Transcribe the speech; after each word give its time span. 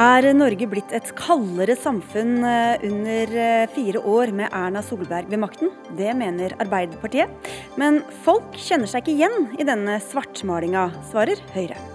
Er 0.00 0.24
Norge 0.32 0.64
blitt 0.70 0.94
et 0.96 1.10
kaldere 1.18 1.74
samfunn 1.76 2.38
eh, 2.46 2.84
under 2.88 3.34
eh, 3.36 3.66
fire 3.74 4.00
år 4.00 4.32
med 4.32 4.48
Erna 4.48 4.80
Solberg 4.86 5.28
ved 5.28 5.42
makten? 5.42 5.74
Det 5.98 6.14
mener 6.16 6.56
Arbeiderpartiet. 6.62 7.52
Men 7.76 8.00
folk 8.24 8.56
kjenner 8.56 8.88
seg 8.88 9.04
ikke 9.04 9.18
igjen 9.18 9.50
i 9.60 9.68
denne 9.68 10.00
svartmalinga, 10.08 10.88
svarer 11.12 11.44
Høyre. 11.52 11.89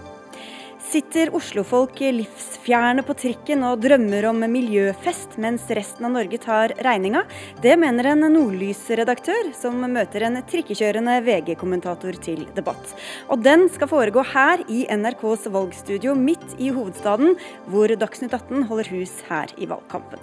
Sitter 0.86 1.32
oslofolk 1.34 1.98
livsfjerne 2.14 3.02
på 3.06 3.16
trikken 3.18 3.64
og 3.66 3.80
drømmer 3.82 4.28
om 4.30 4.44
miljøfest, 4.52 5.34
mens 5.42 5.66
resten 5.74 6.06
av 6.06 6.14
Norge 6.14 6.38
tar 6.44 6.76
regninga? 6.86 7.24
Det 7.64 7.74
mener 7.82 8.12
en 8.12 8.28
Nordlys-redaktør 8.30 9.50
som 9.58 9.82
møter 9.82 10.28
en 10.28 10.38
trikkekjørende 10.46 11.18
VG-kommentator 11.26 12.22
til 12.22 12.46
debatt. 12.56 12.94
Og 13.34 13.42
den 13.42 13.66
skal 13.74 13.90
foregå 13.90 14.22
her 14.30 14.62
i 14.70 14.86
NRKs 14.94 15.50
valgstudio 15.56 16.14
midt 16.20 16.54
i 16.62 16.70
hovedstaden, 16.76 17.34
hvor 17.74 17.90
Dagsnytt 17.90 18.38
18 18.38 18.70
holder 18.70 18.94
hus 18.94 19.18
her 19.32 19.58
i 19.58 19.68
valgkampen. 19.72 20.22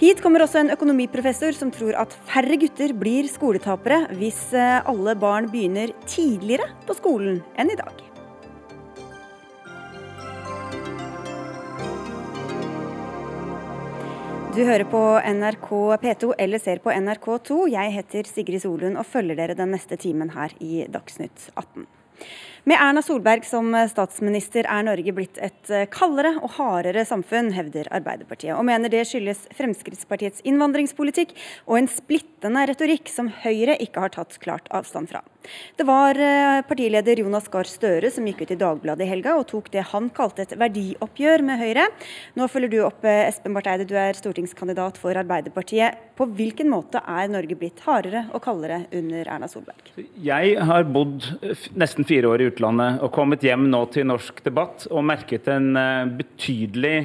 Hit 0.00 0.24
kommer 0.24 0.46
også 0.46 0.62
en 0.62 0.72
økonomiprofessor 0.72 1.52
som 1.52 1.68
tror 1.74 1.92
at 2.00 2.16
færre 2.30 2.56
gutter 2.62 2.96
blir 2.96 3.28
skoletapere 3.28 4.06
hvis 4.16 4.46
alle 4.56 5.14
barn 5.20 5.52
begynner 5.52 5.92
tidligere 6.08 6.72
på 6.88 6.96
skolen 6.96 7.44
enn 7.60 7.76
i 7.76 7.76
dag. 7.84 8.09
Du 14.50 14.64
hører 14.66 14.82
på 14.90 14.98
NRK 15.22 15.68
P2 16.02 16.32
eller 16.42 16.58
ser 16.58 16.80
på 16.82 16.90
NRK2. 16.90 17.68
Jeg 17.70 17.92
heter 17.94 18.26
Sigrid 18.26 18.64
Solund 18.64 18.98
og 18.98 19.06
følger 19.06 19.38
dere 19.38 19.54
den 19.54 19.70
neste 19.70 19.94
timen 19.94 20.32
her 20.34 20.50
i 20.58 20.88
Dagsnytt 20.90 21.44
18. 21.54 21.84
Med 22.66 22.82
Erna 22.82 22.98
Solberg 23.00 23.46
som 23.46 23.70
statsminister 23.92 24.66
er 24.66 24.82
Norge 24.88 25.14
blitt 25.14 25.38
et 25.38 25.70
kaldere 25.94 26.34
og 26.42 26.50
hardere 26.58 27.06
samfunn, 27.06 27.52
hevder 27.54 27.88
Arbeiderpartiet, 27.94 28.56
og 28.56 28.66
mener 28.66 28.90
det 28.90 29.06
skyldes 29.08 29.46
Fremskrittspartiets 29.54 30.42
innvandringspolitikk 30.42 31.36
og 31.70 31.78
en 31.78 31.88
splittende 31.88 32.66
retorikk 32.72 33.08
som 33.08 33.30
Høyre 33.44 33.78
ikke 33.78 34.02
har 34.02 34.18
tatt 34.18 34.34
klart 34.42 34.66
avstand 34.74 35.14
fra. 35.14 35.22
Det 35.76 35.84
var 35.88 36.18
eh, 36.20 36.60
partileder 36.68 37.22
Jonas 37.22 37.48
Gahr 37.48 37.68
Støre 37.68 38.10
som 38.12 38.26
gikk 38.28 38.42
ut 38.44 38.52
i 38.52 38.58
Dagbladet 38.60 39.06
i 39.06 39.08
helga 39.08 39.36
og 39.38 39.46
tok 39.50 39.70
det 39.72 39.86
han 39.92 40.10
kalte 40.14 40.44
et 40.44 40.52
verdioppgjør 40.60 41.44
med 41.46 41.60
Høyre. 41.60 41.86
Nå 42.36 42.48
følger 42.52 42.72
du 42.72 42.78
opp, 42.84 43.04
eh, 43.08 43.24
Espen 43.28 43.56
Barth 43.56 43.72
Eide, 43.72 43.86
du 43.88 43.96
er 43.98 44.18
stortingskandidat 44.18 45.00
for 45.00 45.16
Arbeiderpartiet. 45.16 45.96
På 46.20 46.26
hvilken 46.28 46.68
måte 46.72 47.00
er 47.00 47.30
Norge 47.32 47.56
blitt 47.56 47.80
hardere 47.86 48.26
og 48.34 48.42
kaldere 48.44 48.82
under 48.92 49.30
Erna 49.32 49.48
Solberg? 49.48 49.94
Jeg 50.20 50.56
har 50.68 50.84
bodd 50.92 51.24
nesten 51.80 52.04
fire 52.08 52.28
år 52.28 52.44
i 52.44 52.50
utlandet 52.50 53.00
og 53.00 53.12
kommet 53.16 53.44
hjem 53.46 53.70
nå 53.72 53.86
til 53.94 54.10
norsk 54.10 54.42
debatt 54.44 54.84
og 54.90 55.06
merket 55.08 55.48
en 55.52 55.72
eh, 55.80 56.10
betydelig 56.20 56.96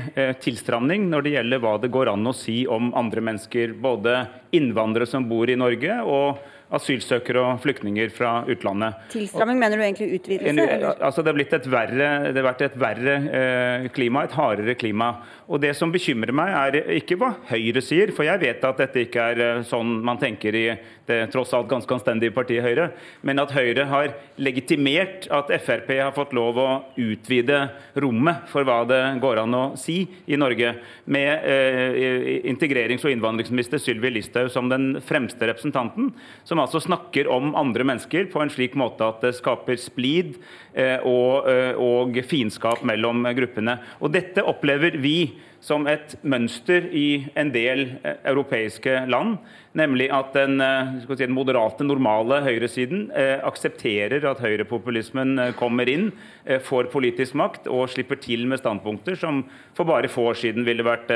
tilstramning 0.43 1.07
når 1.11 1.23
det 1.23 1.33
gjelder 1.35 1.61
hva 1.63 1.75
det 1.79 1.91
går 1.93 2.09
an 2.11 2.27
å 2.27 2.35
si 2.35 2.63
om 2.67 2.91
andre 2.97 3.23
mennesker. 3.23 3.75
Både 3.79 4.25
innvandrere 4.55 5.07
som 5.09 5.25
bor 5.29 5.49
i 5.49 5.57
Norge 5.59 6.01
og 6.03 6.43
asylsøkere 6.75 7.41
og 7.41 7.61
flyktninger 7.63 8.11
fra 8.13 8.37
utlandet. 8.51 8.99
Tilstramming 9.13 9.59
mener 9.61 9.79
du 9.79 9.85
egentlig 9.85 10.19
utvidelse? 10.19 10.67
En, 10.67 10.85
altså 10.93 11.23
det, 11.25 11.35
har 11.35 11.69
verre, 11.71 12.09
det 12.31 12.41
har 12.41 12.49
vært 12.49 12.65
et 12.67 12.77
verre 12.79 13.15
eh, 13.39 13.87
klima, 13.95 14.25
et 14.25 14.35
hardere 14.37 14.75
klima. 14.79 15.11
Og 15.45 15.61
Det 15.61 15.75
som 15.77 15.91
bekymrer 15.93 16.33
meg, 16.35 16.51
er 16.51 16.93
ikke 16.97 17.17
hva 17.21 17.35
Høyre 17.51 17.83
sier, 17.85 18.11
for 18.15 18.25
jeg 18.25 18.41
vet 18.41 18.63
at 18.65 18.79
dette 18.81 19.05
ikke 19.05 19.29
er 19.33 19.43
eh, 19.43 19.63
sånn 19.67 19.99
man 20.05 20.19
tenker 20.21 20.57
i 20.57 20.65
det 21.05 21.19
tross 21.33 21.53
alt 21.53 21.69
ganske 21.69 21.93
anstendige 21.93 22.33
partiet 22.33 22.65
Høyre, 22.65 22.89
men 23.25 23.39
at 23.41 23.53
Høyre 23.53 23.85
har 23.91 24.13
legitimert 24.41 25.27
at 25.33 25.51
Frp 25.61 25.91
har 25.99 26.15
fått 26.15 26.33
lov 26.33 26.57
å 26.57 26.69
utvide 26.97 27.59
rommet 28.01 28.47
for 28.49 28.65
hva 28.65 28.79
det 28.89 29.01
går 29.21 29.43
an 29.43 29.57
å 29.57 29.63
si 29.77 29.99
i 30.25 30.39
Norge, 30.39 30.73
med 31.05 31.45
eh, 31.45 32.41
integrerings- 32.49 33.05
og 33.05 33.13
innvandringsminister 33.13 33.81
Sylvi 33.81 34.15
Listhaug 34.15 34.49
som 34.53 34.71
den 34.71 34.95
fremste 35.05 35.51
representanten, 35.51 36.09
som 36.43 36.61
altså 36.65 36.81
snakker 36.83 37.29
om 37.31 37.53
andre 37.57 37.85
mennesker 37.87 38.29
på 38.31 38.41
en 38.41 38.51
slik 38.51 38.75
måte 38.79 39.05
at 39.07 39.23
det 39.23 39.35
skaper 39.37 39.79
splid 39.79 40.35
eh, 40.73 40.97
og, 41.05 41.49
eh, 41.51 41.73
og 41.77 42.17
fiendskap 42.25 42.83
mellom 42.87 43.25
gruppene. 43.37 43.79
Og 44.01 44.13
Dette 44.15 44.43
opplever 44.45 44.97
vi 45.01 45.17
som 45.65 45.87
et 45.89 46.17
mønster 46.25 46.89
i 46.93 47.25
en 47.37 47.51
del 47.53 47.87
eh, 48.03 48.17
europeiske 48.31 49.05
land. 49.11 49.37
Nemlig 49.75 50.07
at 50.13 50.31
den, 50.31 50.61
eh, 50.63 51.15
si, 51.17 51.27
moderate, 51.27 51.83
normale 51.83 52.39
høyresiden 52.45 53.09
eh, 53.11 53.41
aksepterer 53.43 54.23
at 54.29 54.39
høyrepopulismen 54.39 55.39
eh, 55.39 55.51
kommer 55.59 55.89
inn, 55.91 56.13
får 56.45 56.91
politisk 56.93 57.33
makt 57.33 57.65
og 57.73 57.89
slipper 57.89 58.19
til 58.21 58.43
med 58.45 58.59
standpunkter 58.61 59.15
som 59.17 59.39
for 59.73 59.87
bare 59.89 60.07
få 60.11 60.27
år 60.29 60.37
siden 60.37 60.61
ville 60.67 60.83
vært 60.85 61.09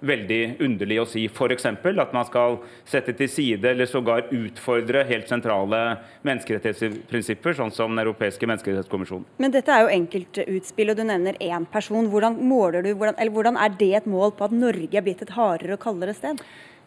veldig 0.00 0.56
underlig 0.64 0.96
å 1.02 1.04
si. 1.04 1.26
F.eks. 1.28 1.66
at 1.68 2.14
man 2.16 2.24
skal 2.24 2.56
sette 2.88 3.12
til 3.18 3.28
side 3.28 3.74
eller 3.74 3.84
sågar 3.84 4.32
utfordre 4.32 5.04
helt 5.04 5.28
sentrale 5.28 5.98
menneskerettighetsprinsipper, 6.24 7.58
sånn 7.58 7.74
som 7.76 7.92
Den 7.92 8.06
europeiske 8.06 8.48
menneskerettighetskommisjonen. 8.48 9.28
Men 9.36 9.52
dette 9.52 9.74
er 9.74 9.84
jo 9.84 9.92
enkeltutspill, 9.98 10.94
og 10.94 10.96
du 10.96 11.04
nevner 11.04 11.36
én 11.44 11.68
person. 11.68 12.08
Hvordan, 12.08 12.40
du, 12.40 12.90
hvordan, 12.94 13.20
hvordan 13.36 13.60
er 13.60 13.76
det 13.76 13.92
et 14.00 14.08
mål 14.08 14.32
på 14.32 14.48
at 14.48 14.56
Norge 14.56 14.96
er 14.96 15.04
blitt 15.04 15.20
et 15.28 15.36
hardere 15.36 15.76
og 15.76 15.84
kaldere 15.84 16.16
sted? 16.16 16.40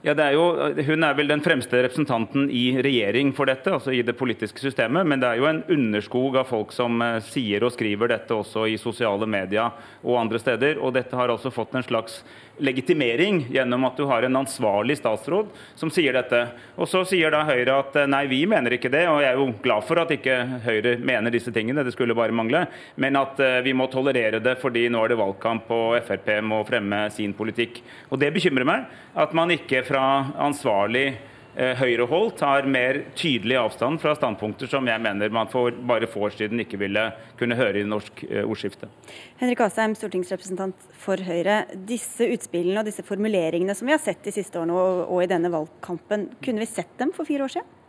Ja, 0.04 0.12
er 0.20 0.34
jo, 0.36 0.44
Hun 0.84 1.06
er 1.08 1.14
vel 1.16 1.30
den 1.32 1.40
fremste 1.40 1.80
representanten 1.86 2.50
i 2.52 2.74
regjering 2.84 3.30
for 3.36 3.48
dette, 3.48 3.72
altså 3.72 3.94
i 3.96 4.02
det 4.04 4.18
politiske 4.20 4.60
systemet. 4.60 5.08
Men 5.08 5.22
det 5.22 5.30
er 5.30 5.40
jo 5.40 5.48
en 5.48 5.62
underskog 5.72 6.36
av 6.42 6.50
folk 6.50 6.74
som 6.76 7.00
eh, 7.00 7.22
sier 7.24 7.64
og 7.64 7.72
skriver 7.72 8.12
dette 8.12 8.36
også 8.36 8.66
i 8.68 8.76
sosiale 8.82 9.24
medier 9.24 9.72
og 10.04 10.20
andre 10.20 10.42
steder. 10.44 10.82
Og 10.84 10.92
dette 10.98 11.16
har 11.16 11.32
også 11.32 11.54
fått 11.56 11.78
en 11.80 11.88
slags 11.88 12.20
legitimering 12.58 13.48
gjennom 13.50 13.84
at 13.88 13.98
du 13.98 14.06
har 14.06 14.24
en 14.24 14.36
ansvarlig 14.36 14.98
statsråd 15.00 15.50
som 15.76 15.92
sier 15.94 16.14
dette. 16.14 16.42
Og 16.78 16.90
så 16.90 17.02
sier 17.08 17.34
da 17.34 17.42
Høyre 17.48 17.80
at 17.82 17.98
eh, 17.98 18.10
nei, 18.10 18.26
vi 18.32 18.44
mener 18.50 18.76
ikke 18.78 18.92
det. 18.94 19.04
Og 19.10 19.22
jeg 19.24 19.32
er 19.32 19.40
jo 19.40 19.50
glad 19.64 19.88
for 19.88 20.02
at 20.04 20.14
ikke 20.14 20.38
Høyre 20.66 20.96
mener 21.02 21.34
disse 21.34 21.54
tingene, 21.56 21.86
det 21.86 21.96
skulle 21.96 22.18
bare 22.18 22.36
mangle. 22.36 22.66
Men 23.02 23.18
at 23.20 23.42
eh, 23.44 23.60
vi 23.66 23.76
må 23.78 23.90
tolerere 23.92 24.42
det 24.44 24.58
fordi 24.62 24.86
nå 24.94 25.04
er 25.04 25.14
det 25.14 25.20
valgkamp 25.22 25.72
og 25.74 25.98
Frp 26.06 26.30
må 26.46 26.62
fremme 26.68 27.06
sin 27.14 27.34
politikk. 27.38 27.82
Og 28.12 28.22
det 28.22 28.34
bekymrer 28.36 28.68
meg 28.68 28.90
at 29.18 29.34
man 29.38 29.54
ikke 29.54 29.84
fra 29.88 30.06
ansvarlig 30.42 31.14
høyrehold 31.54 32.34
tar 32.40 32.66
mer 32.70 33.04
tydelig 33.20 33.60
avstand 33.60 34.02
fra 34.02 34.16
standpunkter 34.18 34.70
som 34.72 34.88
jeg 34.90 35.02
mener 35.04 35.34
man 35.34 35.52
for 35.52 35.76
bare 35.86 36.10
få 36.10 36.26
år 36.28 36.36
siden 36.38 36.64
ikke 36.64 36.80
ville 36.82 37.06
kunne 37.40 37.58
høre 37.60 37.82
i 37.82 37.88
norsk 37.88 38.24
eh, 38.30 38.42
ordskifte. 38.42 38.90
Henrik 39.42 39.62
Asheim, 39.66 39.96
stortingsrepresentant 39.98 40.90
for 41.04 41.22
Høyre. 41.22 41.64
Disse 41.90 42.28
utspillene 42.34 42.82
og 42.82 42.90
disse 42.90 43.06
formuleringene 43.06 43.76
som 43.78 43.90
vi 43.90 43.96
har 43.96 44.02
sett 44.02 44.24
de 44.26 44.34
siste 44.36 44.60
årene 44.60 44.76
og 45.06 45.22
i 45.24 45.30
denne 45.30 45.52
valgkampen, 45.54 46.30
kunne 46.44 46.64
vi 46.64 46.70
sett 46.70 46.94
dem 47.02 47.14
for 47.16 47.30
fire 47.30 47.48
år 47.48 47.58
siden? 47.58 47.80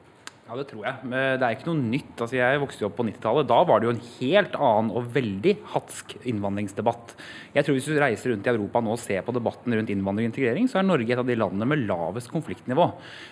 Ja, 0.44 0.58
det 0.58 0.66
tror 0.68 0.82
jeg. 0.84 1.08
Men 1.08 1.38
det 1.40 1.46
er 1.46 1.54
ikke 1.56 1.70
noe 1.70 1.80
nytt. 1.80 2.18
Altså, 2.18 2.36
jeg 2.36 2.60
vokste 2.60 2.84
jo 2.84 2.90
opp 2.90 2.98
på 2.98 3.06
90-tallet. 3.08 3.46
Da 3.48 3.62
var 3.64 3.80
det 3.80 3.86
jo 3.88 3.92
en 3.94 4.02
helt 4.18 4.58
annen 4.58 4.90
og 4.92 5.06
veldig 5.14 5.54
hatsk 5.72 6.12
innvandringsdebatt. 6.20 7.14
Jeg 7.54 7.64
tror 7.64 7.78
Hvis 7.78 7.88
du 7.88 7.96
reiser 7.96 8.34
rundt 8.34 8.44
i 8.44 8.52
Europa 8.52 8.82
nå 8.84 8.92
og 8.92 9.00
ser 9.00 9.24
på 9.24 9.32
debatten 9.32 9.72
rundt 9.72 9.92
innvandring 9.94 10.28
og 10.28 10.34
integrering, 10.34 10.68
så 10.68 10.82
er 10.82 10.86
Norge 10.90 11.16
et 11.16 11.22
av 11.22 11.24
de 11.30 11.38
landene 11.40 11.70
med 11.70 11.86
lavest 11.88 12.28
konfliktnivå. 12.28 12.90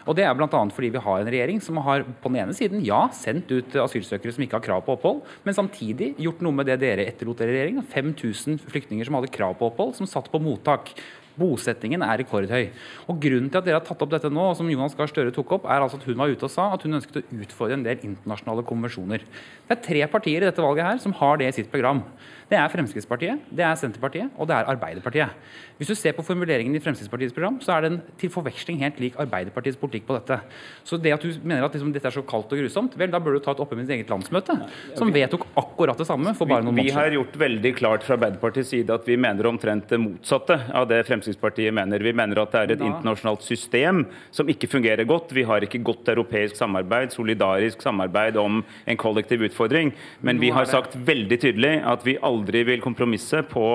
Og 0.08 0.16
Det 0.16 0.24
er 0.24 0.32
bl.a. 0.38 0.48
fordi 0.72 0.92
vi 0.96 1.04
har 1.04 1.20
en 1.20 1.32
regjering 1.36 1.60
som 1.60 1.82
har 1.84 2.06
på 2.08 2.32
den 2.32 2.40
ene 2.46 2.56
siden 2.56 2.80
ja, 2.86 3.04
sendt 3.12 3.52
ut 3.52 3.76
asylsøkere 3.84 4.32
som 4.32 4.46
ikke 4.46 4.62
har 4.62 4.68
krav 4.70 4.86
på 4.86 4.96
opphold, 4.96 5.20
men 5.44 5.58
samtidig 5.58 6.14
gjort 6.16 6.40
noe 6.40 6.56
med 6.56 6.72
det 6.72 6.80
dere 6.80 7.04
etterlot 7.12 7.44
dere 7.44 7.52
i 7.52 7.58
regjering. 7.58 7.84
5000 7.92 8.62
flyktninger 8.72 9.04
som 9.04 9.20
hadde 9.20 9.34
krav 9.36 9.58
på 9.60 9.68
opphold, 9.68 9.98
som 10.00 10.08
satt 10.08 10.32
på 10.32 10.40
mottak. 10.40 10.96
Bosettingen 11.38 12.04
er 12.04 12.20
rekordhøy. 12.20 12.68
Og 13.08 13.20
Grunnen 13.22 13.48
til 13.50 13.60
at 13.60 13.68
dere 13.68 13.78
har 13.80 13.86
tatt 13.86 14.02
opp 14.04 14.12
dette 14.12 14.30
nå, 14.32 14.50
som 14.58 14.68
Jonas 14.70 14.96
Gahr 14.98 15.10
Støre 15.10 15.32
tok 15.34 15.56
opp, 15.58 15.68
er 15.70 15.84
altså 15.84 16.00
at 16.00 16.06
hun 16.08 16.20
var 16.20 16.32
ute 16.32 16.48
og 16.48 16.52
sa 16.52 16.68
at 16.74 16.84
hun 16.86 16.98
ønsket 16.98 17.22
å 17.22 17.40
utfordre 17.44 17.78
en 17.78 17.86
del 17.86 18.04
internasjonale 18.08 18.66
konvensjoner. 18.68 19.24
Det 19.68 19.76
er 19.76 19.84
tre 19.86 20.04
partier 20.12 20.42
i 20.42 20.48
dette 20.48 20.64
valget 20.64 20.88
her 20.88 21.02
som 21.02 21.16
har 21.20 21.40
det 21.40 21.48
i 21.48 21.56
sitt 21.60 21.72
program. 21.72 22.04
Det 22.52 22.58
er 22.60 22.68
Fremskrittspartiet, 22.68 23.44
det 23.48 23.64
er 23.64 23.76
Senterpartiet 23.80 24.32
og 24.36 24.48
det 24.50 24.58
er 24.58 24.66
Arbeiderpartiet. 24.68 25.36
Hvis 25.78 25.88
du 25.88 25.94
ser 25.96 26.12
på 26.12 26.22
formuleringen 26.26 26.76
i 26.76 26.80
Fremskrittspartiets 26.84 27.32
program, 27.32 27.56
så 27.64 27.72
er 27.78 27.86
den 27.86 27.94
til 28.20 28.28
forveksling 28.30 28.82
helt 28.84 28.98
lik 29.00 29.14
Arbeiderpartiets 29.22 29.78
politikk 29.80 30.04
på 30.10 30.18
dette. 30.18 30.36
Så 30.84 30.98
det 31.00 31.14
at 31.14 31.24
du 31.24 31.30
mener 31.40 31.64
at 31.64 31.72
liksom, 31.72 31.94
dette 31.94 32.10
er 32.10 32.14
så 32.14 32.22
kaldt 32.28 32.52
og 32.52 32.60
grusomt, 32.60 32.98
vel, 33.00 33.08
da 33.10 33.20
bør 33.24 33.38
du 33.38 33.40
ta 33.42 33.54
et 33.54 33.62
oppgjør 33.64 33.80
med 33.80 33.88
ditt 33.88 33.94
eget 33.96 34.12
landsmøte, 34.12 34.58
som 34.98 35.12
vedtok 35.14 35.46
akkurat 35.62 36.02
det 36.02 36.06
samme 36.10 36.34
for 36.36 36.50
bare 36.50 36.60
noen 36.60 36.76
måneder 36.76 36.90
siden. 36.90 36.98
Vi 36.98 37.06
har 37.08 37.16
gjort 37.16 37.38
veldig 37.40 37.72
klart 37.78 38.04
fra 38.04 38.18
Arbeiderpartiets 38.18 38.72
side 38.74 38.98
at 39.00 39.08
vi 39.08 39.16
mener 39.24 39.48
omtrent 39.48 39.88
det 39.88 40.00
motsatte 40.02 40.60
av 40.76 40.90
det 40.92 41.00
Fremskrittspartiet 41.08 41.72
mener. 41.72 42.04
Vi 42.04 42.12
mener 42.20 42.42
at 42.44 42.52
det 42.52 42.62
er 42.62 42.76
et 42.76 42.84
internasjonalt 42.84 43.48
system 43.48 44.04
som 44.28 44.52
ikke 44.52 44.68
fungerer 44.74 45.08
godt. 45.08 45.32
Vi 45.32 45.46
har 45.48 45.64
ikke 45.64 45.80
godt 45.80 46.12
europeisk 46.12 46.60
samarbeid, 46.60 47.16
solidarisk 47.16 47.80
samarbeid 47.80 48.36
om 48.36 48.60
en 48.60 49.00
kollektiv 49.00 49.48
utfordring. 49.48 49.96
Men 50.20 50.42
vi 50.42 50.52
har 50.52 50.68
sagt 50.68 51.00
veldig 51.00 51.40
tydelig 51.48 51.74
at 51.88 52.04
vi 52.04 52.18
aldri 52.20 52.41
vil 52.46 52.80
kompromisse 52.80 53.42
på 53.48 53.66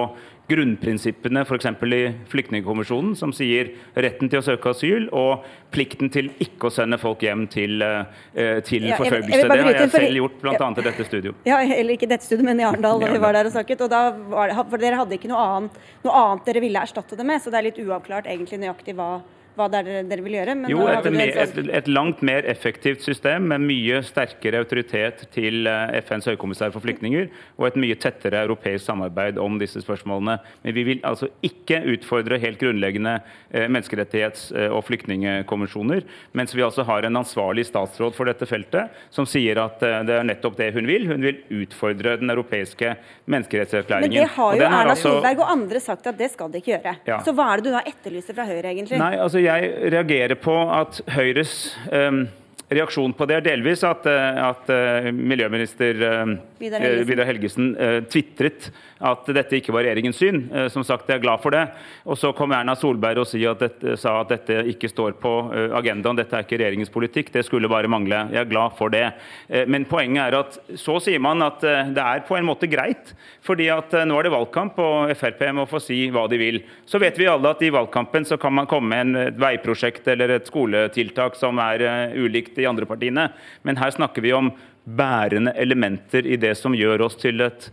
grunnprinsippene 0.47 1.43
f.eks. 1.43 1.67
i 1.67 2.01
Flyktningkonvensjonen, 2.31 3.15
som 3.19 3.33
sier 3.35 3.73
retten 3.99 4.29
til 4.31 4.39
å 4.39 4.45
søke 4.45 4.71
asyl 4.71 5.09
og 5.15 5.43
plikten 5.75 6.11
til 6.13 6.29
ikke 6.43 6.69
å 6.69 6.73
sende 6.73 6.99
folk 7.01 7.25
hjem 7.25 7.47
til, 7.51 7.81
eh, 7.83 8.61
til 8.63 8.87
Ja, 8.87 8.95
forfølgelse. 8.95 9.47
Det 9.51 9.63
har 9.65 9.73
jeg 9.73 9.91
selv 9.91 10.19
gjort, 10.21 10.39
bl.a. 10.41 10.69
i 10.71 10.87
dette 10.87 11.07
studio. 11.09 11.33
Ja, 11.47 11.59
eller 11.59 11.97
ikke 11.97 12.07
dette 12.07 12.23
studiet, 12.23 12.45
men 12.47 12.61
i 12.63 12.67
Arendal, 12.67 12.99
da 13.03 13.11
vi 13.11 13.19
var 13.19 13.35
der 13.35 13.49
og 13.49 13.55
snakket. 13.55 13.83
Og 13.83 13.91
da 13.91 14.11
var 14.31 14.47
det, 14.47 14.55
for 14.69 14.77
dere 14.77 15.01
hadde 15.01 15.17
ikke 15.19 15.31
noe 15.31 15.43
annet, 15.43 15.81
noe 16.05 16.21
annet 16.23 16.47
dere 16.47 16.63
ville 16.63 16.79
erstatte 16.79 17.19
det 17.19 17.27
med, 17.27 17.43
så 17.43 17.51
det 17.51 17.59
er 17.59 17.67
litt 17.67 17.83
uavklart 17.83 18.31
egentlig 18.31 18.61
nøyaktig 18.63 18.95
hva, 18.95 19.17
hva 19.57 19.67
det 19.71 19.79
er 19.81 19.87
dere, 19.87 20.03
dere 20.09 20.23
vil 20.25 20.37
gjøre. 20.37 20.55
Men 20.59 20.71
Jo, 20.71 20.83
et, 20.91 21.07
et, 21.43 21.57
et 21.79 21.89
langt 21.91 22.21
mer 22.25 22.45
effektivt 22.49 23.03
system 23.05 23.47
med 23.51 23.65
mye 23.65 24.01
sterkere 24.05 24.61
autoritet 24.63 25.25
til 25.33 25.67
eh, 25.69 25.97
FNs 26.05 26.29
høykommissær 26.31 26.73
for 26.75 26.83
flyktninger 26.85 27.27
og 27.57 27.67
et 27.69 27.79
mye 27.81 27.97
tettere 27.99 28.43
europeisk 28.45 28.85
samarbeid 28.87 29.39
om 29.41 29.57
disse 29.61 29.81
spørsmålene. 29.83 30.37
Men 30.63 30.77
vi 30.77 30.85
vil 30.91 31.03
altså 31.07 31.29
ikke 31.45 31.81
utfordre 31.95 32.39
helt 32.41 32.61
grunnleggende 32.61 33.17
eh, 33.17 33.67
menneskerettighets- 33.67 34.51
eh, 34.55 34.69
og 34.71 34.85
flyktningkonvensjoner, 34.87 36.05
mens 36.37 36.55
vi 36.55 36.65
altså 36.65 36.85
har 36.87 37.07
en 37.07 37.21
ansvarlig 37.21 37.65
statsråd 37.69 38.15
for 38.17 38.29
dette 38.29 38.47
feltet 38.49 38.93
som 39.13 39.27
sier 39.27 39.59
at 39.61 39.81
det 39.81 40.13
er 40.19 40.25
nettopp 40.27 40.57
det 40.59 40.71
hun 40.75 40.87
vil. 40.89 41.07
Hun 41.09 41.23
vil 41.23 41.41
utfordre 41.63 42.17
den 42.21 42.29
europeiske 42.33 42.95
Men 43.27 43.45
det 43.47 44.27
har 44.35 44.53
jo 44.53 44.59
den 44.59 44.71
har 44.71 44.85
Erna 44.85 44.93
altså- 44.93 45.17
og 45.17 45.51
andre 45.51 45.79
sagt 45.79 46.07
at 46.07 46.17
det 46.17 46.29
skal 46.33 46.51
de 46.51 46.61
ikke 46.61 46.73
gjøre. 46.75 46.95
Ja. 47.07 47.19
Så 47.23 47.33
hva 47.35 47.51
er 47.53 47.61
det 47.61 47.69
du 47.69 47.73
da 47.75 47.81
etterlyser 47.87 48.35
fra 48.37 48.45
Høyre, 48.47 48.71
egentlig? 48.73 48.99
Nei, 48.99 49.13
altså 49.21 49.41
jeg 49.47 49.93
reagerer 49.95 50.37
på 50.39 50.55
at 50.75 51.01
Høyres 51.15 51.55
eh, 51.91 52.25
reaksjon 52.73 53.13
på 53.15 53.27
det 53.29 53.37
er 53.37 53.45
delvis 53.45 53.83
at, 53.87 54.07
eh, 54.09 54.39
at 54.43 54.71
eh, 54.73 55.09
miljøminister 55.15 56.01
um, 56.03 56.35
Vidar 56.59 56.83
eh, 56.83 56.87
Helgesen. 56.89 57.09
Vidar 57.11 57.29
Helgesen 57.29 57.69
tvitret 58.11 58.69
at 58.99 59.29
dette 59.35 59.59
ikke 59.59 59.73
var 59.75 59.85
regjeringens 59.85 60.19
syn. 60.19 60.39
Eh, 60.53 60.67
som 60.73 60.83
sagt, 60.85 61.09
jeg 61.09 61.19
er 61.19 61.23
glad 61.23 61.41
for 61.43 61.53
det. 61.53 61.63
Og 62.07 62.17
så 62.19 62.31
kom 62.37 62.53
Erna 62.55 62.75
Solberg 62.77 63.21
og 63.21 63.29
si 63.29 63.43
at 63.47 63.61
dette, 63.61 63.97
sa 63.99 64.17
at 64.21 64.33
dette 64.33 64.63
ikke 64.73 64.89
står 64.91 65.17
på 65.21 65.33
eh, 65.53 65.75
agendaen. 65.77 66.17
Dette 66.17 66.37
er 66.37 66.45
ikke 66.45 66.59
regjeringens 66.61 66.93
politikk. 66.93 67.31
Det 67.33 67.45
skulle 67.45 67.69
bare 67.71 67.91
mangle. 67.91 68.23
Jeg 68.33 68.41
er 68.43 68.51
glad 68.51 68.77
for 68.79 68.93
det. 68.93 69.05
Eh, 69.49 69.67
men 69.69 69.87
poenget 69.89 70.23
er 70.27 70.39
at 70.39 70.59
så 70.79 70.97
sier 71.03 71.21
man 71.23 71.45
at 71.45 71.61
det 71.61 72.03
er 72.03 72.23
på 72.27 72.37
en 72.37 72.47
måte 72.47 72.69
greit. 72.69 73.13
fordi 73.47 73.69
at 73.71 73.93
nå 74.07 74.17
er 74.19 74.27
det 74.27 74.31
valgkamp, 74.33 74.79
og 74.83 75.11
Frp 75.15 75.41
må 75.55 75.63
få 75.69 75.79
si 75.79 76.09
hva 76.11 76.25
de 76.27 76.37
vil. 76.37 76.57
Så 76.85 76.99
vet 76.99 77.15
vi 77.17 77.29
alle 77.31 77.53
at 77.53 77.61
i 77.63 77.71
valgkampen 77.71 78.25
så 78.27 78.37
kan 78.37 78.53
man 78.53 78.67
komme 78.67 78.91
med 78.91 79.15
et 79.21 79.39
veiprosjekt 79.39 80.07
eller 80.11 80.35
et 80.35 80.49
skoletiltak 80.49 81.37
som 81.39 81.59
er 81.63 82.11
ulikt 82.17 82.57
de 82.57 82.67
andre 82.67 82.85
partiene. 82.85 83.29
Men 83.63 83.79
her 83.79 83.93
snakker 83.95 84.25
vi 84.25 84.33
om 84.35 84.51
bærende 84.87 85.51
elementer 85.51 86.27
i 86.27 86.37
det 86.39 86.53
som 86.57 86.75
gjør 86.75 87.03
oss 87.07 87.17
til, 87.19 87.43
et, 87.43 87.69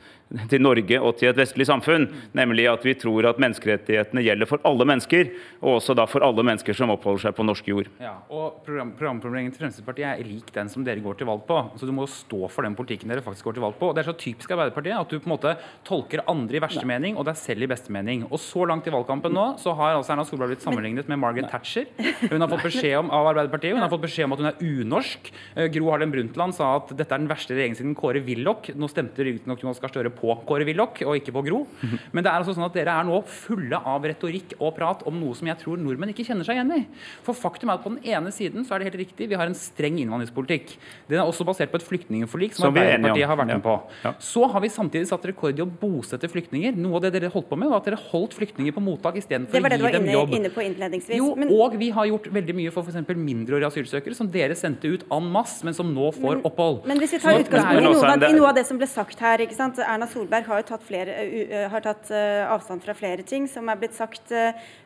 til 0.51 0.63
Norge 0.63 1.01
og 1.01 1.17
til 1.21 1.31
et 1.31 1.39
vestlig 1.39 1.67
samfunn. 1.69 2.09
Nemlig 2.37 2.67
at 2.71 2.85
vi 2.87 2.95
tror 2.99 3.29
at 3.31 3.41
menneskerettighetene 3.43 4.25
gjelder 4.25 4.49
for 4.51 4.63
alle 4.67 4.87
mennesker, 4.89 5.31
og 5.63 5.79
også 5.79 5.97
da 5.97 6.07
for 6.11 6.25
alle 6.27 6.45
mennesker 6.47 6.77
som 6.77 6.93
oppholder 6.95 7.27
seg 7.27 7.37
på 7.37 7.47
norsk 7.47 7.69
jord. 7.71 7.91
Ja, 8.03 8.17
og 8.29 8.63
program, 8.67 8.93
Programformuleringen 8.99 9.55
til 9.55 9.65
Fremskrittspartiet 9.65 10.09
er 10.11 10.29
lik 10.29 10.51
den 10.55 10.71
som 10.73 10.85
dere 10.87 11.03
går 11.05 11.19
til 11.21 11.29
valg 11.29 11.45
på. 11.49 11.59
Så 11.79 11.87
Du 11.87 11.93
må 11.95 12.07
stå 12.11 12.49
for 12.51 12.67
den 12.67 12.75
politikken 12.75 13.11
dere 13.13 13.25
faktisk 13.25 13.49
går 13.49 13.59
til 13.59 13.67
valg 13.67 13.79
på. 13.79 13.91
Og 13.91 13.95
Det 13.95 14.05
er 14.05 14.11
så 14.11 14.17
typisk 14.19 14.51
Arbeiderpartiet 14.51 14.99
at 14.99 15.11
du 15.11 15.19
på 15.19 15.29
en 15.29 15.35
måte 15.37 15.57
tolker 15.87 16.25
andre 16.31 16.59
i 16.59 16.63
verste 16.63 16.87
mening 16.89 17.17
og 17.17 17.27
deg 17.29 17.39
selv 17.39 17.63
i 17.63 17.71
beste 17.71 17.93
mening. 17.93 18.25
Og 18.31 18.39
Så 18.41 18.65
langt 18.67 18.87
i 18.87 18.95
valgkampen 18.95 19.35
nå 19.35 19.47
så 19.61 19.75
har 19.77 19.95
altså 19.95 20.15
Erna 20.15 20.25
Solberg 20.25 20.55
blitt 20.55 20.65
sammenlignet 20.65 21.09
med 21.09 21.21
Margaret 21.21 21.51
Thatcher. 21.51 21.87
Hun 22.33 22.41
har 22.41 22.51
fått 22.51 22.67
beskjed 22.69 22.99
om, 22.99 23.11
av 23.15 23.29
Arbeiderpartiet 23.33 23.75
hun 23.75 23.83
har 23.83 23.91
fått 23.93 24.05
beskjed 24.05 24.27
om 24.27 24.35
at 24.35 24.41
hun 24.41 24.49
er 24.49 24.61
unorsk. 24.63 25.31
Eh, 25.57 25.69
Gro 25.75 25.91
Harlem 25.91 26.13
Brundtland 26.13 26.55
sa 26.57 26.75
at 26.79 26.93
dette 26.97 27.13
er 27.15 27.23
den 27.23 27.31
verste 27.31 27.55
regjeringen 27.55 27.79
siden 27.79 27.97
Kåre 27.99 28.23
Willoch. 28.25 28.71
Nå 28.75 28.89
stemte 28.91 29.27
riktignok 29.27 29.63
Jonas 29.65 29.81
Gahr 29.83 29.93
Støre 29.93 30.13
på 30.17 30.35
Kåre 30.47 30.65
Willoch 30.69 31.01
og 31.07 31.17
ikke 31.19 31.33
på 31.35 31.43
Gro. 31.47 31.67
Men 32.13 32.25
det 32.25 32.31
er 32.33 32.39
altså 32.41 32.55
sånn 32.57 32.67
at 32.67 32.75
dere 32.77 32.95
er 33.01 33.05
nå 33.09 33.21
fulle 33.27 33.77
av 33.85 34.03
retorikk 34.07 34.55
og 34.61 34.75
prat 34.77 35.03
om 35.07 35.19
noe 35.21 35.35
som 35.35 35.47
jeg 35.51 35.59
tror 35.61 35.77
nordmenn 35.81 36.11
ikke 36.15 36.25
kjenner 36.29 36.45
seg 36.47 36.57
igjen 36.59 36.73
i. 36.79 36.87
For 37.27 37.35
faktum 37.35 37.71
er 37.71 37.75
at 37.79 37.85
på 37.85 37.93
den 37.95 38.03
ene 38.05 38.33
siden 38.35 38.65
så 38.65 38.75
er 38.75 38.79
det 38.85 38.93
helt 38.93 39.01
riktig, 39.09 39.29
vi 39.29 39.35
har 39.39 39.47
en 39.51 39.55
streng 39.59 39.99
innvandringspolitikk. 40.03 40.77
Den 41.09 41.21
er 41.21 41.27
også 41.29 41.45
basert 41.49 41.71
på 41.73 41.81
et 41.81 41.87
flyktningforlik 41.87 42.55
som, 42.55 42.69
Som 42.69 42.75
vi 42.75 42.81
er 42.81 42.95
enige 42.99 43.11
om. 43.13 43.19
Arbeiderpartiet 43.19 43.29
har 43.29 43.37
vært 43.37 43.49
Ja. 43.49 43.55
med 43.55 43.63
på. 43.65 43.75
Ja. 44.05 44.13
Så 44.21 44.47
har 44.51 44.61
vi 44.61 44.69
samtidig 44.69 45.07
satt 45.09 45.25
rekord 45.27 45.59
i 45.59 45.63
å 45.63 45.67
bosette 45.69 46.29
flyktninger. 46.31 46.77
Noe 46.77 46.97
av 46.97 47.03
det 47.03 47.13
dere 47.21 47.31
holdt 47.31 47.49
på 47.51 47.57
med, 47.59 47.69
var 47.69 47.79
at 47.83 47.85
dere 47.91 47.99
holdt 48.11 48.35
flyktninger 48.35 48.73
på 48.73 48.83
mottak 48.83 49.17
istedenfor 49.17 49.55
å 49.55 49.61
gi 49.61 49.63
var 49.63 49.93
dem 49.93 50.05
inne, 50.05 50.13
jobb. 50.13 50.35
inne 50.35 50.51
på 50.51 50.63
innledningsvis. 50.65 51.17
Jo, 51.19 51.35
men, 51.37 51.49
og 51.53 51.77
vi 51.79 51.91
har 51.91 52.07
gjort 52.07 52.29
veldig 52.33 52.55
mye 52.55 52.71
for 52.73 52.83
f.eks. 52.83 53.07
mindreårige 53.15 53.67
asylsøkere, 53.71 54.15
som 54.15 54.29
dere 54.31 54.55
sendte 54.55 54.85
ut 54.89 55.05
en 55.11 55.31
masse, 55.33 55.65
men 55.65 55.75
som 55.75 55.93
nå 55.95 56.11
får 56.15 56.43
opphold. 56.45 56.87
men 56.87 56.99
hvis 56.99 57.13
vi 57.13 57.19
tar 57.19 57.39
utgangspunkt 57.41 57.73
i 57.73 57.81
Men 57.81 57.85
også 57.91 58.01
noe, 58.01 58.05
er 58.05 58.13
av, 58.15 58.21
det- 58.21 58.31
i 58.31 58.33
noe 58.39 58.49
av 58.49 58.55
det 58.55 58.67
som 58.67 58.79
ble 58.79 58.87
sagt 58.87 59.19
her 59.21 59.39
ikke 59.39 59.55
sant? 59.55 59.79
Erna 59.79 60.04
Solberg 60.11 60.49
har 60.49 60.63
jo 60.63 60.69
tatt, 60.71 60.87
flere, 60.87 61.19
uh, 61.25 61.35
uh, 61.51 61.67
har 61.73 61.85
tatt 61.85 62.11
uh, 62.15 62.47
avstand 62.55 62.85
fra 62.85 62.95
flere 62.97 63.27
ting 63.27 63.49
som 63.51 63.69
er 63.69 63.81
blitt 63.81 63.97
sagt 63.97 64.33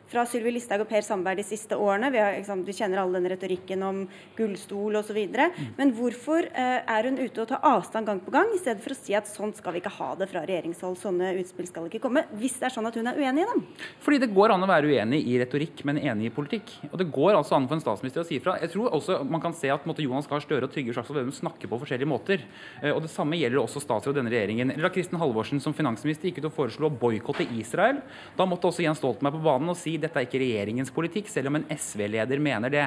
fra 0.09 0.23
Sylvi 0.25 0.55
Listhaug 0.55 0.81
og 0.81 0.89
Per 0.89 1.03
Sandberg 1.05 1.37
de 1.37 1.43
siste 1.45 1.77
årene. 1.77 2.09
Vi, 2.09 2.17
har, 2.17 2.37
sant? 2.47 2.65
vi 2.65 2.73
kjenner 2.73 3.03
alle 3.03 3.19
den 3.19 3.29
retorikken 3.29 3.83
om 3.85 3.99
gullstol 4.37 4.97
osv. 4.97 5.19
Mm. 5.29 5.67
Men 5.77 5.91
hvorfor 5.93 6.47
er 6.49 7.05
hun 7.05 7.19
ute 7.19 7.43
og 7.43 7.51
tar 7.51 7.61
avstand 7.69 8.09
gang 8.09 8.21
på 8.25 8.33
gang, 8.33 8.49
i 8.55 8.57
stedet 8.57 8.81
for 8.81 8.95
å 8.95 8.97
si 8.97 9.13
at 9.13 9.29
sånn 9.29 9.53
skal 9.53 9.75
vi 9.75 9.83
ikke 9.83 9.93
ha 9.99 10.07
det 10.17 10.25
fra 10.31 10.41
regjeringshold, 10.49 10.97
sånne 10.97 11.35
utspill 11.37 11.69
skal 11.69 11.85
ikke 11.91 12.01
komme, 12.01 12.23
hvis 12.41 12.57
det 12.57 12.71
er 12.71 12.73
sånn 12.73 12.89
at 12.89 12.97
hun 12.97 13.11
er 13.11 13.21
uenig 13.21 13.45
i 13.45 13.51
dem? 13.51 13.61
Fordi 14.01 14.17
det 14.25 14.31
går 14.33 14.55
an 14.55 14.65
å 14.65 14.71
være 14.71 14.89
uenig 14.89 15.21
i 15.29 15.37
retorikk, 15.43 15.85
men 15.85 16.01
enig 16.01 16.31
i 16.31 16.33
politikk. 16.33 16.73
Og 16.89 16.97
det 17.03 17.09
går 17.13 17.37
altså 17.37 17.59
an 17.59 17.69
for 17.69 17.77
en 17.77 17.85
statsminister 17.85 18.25
å 18.25 18.27
si 18.31 18.39
ifra. 18.41 18.57
Jeg 18.63 18.73
tror 18.73 18.89
også 18.97 19.21
man 19.29 19.45
kan 19.45 19.53
se 19.53 19.69
at 19.69 19.85
måtte, 19.85 20.01
Jonas 20.09 20.25
Gahr 20.31 20.41
Støre 20.41 20.65
og 20.65 20.73
Trygve 20.73 20.97
Slagsvold 20.97 21.21
Vedum 21.21 21.37
snakker 21.37 21.69
på 21.69 21.79
forskjellige 21.83 22.09
måter. 22.09 22.43
Eh, 22.81 22.89
Og 22.95 23.03
det 23.05 23.11
samme 23.13 23.37
gjelder 23.37 23.61
også 23.61 23.81
statsråd 23.83 24.17
denne 24.19 24.31
regjeringen. 24.33 24.73
Eller 24.73 24.87
da 24.87 24.93
Kristin 25.09 25.19
Halvorsen 25.23 25.59
som 25.61 25.73
finansminister 25.73 26.29
gikk 26.29 26.43
ut 26.43 26.49
og 26.51 26.53
foreslo 26.53 26.87
å 26.89 26.93
boikotte 26.93 27.45
Israel. 27.57 27.97
Da 28.37 28.45
måtte 28.45 28.69
også 28.69 28.83
Jens 28.85 28.99
Stoltenberg 29.01 29.39
på 29.39 29.41
banen 29.47 29.71
og 29.73 29.77
si 29.77 29.97
dette 29.97 30.19
er 30.21 30.27
ikke 30.27 30.41
regjeringens 30.43 30.91
politikk, 30.93 31.27
selv 31.29 31.49
om 31.49 31.57
en 31.57 31.65
SV-leder 31.73 32.39
mener 32.39 32.69
det. 32.69 32.85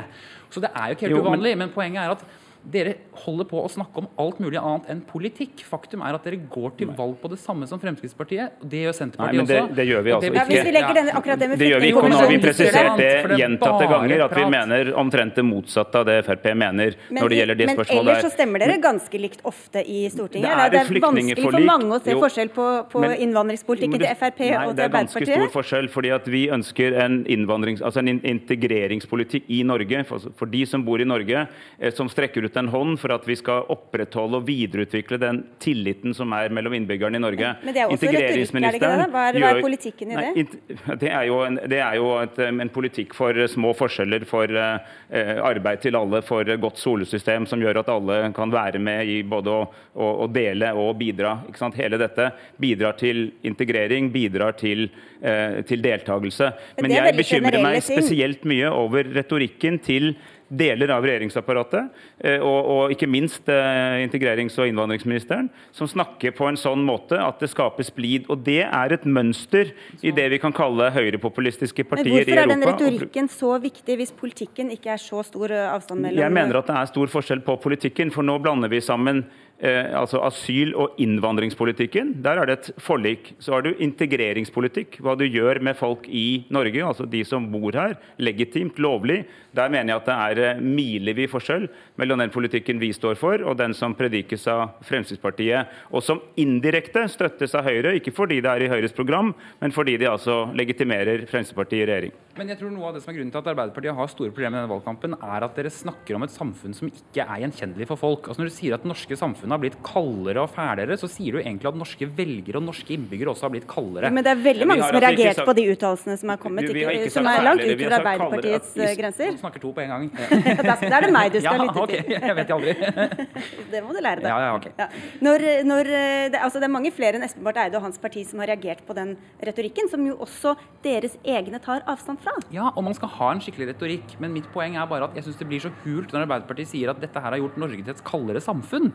Så 0.53 0.63
det 0.63 0.71
er 0.71 0.93
jo 0.93 0.95
ikke 0.95 1.09
helt 1.09 1.17
Jo, 1.17 1.23
men- 1.25 1.41
uvanlig. 1.41 1.57
Men 1.59 1.71
poenget 1.75 2.03
er 2.05 2.11
at 2.15 2.23
dere 2.71 2.95
holder 3.25 3.47
på 3.51 3.59
å 3.59 3.69
snakke 3.71 4.03
om 4.03 4.07
alt 4.23 4.39
mulig 4.43 4.59
annet 4.61 4.89
enn 4.93 5.01
politikk. 5.07 5.65
Faktum 5.67 6.03
er 6.07 6.15
at 6.15 6.27
dere 6.27 6.39
går 6.51 6.77
til 6.79 6.93
valg 6.95 7.17
på 7.21 7.31
det 7.33 7.39
samme 7.43 7.67
som 7.67 7.81
Fremskrittspartiet. 7.83 8.61
og 8.63 8.69
Det 8.71 8.85
gjør 8.85 8.93
Nei, 8.93 8.99
Senterpartiet 8.99 9.41
men 9.41 9.49
det, 9.49 9.59
også. 9.63 9.77
det 9.79 9.87
gjør 9.89 10.03
vi 10.07 10.13
altså 10.15 10.31
ikke. 10.31 10.45
hvis 10.53 10.67
vi 10.69 10.75
legger 10.77 10.99
denne, 10.99 11.15
akkurat 11.19 11.43
det 11.43 11.49
med 11.51 11.59
Det 11.59 11.71
gjør 11.71 11.83
vi 11.83 11.91
ikke. 11.91 12.03
og 12.03 12.13
Nå 12.13 12.21
har 12.21 12.31
vi 12.31 12.39
presisert 12.45 13.03
det 13.03 13.39
gjentatte 13.43 13.89
ganger, 13.93 14.25
at 14.27 14.37
vi 14.39 14.45
mener 14.55 14.93
omtrent 15.03 15.41
det 15.41 15.45
motsatte 15.47 16.03
av 16.03 16.07
det 16.07 16.19
Frp 16.29 16.47
mener 16.63 16.97
Men, 17.09 17.23
når 17.23 17.35
det 17.35 17.41
gjelder 17.41 17.61
det 17.63 17.67
men 17.73 17.83
ellers 17.97 18.23
så 18.27 18.33
stemmer 18.37 18.63
dere 18.63 18.79
ganske 18.83 19.23
likt 19.25 19.43
ofte 19.49 19.83
i 19.83 20.05
Stortinget? 20.13 20.47
Det 20.47 20.67
er 20.67 20.73
det 20.73 20.81
er 20.83 21.03
vanskelig 21.03 21.49
for 21.49 21.67
mange 21.73 21.99
å 21.99 22.01
se 22.05 22.17
forskjell 22.23 22.53
på, 22.55 22.69
på 22.93 23.03
Men- 23.03 23.17
innvandringspolitikken 23.27 23.99
til 23.99 24.17
Frp 24.23 24.41
nei, 24.47 24.53
og 24.63 24.73
til 24.73 24.77
Det 24.77 24.87
er 24.87 24.95
ganske 24.95 25.27
stor 25.27 25.49
forskjell, 25.59 25.91
fordi 25.93 26.15
at 26.15 26.31
vi 26.31 26.47
ønsker 26.53 26.99
en, 27.03 27.19
altså 27.27 27.99
en 28.03 28.13
integreringspolitikk 28.23 29.51
i 29.51 29.63
Norge, 29.67 30.05
for, 30.07 30.31
for 30.39 30.47
de 30.47 30.65
som 30.69 30.85
bor 30.85 31.03
i 31.03 31.09
Norge, 31.09 31.47
eh, 31.79 31.93
som 31.95 32.11
strekker 32.13 32.45
ut 32.47 32.52
en 32.61 32.69
hånd 32.73 32.99
for 33.01 33.13
at 33.15 33.25
vi 33.29 33.37
skal 33.39 33.65
opprettholde 33.73 34.41
og 34.41 34.47
videreutvikle 34.49 35.19
den 35.23 35.43
tilliten 35.63 36.15
som 36.17 36.33
er 36.37 36.53
mellom 36.55 36.75
innbyggerne 36.79 37.19
i 37.19 37.23
Norge. 37.23 37.53
Men 37.65 37.75
det 37.77 37.83
er 37.85 37.93
også 37.93 38.09
retorikk, 38.09 38.55
er 38.57 38.67
det 38.67 38.81
ikke 38.81 38.91
det? 38.93 39.09
Hva 39.13 39.25
er- 39.29 39.39
hva 39.43 39.51
er 39.57 39.61
politikken 39.65 40.13
i 40.13 40.17
det? 40.17 40.47
det 41.03 41.11
er 41.13 41.27
jo, 41.29 41.39
en, 41.47 41.59
det 41.71 41.81
er 41.83 41.97
jo 42.01 42.09
et, 42.23 42.39
um, 42.49 42.61
en 42.65 42.73
politikk 42.73 43.15
for 43.19 43.37
eh, 43.37 43.49
små 43.51 43.73
forskjeller, 43.79 44.27
for 44.29 44.45
eh, 44.51 45.39
arbeid 45.43 45.83
til 45.85 45.97
alle, 45.99 46.23
for 46.27 46.45
godt 46.45 46.79
solesystem 46.81 47.47
som 47.51 47.61
gjør 47.63 47.83
at 47.83 47.89
alle 47.93 48.19
kan 48.37 48.53
være 48.53 48.79
med 48.83 49.09
i 49.09 49.23
både 49.23 49.51
å, 49.53 49.63
å, 49.95 50.11
å 50.25 50.29
dele 50.33 50.73
og 50.79 50.97
bidra. 51.01 51.39
Hele 51.77 51.99
dette 52.01 52.31
bidrar 52.61 52.97
til 53.01 53.31
integrering, 53.47 54.11
bidrar 54.13 54.57
til, 54.59 54.89
eh, 55.23 55.61
til 55.69 55.83
deltakelse. 55.85 56.53
Men 56.81 56.89
Men 56.93 56.97
jeg 56.99 57.17
bekymrer 57.17 57.63
meg 57.63 57.83
spesielt 57.83 58.45
mye 58.49 58.71
over 58.73 59.05
retorikken 59.15 59.79
til 59.83 60.15
deler 60.53 60.91
av 60.93 61.05
regjeringsapparatet, 61.07 62.03
eh, 62.21 62.43
og, 62.45 62.69
og 62.75 62.95
ikke 62.95 63.09
minst 63.11 63.49
eh, 63.51 64.03
integrerings- 64.05 64.59
og 64.61 64.69
innvandringsministeren, 64.69 65.49
som 65.73 65.89
snakker 65.89 66.35
på 66.37 66.49
en 66.51 66.59
sånn 66.61 66.85
måte 66.85 67.17
at 67.17 67.41
det 67.41 67.51
skaper 67.53 67.87
splid. 67.87 68.29
Og 68.33 68.45
det 68.45 68.61
er 68.67 68.97
et 68.97 69.07
mønster 69.09 69.73
i 70.05 70.13
det 70.15 70.29
vi 70.35 70.41
kan 70.43 70.55
kalle 70.57 70.91
høyrepopulistiske 70.95 71.87
partier 71.89 72.27
i 72.29 72.37
Europa. 72.37 72.43
hvorfor 72.43 72.43
er 72.43 72.53
den 72.53 72.67
retorikken 72.69 73.31
så 73.33 73.55
viktig 73.63 73.99
hvis 74.01 74.13
politikken 74.17 74.75
ikke 74.75 74.93
er 74.95 75.01
så 75.01 75.23
stor 75.27 75.55
uh, 75.55 75.73
avstand 75.73 76.05
mellom 76.05 76.23
Jeg 76.23 76.37
mener 76.37 76.61
at 76.61 76.69
det 76.69 76.77
er 76.81 76.93
stor 76.93 77.15
forskjell 77.17 77.43
på 77.47 77.57
politikken, 77.63 78.13
for 78.15 78.27
nå 78.27 78.37
blander 78.43 78.73
vi 78.73 78.83
sammen 78.85 79.25
eh, 79.63 79.93
altså 79.97 80.21
asyl- 80.27 80.75
og 80.77 80.99
innvandringspolitikken. 81.03 82.17
Der 82.25 82.41
er 82.41 82.49
det 82.49 82.59
et 82.59 82.71
forlik. 82.83 83.33
Så 83.43 83.55
har 83.55 83.65
du 83.65 83.73
integreringspolitikk, 83.73 84.99
hva 85.01 85.15
du 85.19 85.25
gjør 85.25 85.63
med 85.63 85.79
folk 85.79 86.09
i 86.09 86.45
Norge, 86.53 86.83
altså 86.85 87.07
de 87.09 87.23
som 87.25 87.47
bor 87.53 87.73
her, 87.79 87.97
legitimt, 88.19 88.81
lovlig. 88.83 89.23
Der 89.55 89.73
mener 89.73 89.93
jeg 89.93 90.01
at 90.03 90.09
det 90.09 90.19
er 90.19 90.43
eh, 90.57 90.63
milevid 90.63 91.31
forskjell 91.33 91.69
mellom 92.01 92.23
den 92.23 92.35
politikken 92.35 92.81
vi 92.83 92.93
står 92.97 93.19
for, 93.21 93.45
og 93.47 93.59
den 93.61 93.77
som 93.77 93.97
predikes 93.97 94.47
av 94.51 94.79
Fremskrittspartiet, 94.89 95.73
og 95.93 96.05
som 96.05 96.23
indirekte 96.41 97.07
støttes 97.13 97.55
av 97.59 97.67
Høyre, 97.69 97.97
ikke 97.99 98.15
fordi 98.17 98.41
det 98.43 98.51
er 98.51 98.67
i 98.67 98.73
Høyres 98.73 98.97
program, 98.97 99.35
men 99.61 99.75
fordi 99.75 99.99
de 100.01 100.11
altså 100.11 100.45
legitimerer 100.57 101.27
Fremskrittspartiet 101.31 101.85
i 101.85 101.89
regjering. 101.91 102.21
Men 102.33 102.49
jeg 102.49 102.63
tror 102.63 102.71
noe 102.73 102.89
av 102.89 102.97
det 102.97 103.03
som 103.05 103.13
er 103.13 103.19
grunnen 103.19 103.33
til 103.33 103.43
at 103.43 103.49
Arbeiderpartiet 103.53 103.97
har 103.99 104.09
store 104.09 104.33
problemer 104.33 104.57
i 104.57 104.63
denne 104.63 104.73
valgkampen, 104.73 105.17
er 105.21 105.45
at 105.45 105.59
dere 105.59 105.73
snakker 105.73 106.17
om 106.17 106.25
et 106.25 106.33
samfunn 106.33 106.77
som 106.77 106.89
ikke 106.89 107.27
er 107.27 107.43
gjenkjennelig 107.45 107.89
for 107.91 108.01
folk. 108.01 108.29
Altså 108.29 108.41
Når 108.41 108.49
du 108.49 108.55
sier 108.55 108.77
at 108.77 108.87
det 108.87 108.89
norske 108.89 109.19
samfunnet 109.21 109.52
har 109.55 109.61
blitt 109.63 109.79
kaldere 109.87 110.43
og 110.45 110.51
fælere, 110.53 110.97
så 111.01 111.09
sier 111.11 111.37
du 111.37 111.41
egentlig 111.43 111.69
at 111.71 111.79
norske 111.79 112.09
velgere 112.19 112.61
og 112.61 112.67
norske 112.67 112.95
innbyggere 112.97 113.33
også 113.33 113.47
har 113.49 113.55
blitt 113.55 113.69
kaldere. 113.71 114.11
Men 114.15 114.27
det 114.27 114.33
er 114.33 114.43
veldig 114.43 114.69
mange 114.69 114.85
som 114.85 114.97
har 114.97 114.99
altså 114.99 115.13
reagert 115.13 115.41
sagt, 115.41 115.49
på 115.49 115.57
de 115.59 115.67
uttalelsene 115.75 116.17
som 116.23 116.33
er 116.35 116.41
kommet, 116.43 116.71
ikke, 116.73 117.13
som 117.15 117.29
er 117.31 117.47
langt 117.47 117.65
utover 117.67 117.97
Arbeiderpartiets 117.99 118.73
kaldere, 118.73 118.99
grenser. 119.01 119.33
Du 119.37 119.43
snakker 119.43 119.65
to 119.65 119.73
på 119.77 119.85
en 119.85 119.93
gang. 119.95 120.09
da 120.69 120.77
er 120.89 121.07
det 121.07 121.13
meg 121.15 121.33
du 121.35 121.39
skal 121.41 121.57
ja, 121.63 121.67
lytte 121.67 121.87
til. 121.93 122.03
Okay, 122.03 122.19
jeg 122.29 122.39
vet 122.39 122.55
aldri. 122.57 122.75
det 123.73 123.83
må 123.85 123.97
du 123.97 124.01
lære 124.03 124.25
deg. 124.25 124.29
Ja, 124.33 124.39
ja, 124.47 124.53
okay. 124.57 125.03
når, 125.25 125.47
når, 125.69 125.93
det, 125.93 126.41
altså, 126.41 126.59
det, 126.59 126.69
er 126.69 126.75
mange 126.75 126.93
flere 126.95 127.19
enn 127.19 127.27
Espen 127.27 127.47
Barth 127.47 127.65
Eide 127.65 127.79
og 127.81 127.87
hans 127.87 128.01
parti 128.03 128.25
som 128.29 128.43
har 128.43 128.53
reagert 128.53 128.85
på 128.87 128.97
den 128.97 129.15
retorikken, 129.45 129.91
som 129.93 130.05
jo 130.07 130.17
også 130.23 130.55
deres 130.85 131.17
egne 131.23 131.61
tar 131.63 131.85
avstand 131.91 132.23
fra. 132.23 132.35
Ja, 132.55 132.71
og 132.73 132.85
man 132.87 132.97
skal 132.99 133.13
ha 133.19 133.33
en 133.35 133.43
skikkelig 133.45 133.73
retorikk, 133.73 134.17
men 134.23 134.35
mitt 134.35 134.49
poeng 134.55 134.79
er 134.81 134.89
bare 134.91 135.09
at 135.09 135.19
jeg 135.19 135.29
syns 135.29 135.41
det 135.41 135.49
blir 135.51 135.63
så 135.63 135.73
hult 135.85 136.13
når 136.13 136.27
Arbeiderpartiet 136.27 136.73
sier 136.73 136.93
at 136.93 137.01
dette 137.03 137.23
her 137.23 137.35
har 137.35 137.41
gjort 137.43 137.61
Norge 137.61 137.83
til 137.83 137.95
et 137.95 138.05
kaldere 138.07 138.43
samfunn. 138.43 138.91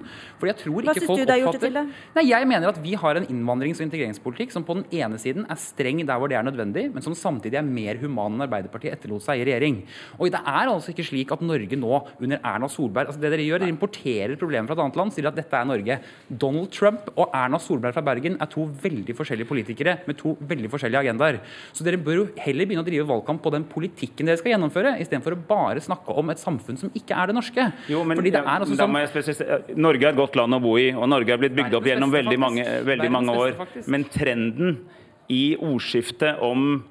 For 0.48 0.54
jeg 0.54 0.60
tror 0.64 0.80
ikke 0.80 0.88
Hva 0.88 1.02
syns 1.02 1.20
du 1.20 1.26
det 1.26 1.34
har 1.34 1.42
gjort 1.42 1.58
det 1.58 1.62
til? 1.66 1.76
Det? 1.76 1.84
Nei, 2.16 2.24
Jeg 2.28 2.48
mener 2.48 2.72
at 2.72 2.80
vi 2.82 2.94
har 2.96 3.20
en 3.20 3.28
innvandrings- 3.28 3.82
og 3.82 3.86
integreringspolitikk 3.88 4.54
som 4.54 4.64
på 4.64 4.78
den 4.78 4.86
ene 4.96 5.20
siden 5.20 5.46
er 5.50 5.60
streng 5.60 6.00
der 6.06 6.20
hvor 6.20 6.32
det 6.32 6.38
er 6.40 6.46
nødvendig, 6.48 6.88
men 6.94 7.04
som 7.04 7.16
samtidig 7.18 7.60
er 7.60 7.66
mer 7.66 8.00
human 8.00 8.38
enn 8.38 8.46
Arbeiderpartiet 8.48 8.96
etterlot 8.96 9.26
seg 9.26 9.42
i 9.42 9.48
regjering. 9.50 9.82
Og 10.18 10.32
det 10.32 10.40
er 10.40 10.72
altså 10.72 10.94
ikke 10.94 11.06
slik 11.08 11.32
at 11.36 11.44
Norge 11.44 11.80
nå, 11.80 12.00
under 12.22 12.40
Erna 12.40 12.70
Solberg 12.72 13.12
altså 13.12 13.22
Det 13.22 13.32
dere 13.34 13.46
gjør, 13.46 13.64
dere 13.64 13.74
importerer 13.74 14.36
problemer 14.40 14.70
fra 14.70 14.78
et 14.78 14.84
annet 14.86 15.00
land, 15.02 15.14
sier 15.16 15.28
at 15.28 15.38
dette 15.38 15.60
er 15.60 15.68
Norge. 15.68 16.00
Donald 16.30 16.72
Trump 16.72 17.12
og 17.16 17.36
Erna 17.36 17.60
Solberg 17.60 17.98
fra 17.98 18.06
Bergen 18.06 18.38
er 18.40 18.52
to 18.52 18.68
veldig 18.84 19.16
forskjellige 19.18 19.50
politikere 19.50 19.98
med 20.08 20.20
to 20.20 20.36
veldig 20.40 20.72
forskjellige 20.72 21.04
agendaer. 21.08 21.42
Så 21.76 21.86
dere 21.88 22.00
bør 22.02 22.22
jo 22.22 22.28
heller 22.44 22.70
begynne 22.70 22.86
å 22.86 22.88
drive 22.88 23.08
valgkamp 23.10 23.44
på 23.44 23.54
den 23.56 23.68
politikken 23.68 24.28
dere 24.28 24.40
skal 24.40 24.54
gjennomføre, 24.54 24.96
istedenfor 25.04 25.36
å 25.36 25.42
bare 25.50 25.84
snakke 25.84 26.16
om 26.18 26.34
et 26.34 26.42
samfunn 26.42 26.80
som 26.80 26.94
ikke 26.98 27.16
er 27.18 27.32
det 27.32 27.38
norske. 27.38 27.68
Jo, 27.92 28.04
men, 28.08 28.20
Fordi 28.20 28.34
det 28.34 28.42
er 28.44 28.66
altså 28.66 28.78
sånn... 28.78 29.78
Norge 29.78 30.06
er 30.06 30.14
et 30.14 30.20
godt 30.20 30.27
land 30.36 30.58
å 30.58 30.60
bo 30.60 30.76
i, 30.82 30.90
og 30.92 31.08
Norge 31.10 31.34
er 31.34 31.40
blitt 31.42 31.56
bygd 31.56 31.78
opp 31.78 31.88
gjennom 31.88 32.12
veldig 32.12 32.38
mange, 32.42 32.66
veldig 32.88 33.10
mange 33.14 33.36
år. 33.38 33.62
Men 33.88 34.04
trenden 34.12 34.80
i 35.32 35.56
ordskiftet 35.56 36.42
om 36.44 36.84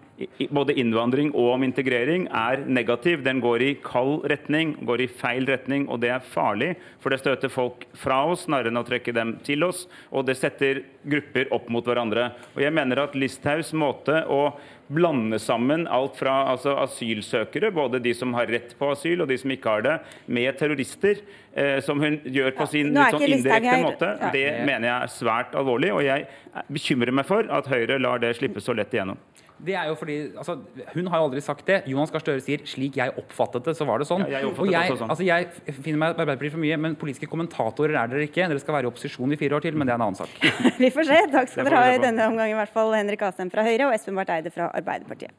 både 0.51 0.75
innvandring 0.81 1.31
og 1.37 1.51
om 1.55 1.65
integrering 1.67 2.27
er 2.33 2.63
negativ. 2.65 3.23
Den 3.25 3.41
går 3.45 3.65
i 3.65 3.73
kald 3.85 4.25
retning, 4.31 4.75
går 4.89 5.05
i 5.05 5.09
feil 5.11 5.49
retning, 5.49 5.87
og 5.93 6.01
det 6.05 6.13
er 6.15 6.25
farlig. 6.25 6.73
For 7.03 7.13
det 7.13 7.21
støter 7.21 7.53
folk 7.53 7.85
fra 7.97 8.23
oss 8.31 8.47
snarere 8.47 8.73
enn 8.73 8.81
å 8.81 8.87
trekke 8.87 9.15
dem 9.17 9.37
til 9.47 9.67
oss, 9.67 9.85
og 10.11 10.27
det 10.29 10.39
setter 10.41 10.85
grupper 11.07 11.53
opp 11.55 11.69
mot 11.73 11.87
hverandre. 11.87 12.31
Og 12.57 12.65
jeg 12.65 12.75
mener 12.75 13.05
at 13.05 13.19
Listhaugs 13.19 13.75
måte 13.77 14.23
å 14.33 14.57
blande 14.87 15.39
sammen 15.43 15.87
alt 15.91 16.17
fra 16.21 16.35
altså, 16.53 16.77
asylsøkere, 16.79 17.73
både 17.75 18.01
de 18.03 18.13
som 18.15 18.35
har 18.39 18.49
rett 18.51 18.77
på 18.79 18.91
asyl 18.95 19.25
og 19.25 19.31
de 19.31 19.39
som 19.41 19.53
ikke 19.53 19.73
har 19.77 19.87
det, 19.87 19.97
med 20.31 20.59
terrorister, 20.61 21.21
eh, 21.53 21.81
som 21.85 22.01
hun 22.01 22.21
gjør 22.23 22.55
på 22.57 22.69
sin 22.71 22.93
ja, 22.95 23.09
litt 23.09 23.17
sånn 23.19 23.27
indirekte 23.27 23.81
måte, 23.83 24.13
ja. 24.21 24.31
det 24.35 24.47
mener 24.69 24.89
jeg 24.93 24.97
er 24.97 25.17
svært 25.17 25.57
alvorlig. 25.59 25.91
Og 25.97 26.05
jeg 26.07 26.29
bekymrer 26.71 27.19
meg 27.19 27.27
for 27.29 27.51
at 27.51 27.69
Høyre 27.73 27.99
lar 28.01 28.23
det 28.23 28.37
slippe 28.39 28.63
så 28.63 28.77
lett 28.79 28.95
igjennom. 28.95 29.19
Det 29.59 29.73
er 29.73 29.87
jo 29.89 29.95
fordi, 29.97 30.17
altså, 30.37 30.59
Hun 30.93 31.07
har 31.07 31.19
jo 31.19 31.25
aldri 31.31 31.41
sagt 31.41 31.67
det. 31.67 31.83
Jonas 31.89 32.11
Gahr 32.13 32.21
Støre 32.21 32.41
sier 32.45 32.59
'slik 32.59 32.97
jeg 32.97 33.13
oppfattet 33.17 33.65
det', 33.65 33.77
så 33.77 33.87
var 33.87 33.99
det 33.99 34.07
sånn. 34.07 34.27
Ja, 34.29 34.41
jeg 34.41 34.53
og 34.53 34.69
jeg, 34.69 34.93
sånn. 34.99 35.09
altså, 35.09 35.25
jeg 35.25 35.49
finner 35.81 35.99
meg 35.99 36.17
Arbeiderpartiet 36.17 36.53
for 36.53 36.61
mye, 36.61 36.77
men 36.77 36.95
politiske 36.95 37.27
kommentatorer 37.27 37.97
er 37.97 38.07
dere 38.13 38.29
ikke. 38.29 38.49
Dere 38.49 38.61
skal 38.61 38.75
være 38.75 38.85
i 38.85 38.93
opposisjon 38.93 39.33
i 39.33 39.37
fire 39.37 39.57
år 39.57 39.63
til, 39.65 39.77
men 39.77 39.87
det 39.87 39.95
er 39.95 40.01
en 40.01 40.09
annen 40.09 40.21
sak. 40.21 40.29
Vi 40.79 40.91
får 40.91 41.09
se. 41.09 41.21
Takk 41.33 41.49
skal 41.49 41.65
dere 41.65 41.77
ha 41.77 41.95
i 41.95 41.99
denne 41.99 42.29
omgang, 42.29 42.51
i 42.51 42.59
hvert 42.59 42.73
fall 42.73 42.93
Henrik 42.93 43.23
Asheim 43.23 43.51
fra 43.51 43.65
Høyre 43.65 43.89
og 43.89 43.95
Espen 43.97 44.15
Barth 44.15 44.33
Eide 44.37 44.53
fra 44.53 44.71
Arbeiderpartiet. 44.77 45.33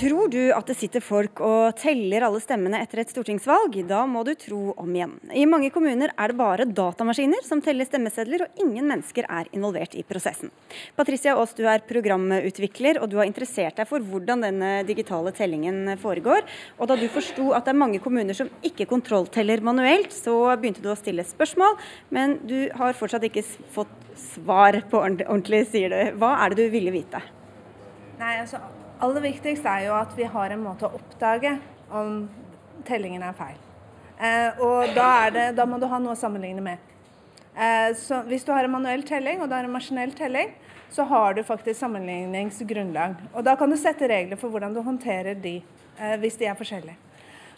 Tror 0.00 0.30
du 0.32 0.46
at 0.56 0.64
det 0.64 0.78
sitter 0.80 1.02
folk 1.04 1.42
og 1.44 1.74
teller 1.76 2.24
alle 2.24 2.38
stemmene 2.40 2.78
etter 2.80 3.02
et 3.02 3.10
stortingsvalg? 3.12 3.74
Da 3.84 3.98
må 4.08 4.22
du 4.24 4.30
tro 4.38 4.70
om 4.80 4.94
igjen. 4.96 5.12
I 5.36 5.42
mange 5.44 5.68
kommuner 5.74 6.14
er 6.14 6.32
det 6.32 6.38
bare 6.38 6.64
datamaskiner 6.64 7.44
som 7.44 7.60
teller 7.60 7.84
stemmesedler, 7.84 8.46
og 8.46 8.62
ingen 8.64 8.88
mennesker 8.88 9.28
er 9.28 9.50
involvert 9.52 9.98
i 10.00 10.06
prosessen. 10.08 10.48
Patricia 10.96 11.34
Aas, 11.36 11.52
du 11.52 11.66
er 11.68 11.84
programutvikler, 11.84 13.02
og 13.02 13.12
du 13.12 13.18
har 13.20 13.28
interessert 13.28 13.76
deg 13.76 13.90
for 13.92 14.00
hvordan 14.00 14.46
denne 14.46 14.72
digitale 14.88 15.34
tellingen 15.36 15.92
foregår. 16.00 16.48
Og 16.80 16.88
da 16.88 16.96
du 16.96 17.04
forsto 17.12 17.52
at 17.52 17.68
det 17.68 17.76
er 17.76 17.82
mange 17.84 18.00
kommuner 18.00 18.40
som 18.40 18.48
ikke 18.64 18.88
kontrollteller 18.88 19.60
manuelt, 19.60 20.16
så 20.16 20.40
begynte 20.56 20.80
du 20.80 20.88
å 20.94 20.96
stille 20.96 21.28
spørsmål, 21.28 21.76
men 22.08 22.38
du 22.48 22.70
har 22.72 22.96
fortsatt 22.96 23.28
ikke 23.28 23.44
fått 23.76 23.96
svar 24.32 24.80
på 24.88 25.04
ordentlig, 25.04 25.66
sier 25.68 25.92
du. 25.92 26.20
Hva 26.24 26.38
er 26.40 26.56
det 26.56 26.64
du 26.64 26.78
ville 26.78 26.96
vite? 27.02 27.20
Nei, 28.16 28.38
altså 28.40 28.64
aller 29.00 29.24
viktigst 29.24 29.66
er 29.66 29.88
jo 29.88 29.96
at 29.96 30.14
vi 30.16 30.28
har 30.28 30.52
en 30.52 30.62
måte 30.62 30.86
å 30.88 30.94
oppdage 30.98 31.56
om 31.90 32.22
tellingen 32.86 33.24
er 33.24 33.36
feil. 33.36 33.58
Eh, 34.20 34.60
og 34.60 34.94
da, 34.96 35.10
det, 35.32 35.46
da, 35.56 35.66
må 35.68 35.80
du 35.80 35.88
ha 35.88 36.00
noe 36.00 36.14
å 36.14 36.20
sammenligne 36.20 36.64
med. 36.64 36.88
Eh, 37.56 37.90
så 37.98 38.20
hvis 38.28 38.44
du 38.46 38.52
har 38.52 38.66
en 38.66 38.74
manuell 38.74 39.04
telling 39.08 39.40
og 39.40 39.48
du 39.48 39.56
har 39.56 39.66
en 39.66 39.74
maskinell 39.74 40.12
telling, 40.16 40.52
så 40.90 41.06
har 41.08 41.34
du 41.34 41.42
faktisk 41.46 41.78
sammenligningsgrunnlag. 41.80 43.16
Og 43.32 43.44
da 43.46 43.54
kan 43.56 43.70
du 43.70 43.78
sette 43.80 44.08
regler 44.10 44.40
for 44.40 44.52
hvordan 44.52 44.74
du 44.74 44.82
håndterer 44.84 45.38
de, 45.38 45.60
eh, 45.98 46.16
hvis 46.20 46.36
de 46.40 46.50
er 46.50 46.58
forskjellige. 46.58 46.98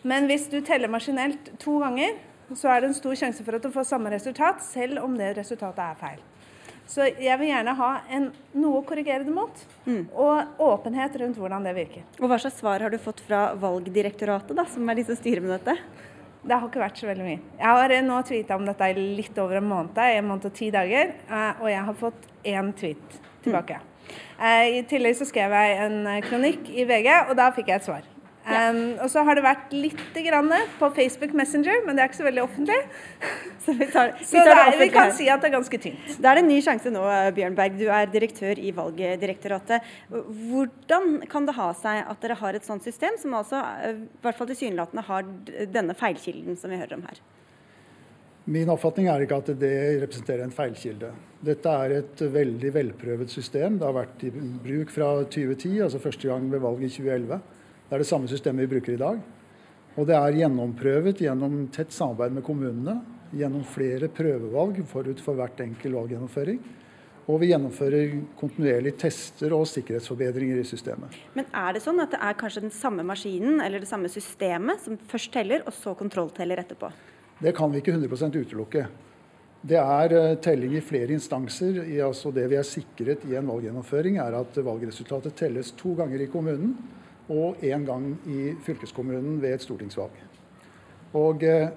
Men 0.03 0.27
hvis 0.27 0.49
du 0.51 0.61
teller 0.61 0.91
maskinelt 0.91 1.53
to 1.63 1.79
ganger, 1.83 2.19
så 2.55 2.69
er 2.69 2.83
det 2.83 2.91
en 2.91 2.99
stor 2.99 3.15
sjanse 3.17 3.45
for 3.45 3.57
at 3.57 3.65
du 3.65 3.71
får 3.73 3.87
samme 3.89 4.11
resultat, 4.13 4.63
selv 4.67 5.03
om 5.05 5.15
det 5.17 5.33
resultatet 5.39 5.85
er 5.85 5.99
feil. 6.01 6.23
Så 6.93 7.07
jeg 7.09 7.41
vil 7.41 7.49
gjerne 7.49 7.73
ha 7.79 7.91
en, 8.13 8.27
noe 8.53 8.83
å 8.83 8.85
korrigere 8.85 9.25
det 9.25 9.33
mot, 9.33 9.61
mm. 9.87 10.11
og 10.13 10.61
åpenhet 10.61 11.15
rundt 11.23 11.39
hvordan 11.41 11.65
det 11.65 11.73
virker. 11.79 12.05
Og 12.21 12.29
Hva 12.29 12.37
slags 12.43 12.59
svar 12.61 12.85
har 12.85 12.93
du 12.93 12.99
fått 13.01 13.23
fra 13.25 13.55
Valgdirektoratet, 13.61 14.53
da, 14.59 14.67
som 14.69 14.91
er 14.93 15.01
de 15.01 15.07
som 15.09 15.17
styrer 15.17 15.41
med 15.45 15.55
dette? 15.57 15.79
Det 16.43 16.59
har 16.59 16.67
ikke 16.67 16.83
vært 16.83 17.01
så 17.01 17.09
veldig 17.09 17.25
mye. 17.25 17.41
Jeg 17.57 17.79
har 17.79 17.97
nå 18.05 18.21
tweeta 18.29 18.59
om 18.59 18.69
dette 18.69 18.91
i 18.93 19.07
litt 19.23 19.41
over 19.41 19.63
en 19.63 19.71
måned, 19.71 20.03
en 20.05 20.29
måned 20.29 20.51
og 20.51 20.57
ti 20.59 20.69
dager, 20.75 21.15
eh, 21.31 21.63
og 21.63 21.71
jeg 21.71 21.89
har 21.89 21.99
fått 22.03 22.29
én 22.53 22.73
tweet 22.77 23.19
tilbake. 23.47 23.81
Mm. 23.81 23.89
I 24.77 24.81
tillegg 24.91 25.17
så 25.17 25.25
skrev 25.25 25.55
jeg 25.55 25.77
en 25.87 26.01
kronikk 26.27 26.67
i 26.75 26.85
VG, 26.85 27.09
og 27.31 27.37
da 27.39 27.53
fikk 27.57 27.73
jeg 27.73 27.81
et 27.81 27.89
svar. 27.89 28.12
Um, 28.43 28.99
og 28.99 29.07
så 29.13 29.23
har 29.23 29.39
det 29.39 29.45
vært 29.45 29.75
litt 29.75 30.17
grann 30.25 30.51
på 30.81 30.89
Facebook 30.97 31.35
Messenger, 31.39 31.85
men 31.87 31.95
det 31.95 32.03
er 32.03 32.11
ikke 32.11 32.19
så 32.19 32.27
veldig 32.27 32.43
offentlig. 32.43 32.79
Så 33.63 33.71
vi, 33.79 33.87
tar, 33.87 34.17
vi, 34.19 34.41
tar 34.43 34.59
det, 34.59 34.79
vi 34.81 34.89
kan 34.91 35.13
si 35.15 35.29
at 35.31 35.39
det 35.39 35.53
er 35.53 35.55
ganske 35.55 35.79
tynt. 35.79 36.17
Da 36.19 36.33
er 36.33 36.41
det 36.41 36.43
en 36.43 36.49
ny 36.51 36.57
sjanse 36.67 36.91
nå, 36.91 37.03
Bjørn 37.37 37.55
Berg. 37.55 37.77
Du 37.79 37.85
er 37.87 38.09
direktør 38.11 38.59
i 38.59 38.73
Valgdirektoratet. 38.75 39.87
Hvordan 40.11 41.21
kan 41.31 41.47
det 41.47 41.55
ha 41.55 41.69
seg 41.79 42.01
at 42.03 42.27
dere 42.27 42.41
har 42.41 42.59
et 42.59 42.67
sånt 42.67 42.83
system, 42.83 43.15
som 43.23 43.39
altså 43.39 43.63
i 43.87 43.95
hvert 44.25 44.41
fall 44.41 44.51
tilsynelatende 44.51 45.07
har 45.07 45.31
denne 45.71 45.95
feilkilden 45.95 46.59
som 46.59 46.75
vi 46.75 46.81
hører 46.83 46.99
om 46.99 47.07
her? 47.07 47.23
Min 48.51 48.75
oppfatning 48.75 49.07
er 49.07 49.23
ikke 49.23 49.39
at 49.39 49.55
det 49.55 49.75
representerer 50.03 50.43
en 50.43 50.55
feilkilde. 50.55 51.13
Dette 51.47 51.79
er 51.85 51.99
et 52.01 52.23
veldig 52.35 52.73
velprøvet 52.75 53.31
system. 53.31 53.79
Det 53.79 53.87
har 53.87 53.95
vært 53.95 54.25
i 54.27 54.33
bruk 54.35 54.91
fra 54.91 55.15
2010, 55.23 55.77
altså 55.87 56.03
første 56.03 56.27
gang 56.27 56.51
ved 56.51 56.67
valget 56.67 56.91
i 56.91 56.97
2011. 56.99 57.39
Det 57.93 57.99
er 57.99 58.01
det 58.07 58.09
samme 58.09 58.25
systemet 58.25 58.65
vi 58.65 58.71
bruker 58.71 58.95
i 58.95 59.01
dag. 59.03 59.19
Og 60.01 60.07
det 60.09 60.15
er 60.17 60.37
gjennomprøvet 60.39 61.19
gjennom 61.21 61.67
tett 61.77 61.91
samarbeid 61.93 62.33
med 62.33 62.45
kommunene. 62.47 62.95
Gjennom 63.37 63.67
flere 63.69 64.09
prøvevalg 64.09 64.79
forut 64.89 65.19
for 65.21 65.37
hvert 65.37 65.59
enkel 65.61 65.99
valggjennomføring. 65.99 66.63
Og 67.29 67.43
vi 67.43 67.51
gjennomfører 67.51 68.15
kontinuerlig 68.41 68.95
tester 69.03 69.53
og 69.53 69.67
sikkerhetsforbedringer 69.69 70.63
i 70.63 70.65
systemet. 70.65 71.19
Men 71.37 71.51
er 71.53 71.77
det 71.77 71.83
sånn 71.85 72.01
at 72.01 72.15
det 72.15 72.23
er 72.25 72.39
kanskje 72.41 72.63
den 72.65 72.73
samme 72.73 73.05
maskinen 73.05 73.61
eller 73.61 73.85
det 73.85 73.91
samme 73.93 74.09
systemet 74.09 74.81
som 74.87 74.97
først 75.13 75.35
teller, 75.37 75.61
og 75.69 75.77
så 75.77 75.93
kontrollteller 75.93 76.65
etterpå? 76.65 76.89
Det 77.45 77.53
kan 77.61 77.77
vi 77.77 77.85
ikke 77.85 77.99
100 77.99 78.41
utelukke. 78.41 78.87
Det 79.61 79.83
er 79.83 80.17
eh, 80.17 80.39
telling 80.41 80.79
i 80.81 80.85
flere 80.89 81.13
instanser. 81.13 81.85
I, 81.85 82.01
altså 82.09 82.33
det 82.33 82.49
vi 82.49 82.57
er 82.57 82.65
sikret 82.65 83.29
i 83.29 83.37
en 83.37 83.53
valggjennomføring, 83.53 84.17
er 84.25 84.41
at 84.41 84.65
valgresultatet 84.65 85.37
telles 85.45 85.77
to 85.77 85.93
ganger 86.01 86.25
i 86.25 86.33
kommunen 86.33 86.73
og 87.29 87.63
én 87.63 87.87
gang 87.87 88.13
i 88.27 88.53
fylkeskommunen 88.65 89.43
ved 89.43 89.55
et 89.55 89.63
stortingsvalg. 89.63 90.11
Og 91.15 91.43
eh, 91.43 91.69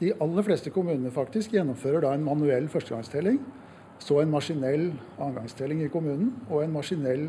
de 0.00 0.12
aller 0.20 0.42
fleste 0.42 0.70
kommunene 0.70 1.10
faktisk 1.14 1.54
gjennomfører 1.54 2.02
da 2.02 2.12
en 2.14 2.24
manuell 2.24 2.68
førstegangstelling, 2.68 3.38
så 4.02 4.20
en 4.20 4.30
maskinell 4.30 4.88
annengangstelling 5.18 5.84
i 5.84 5.90
kommunen 5.92 6.32
og 6.50 6.64
en 6.64 6.72
maskinell 6.74 7.28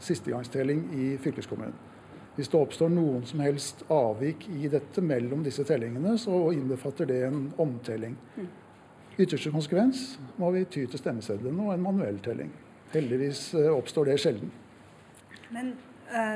sistegangstelling 0.00 0.84
i 0.96 1.16
fylkeskommunen. 1.16 1.74
Hvis 2.36 2.48
det 2.48 2.60
oppstår 2.60 2.92
noen 2.92 3.24
som 3.26 3.40
helst 3.42 3.82
avvik 3.92 4.46
i 4.54 4.68
dette 4.70 5.02
mellom 5.04 5.42
disse 5.44 5.64
tellingene, 5.66 6.14
så 6.18 6.50
innbefatter 6.54 7.08
det 7.08 7.22
en 7.26 7.48
omtelling. 7.60 8.14
Ytterste 9.18 9.50
konsekvens 9.52 10.04
må 10.40 10.52
vi 10.54 10.64
ty 10.64 10.86
til 10.86 11.00
stemmesedlene 11.00 11.66
og 11.66 11.74
en 11.74 11.84
manuell 11.84 12.20
telling. 12.24 12.52
Heldigvis 12.94 13.42
eh, 13.58 13.68
oppstår 13.72 14.12
det 14.12 14.20
sjelden. 14.22 14.52
Men 15.50 15.74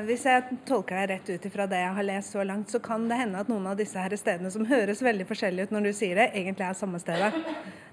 hvis 0.07 0.25
jeg 0.27 0.59
tolker 0.67 1.01
deg 1.01 1.09
rett 1.11 1.29
ut 1.35 1.47
ifra 1.49 1.65
det 1.69 1.81
jeg 1.81 1.95
har 1.97 2.07
lest 2.07 2.35
så 2.35 2.43
langt, 2.47 2.71
så 2.71 2.79
kan 2.83 3.09
det 3.09 3.17
hende 3.19 3.41
at 3.41 3.49
noen 3.51 3.65
av 3.71 3.79
disse 3.79 3.99
her 3.99 4.13
stedene 4.19 4.51
som 4.53 4.67
høres 4.69 5.03
veldig 5.03 5.27
forskjellige 5.27 5.67
ut 5.67 5.73
når 5.75 5.89
du 5.89 5.93
sier 5.97 6.19
det, 6.19 6.29
egentlig 6.33 6.67
er 6.67 6.77
samme 6.79 7.01
stedet. 7.03 7.33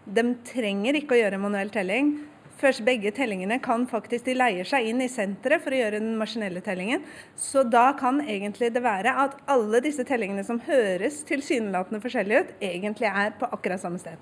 De 0.05 0.27
trenger 0.47 0.99
ikke 0.99 1.17
å 1.17 1.23
gjøre 1.25 1.43
manuell 1.43 1.73
telling 1.75 2.15
først 2.63 2.85
begge 2.87 3.13
tellingene 3.15 3.59
kan 3.63 3.87
faktisk 3.91 4.29
De 4.29 4.37
leier 4.37 4.69
seg 4.69 4.87
inn 4.91 5.03
i 5.03 5.11
senteret 5.11 5.65
for 5.65 5.75
å 5.75 5.81
gjøre 5.81 6.01
den 6.03 6.15
maskinelle 6.21 6.63
tellingen. 6.65 7.03
Så 7.37 7.65
da 7.67 7.91
kan 7.99 8.21
egentlig 8.23 8.73
det 8.75 8.85
være 8.85 9.15
at 9.25 9.39
alle 9.51 9.83
disse 9.85 10.07
tellingene 10.09 10.45
som 10.47 10.61
høres 10.67 11.23
tilsynelatende 11.29 12.03
forskjellige 12.05 12.45
ut, 12.45 12.55
egentlig 12.63 13.11
er 13.11 13.35
på 13.39 13.51
akkurat 13.51 13.83
samme 13.83 14.01
sted. 14.03 14.21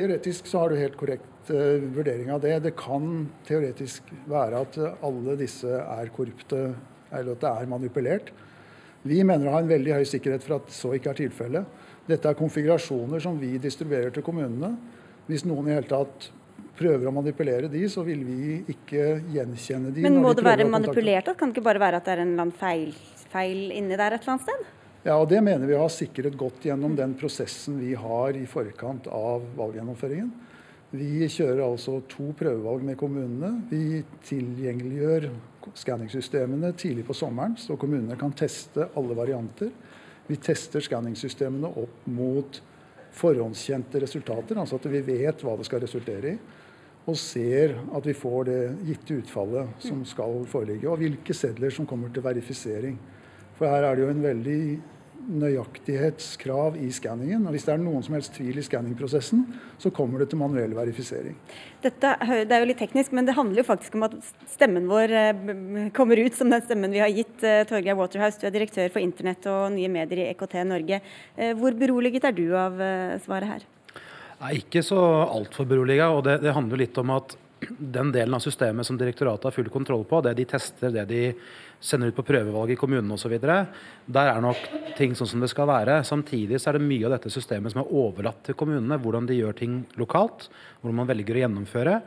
Teoretisk 0.00 0.46
så 0.48 0.62
har 0.62 0.72
du 0.72 0.78
helt 0.80 0.96
korrekt 0.96 1.50
uh, 1.52 1.76
vurdering 1.92 2.30
av 2.32 2.40
det. 2.40 2.54
Det 2.64 2.72
kan 2.78 3.26
teoretisk 3.44 4.06
være 4.30 4.62
at 4.64 4.78
alle 5.04 5.34
disse 5.36 5.68
er 5.68 6.12
korrupte, 6.14 6.70
eller 7.10 7.36
at 7.36 7.42
det 7.44 7.50
er 7.50 7.68
manipulert. 7.68 8.32
Vi 9.04 9.20
mener 9.24 9.48
å 9.48 9.58
ha 9.58 9.60
en 9.60 9.68
veldig 9.68 9.98
høy 9.98 10.06
sikkerhet 10.08 10.44
for 10.46 10.56
at 10.56 10.72
så 10.72 10.94
ikke 10.96 11.12
er 11.12 11.20
tilfellet. 11.20 11.78
Dette 12.08 12.32
er 12.32 12.38
konfigurasjoner 12.38 13.20
som 13.20 13.36
vi 13.40 13.54
distribuerer 13.60 14.12
til 14.14 14.24
kommunene. 14.24 14.72
Hvis 15.28 15.44
noen 15.44 15.68
i 15.68 15.76
hele 15.76 15.88
tatt 15.88 16.30
prøver 16.80 17.08
å 17.10 17.14
manipulere 17.14 17.68
de, 17.68 17.84
så 17.92 18.04
vil 18.06 18.24
vi 18.24 18.58
ikke 18.72 19.20
gjenkjenne 19.36 19.92
de. 19.92 20.04
Men 20.08 20.20
må 20.24 20.32
de 20.32 20.40
det 20.40 20.48
være 20.48 20.68
manipulert? 20.68 21.28
Kan 21.36 21.52
det 21.52 21.58
ikke 21.58 21.68
bare 21.68 21.82
være 21.82 22.00
at 22.00 22.08
det 22.08 22.16
er 22.16 22.24
en 22.24 22.52
feil, 22.56 22.94
feil 23.32 23.66
inni 23.68 24.00
der 24.00 24.16
et 24.16 24.24
eller 24.24 24.38
annet 24.38 24.48
sted? 24.48 24.68
Ja, 25.00 25.14
og 25.16 25.28
Det 25.28 25.40
mener 25.40 25.64
vi 25.64 25.78
har 25.80 25.88
sikret 25.88 26.34
godt 26.36 26.66
gjennom 26.68 26.92
den 26.96 27.14
prosessen 27.16 27.78
vi 27.80 27.94
har 27.96 28.36
i 28.36 28.44
forkant 28.44 29.06
av 29.08 29.46
valggjennomføringen. 29.56 30.28
Vi 30.92 31.24
kjører 31.24 31.62
altså 31.64 32.02
to 32.10 32.34
prøvevalg 32.36 32.82
med 32.84 32.98
kommunene. 33.00 33.62
Vi 33.70 34.02
tilgjengeliggjør 34.28 35.30
skanningssystemene 35.78 36.74
tidlig 36.76 37.06
på 37.08 37.16
sommeren, 37.16 37.54
så 37.56 37.78
kommunene 37.80 38.18
kan 38.20 38.34
teste 38.36 38.90
alle 38.98 39.16
varianter. 39.16 39.70
Vi 40.26 40.36
tester 40.36 40.84
skanningssystemene 40.84 41.70
opp 41.80 42.04
mot 42.10 42.58
forhåndskjente 43.16 44.02
resultater, 44.02 44.60
altså 44.60 44.76
at 44.76 44.90
vi 44.92 45.00
vet 45.06 45.46
hva 45.46 45.54
det 45.56 45.68
skal 45.70 45.80
resultere 45.86 46.34
i. 46.34 46.34
Og 47.08 47.16
ser 47.16 47.72
at 47.96 48.04
vi 48.04 48.12
får 48.12 48.44
det 48.50 48.60
gitte 48.90 49.16
utfallet 49.22 49.80
som 49.80 50.04
skal 50.04 50.42
foreligge. 50.50 50.90
Og 50.92 51.00
hvilke 51.00 51.34
sedler 51.34 51.72
som 51.72 51.88
kommer 51.88 52.12
til 52.12 52.26
verifisering. 52.26 53.00
For 53.60 53.68
her 53.68 53.84
er 53.84 53.98
det 53.98 54.06
jo 54.06 54.12
en 54.14 54.24
veldig 54.24 54.60
nøyaktighetskrav 55.30 56.78
i 56.80 56.88
skanningen. 56.96 57.42
Og 57.44 57.52
hvis 57.54 57.66
det 57.66 57.74
er 57.74 57.82
noen 57.82 58.04
som 58.04 58.14
helst 58.16 58.32
tvil 58.38 58.56
i 58.56 58.64
skanningprosessen, 58.64 59.42
så 59.80 59.92
kommer 59.94 60.22
det 60.22 60.30
til 60.32 60.40
manuell 60.40 60.72
verifisering. 60.78 61.36
Dette, 61.84 62.14
det 62.48 62.56
er 62.56 62.64
jo 62.64 62.70
litt 62.70 62.80
teknisk, 62.80 63.12
men 63.16 63.28
det 63.28 63.36
handler 63.36 63.60
jo 63.60 63.66
faktisk 63.68 63.98
om 63.98 64.06
at 64.08 64.16
stemmen 64.50 64.88
vår 64.88 65.14
eh, 65.20 65.42
kommer 65.96 66.20
ut 66.20 66.38
som 66.38 66.48
den 66.52 66.64
stemmen 66.64 66.94
vi 66.94 67.02
har 67.04 67.12
gitt. 67.12 67.36
Eh, 67.44 67.66
Torgeir 67.68 67.98
Waterhouse, 68.00 68.40
du 68.40 68.48
er 68.48 68.56
direktør 68.56 68.88
for 68.94 69.04
internett 69.04 69.44
og 69.50 69.68
nye 69.76 69.92
medier 69.92 70.24
i 70.24 70.30
EKT 70.32 70.56
Norge. 70.70 71.02
Eh, 71.36 71.52
hvor 71.60 71.76
beroliget 71.76 72.26
er 72.30 72.36
du 72.40 72.46
av 72.56 72.80
svaret 73.26 73.54
her? 73.58 73.68
Nei, 74.40 74.56
ikke 74.62 74.80
så 74.80 74.98
altfor 75.28 75.68
beroliget. 75.68 76.08
Og 76.08 76.24
det, 76.24 76.40
det 76.46 76.56
handler 76.56 76.80
litt 76.86 76.96
om 77.04 77.12
at 77.18 77.36
den 77.68 78.12
delen 78.12 78.34
av 78.34 78.42
systemet 78.44 78.86
som 78.86 78.98
direktoratet 78.98 79.48
har 79.48 79.54
full 79.54 79.68
kontroll 79.72 80.04
på, 80.08 80.20
det 80.24 80.34
de 80.38 80.46
tester, 80.48 80.92
det 80.94 81.04
de 81.10 81.20
sender 81.80 82.10
ut 82.10 82.16
på 82.16 82.24
prøvevalg 82.28 82.72
i 82.74 82.78
kommunene 82.80 83.16
osv. 83.16 83.36
Der 83.40 84.30
er 84.30 84.40
nok 84.44 84.62
ting 84.98 85.14
sånn 85.16 85.28
som 85.28 85.44
det 85.44 85.50
skal 85.52 85.68
være. 85.70 86.00
Samtidig 86.06 86.60
så 86.60 86.70
er 86.70 86.78
det 86.78 86.88
mye 86.88 87.06
av 87.08 87.16
dette 87.16 87.32
systemet 87.32 87.74
som 87.74 87.82
er 87.82 87.92
overlatt 88.02 88.42
til 88.46 88.56
kommunene. 88.58 89.00
Hvordan 89.00 89.28
de 89.28 89.38
gjør 89.38 89.56
ting 89.60 89.78
lokalt, 90.00 90.48
hvordan 90.80 91.00
man 91.02 91.10
velger 91.10 91.38
å 91.38 91.44
gjennomføre. 91.44 92.00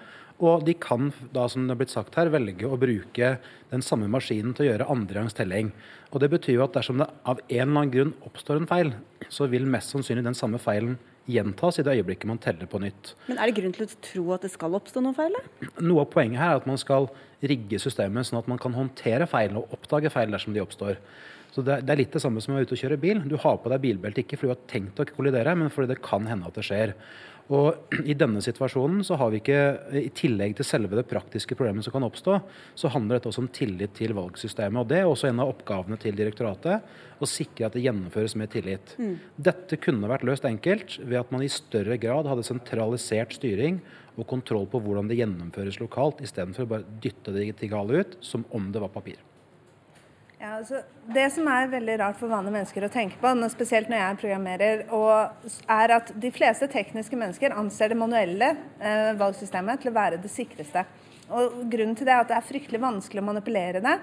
Og 0.43 0.65
de 0.65 0.74
kan 0.81 1.12
da, 1.31 1.45
som 1.50 1.67
det 1.67 1.75
er 1.75 1.81
blitt 1.83 1.93
sagt 1.93 2.17
her, 2.17 2.31
velge 2.33 2.67
å 2.67 2.79
bruke 2.79 3.36
den 3.72 3.86
samme 3.86 4.10
maskinen 4.12 4.55
til 4.57 4.65
å 4.65 4.72
gjøre 4.72 4.89
andregangs 4.91 5.38
telling. 5.38 5.72
Og 6.12 6.22
Det 6.22 6.29
betyr 6.33 6.57
jo 6.57 6.65
at 6.65 6.75
dersom 6.75 7.00
det 7.01 7.10
av 7.24 7.39
en 7.41 7.55
eller 7.55 7.69
annen 7.69 7.93
grunn 7.93 8.13
oppstår 8.25 8.62
en 8.62 8.69
feil, 8.69 8.93
så 9.29 9.48
vil 9.50 9.69
mest 9.69 9.93
sannsynlig 9.93 10.25
den 10.25 10.38
samme 10.38 10.62
feilen 10.62 10.98
gjentas 11.29 11.79
i 11.79 11.85
det 11.85 11.95
øyeblikket 11.97 12.27
man 12.27 12.39
teller 12.41 12.67
på 12.69 12.81
nytt. 12.83 13.13
Men 13.27 13.37
Er 13.37 13.49
det 13.49 13.57
grunn 13.61 13.75
til 13.75 13.85
å 13.85 14.01
tro 14.03 14.23
at 14.35 14.41
det 14.43 14.51
skal 14.51 14.75
oppstå 14.75 15.03
noen 15.03 15.15
feil? 15.15 15.35
Noe 15.79 16.03
av 16.03 16.09
poenget 16.11 16.41
her 16.41 16.55
er 16.55 16.61
at 16.61 16.67
man 16.67 16.77
skal 16.81 17.09
rigge 17.43 17.79
systemet 17.79 18.27
sånn 18.27 18.39
at 18.41 18.49
man 18.51 18.59
kan 18.61 18.75
håndtere 18.75 19.27
feil 19.27 19.55
og 19.59 19.71
oppdage 19.75 20.11
feil 20.11 20.31
dersom 20.31 20.55
de 20.55 20.63
oppstår. 20.63 20.99
Så 21.53 21.62
det, 21.62 21.83
er 21.86 22.00
litt 22.00 22.15
det 22.15 22.22
samme 22.24 22.41
som 22.41 22.53
å 22.53 22.57
være 22.57 22.65
ute 22.65 22.74
og 22.74 22.81
kjøre 22.81 23.01
bil. 23.01 23.19
Du 23.29 23.36
har 23.38 23.60
på 23.62 23.69
deg 23.69 23.83
bilbelte 23.83 24.24
ikke 24.24 24.39
fordi 24.39 24.50
du 24.50 24.55
har 24.55 24.65
tenkt 24.72 25.01
å 25.03 25.05
kollidere, 25.12 25.53
men 25.57 25.69
fordi 25.74 25.91
det 25.91 26.01
kan 26.05 26.25
hende 26.25 26.50
at 26.50 26.57
det 26.57 26.65
skjer. 26.65 26.95
Og 27.53 27.93
I 28.12 28.15
denne 28.17 28.41
situasjonen 28.41 29.03
så 29.05 29.17
har 29.22 29.29
vi 29.29 29.41
ikke, 29.41 29.60
i 30.01 30.10
tillegg 30.15 30.55
til 30.57 30.65
selve 30.67 30.98
det 30.98 31.05
praktiske 31.10 31.57
problemet 31.60 31.86
som 31.86 31.93
kan 31.93 32.05
oppstå, 32.07 32.39
så 32.79 32.91
handler 32.93 33.19
dette 33.19 33.29
også 33.29 33.43
om 33.43 33.50
tillit 33.53 33.93
til 34.00 34.15
valgsystemet. 34.17 34.79
og 34.81 34.89
Det 34.89 35.01
er 35.01 35.10
også 35.10 35.29
en 35.29 35.43
av 35.43 35.51
oppgavene 35.53 36.00
til 36.01 36.17
direktoratet. 36.17 36.88
Å 37.22 37.29
sikre 37.29 37.67
at 37.67 37.77
det 37.77 37.83
gjennomføres 37.86 38.33
med 38.39 38.51
tillit. 38.53 38.95
Mm. 38.98 39.13
Dette 39.50 39.77
kunne 39.81 40.10
vært 40.10 40.25
løst 40.27 40.48
enkelt 40.50 40.98
ved 41.03 41.19
at 41.22 41.36
man 41.36 41.45
i 41.45 41.51
større 41.51 41.99
grad 42.01 42.30
hadde 42.32 42.47
sentralisert 42.47 43.38
styring 43.38 43.77
og 44.17 44.25
kontroll 44.30 44.65
på 44.69 44.82
hvordan 44.82 45.10
det 45.10 45.19
gjennomføres 45.21 45.80
lokalt, 45.82 46.21
istedenfor 46.25 46.65
å 46.65 46.73
bare 46.75 46.97
dytte 47.04 47.34
det 47.34 47.47
digitale 47.47 48.04
ut 48.04 48.17
som 48.25 48.45
om 48.54 48.67
det 48.73 48.82
var 48.82 48.93
papir. 48.93 49.21
Ja, 50.43 50.58
altså, 50.58 50.82
det 51.15 51.29
som 51.32 51.45
er 51.47 51.69
veldig 51.71 51.93
rart 52.01 52.17
for 52.19 52.27
vanlige 52.27 52.51
mennesker 52.58 52.84
å 52.84 52.91
tenke 52.91 53.15
på, 53.21 53.29
spesielt 53.53 53.88
når 53.88 54.01
jeg 54.01 54.17
programmerer, 54.19 54.82
er 55.71 55.93
at 55.95 56.10
de 56.19 56.32
fleste 56.36 56.67
tekniske 56.67 57.15
mennesker 57.15 57.56
anser 57.56 57.93
det 57.93 57.97
manuelle 58.01 58.49
eh, 58.84 59.13
valgsystemet 59.21 59.79
til 59.79 59.93
å 59.93 59.95
være 59.95 60.19
det 60.19 60.32
sikreste. 60.34 60.84
Og 61.32 61.62
Grunnen 61.71 61.95
til 61.95 62.10
det 62.10 62.12
er 62.17 62.25
at 62.25 62.34
det 62.34 62.36
er 62.36 62.49
fryktelig 62.49 62.82
vanskelig 62.84 63.23
å 63.23 63.29
manipulere 63.29 63.84
det 63.86 63.95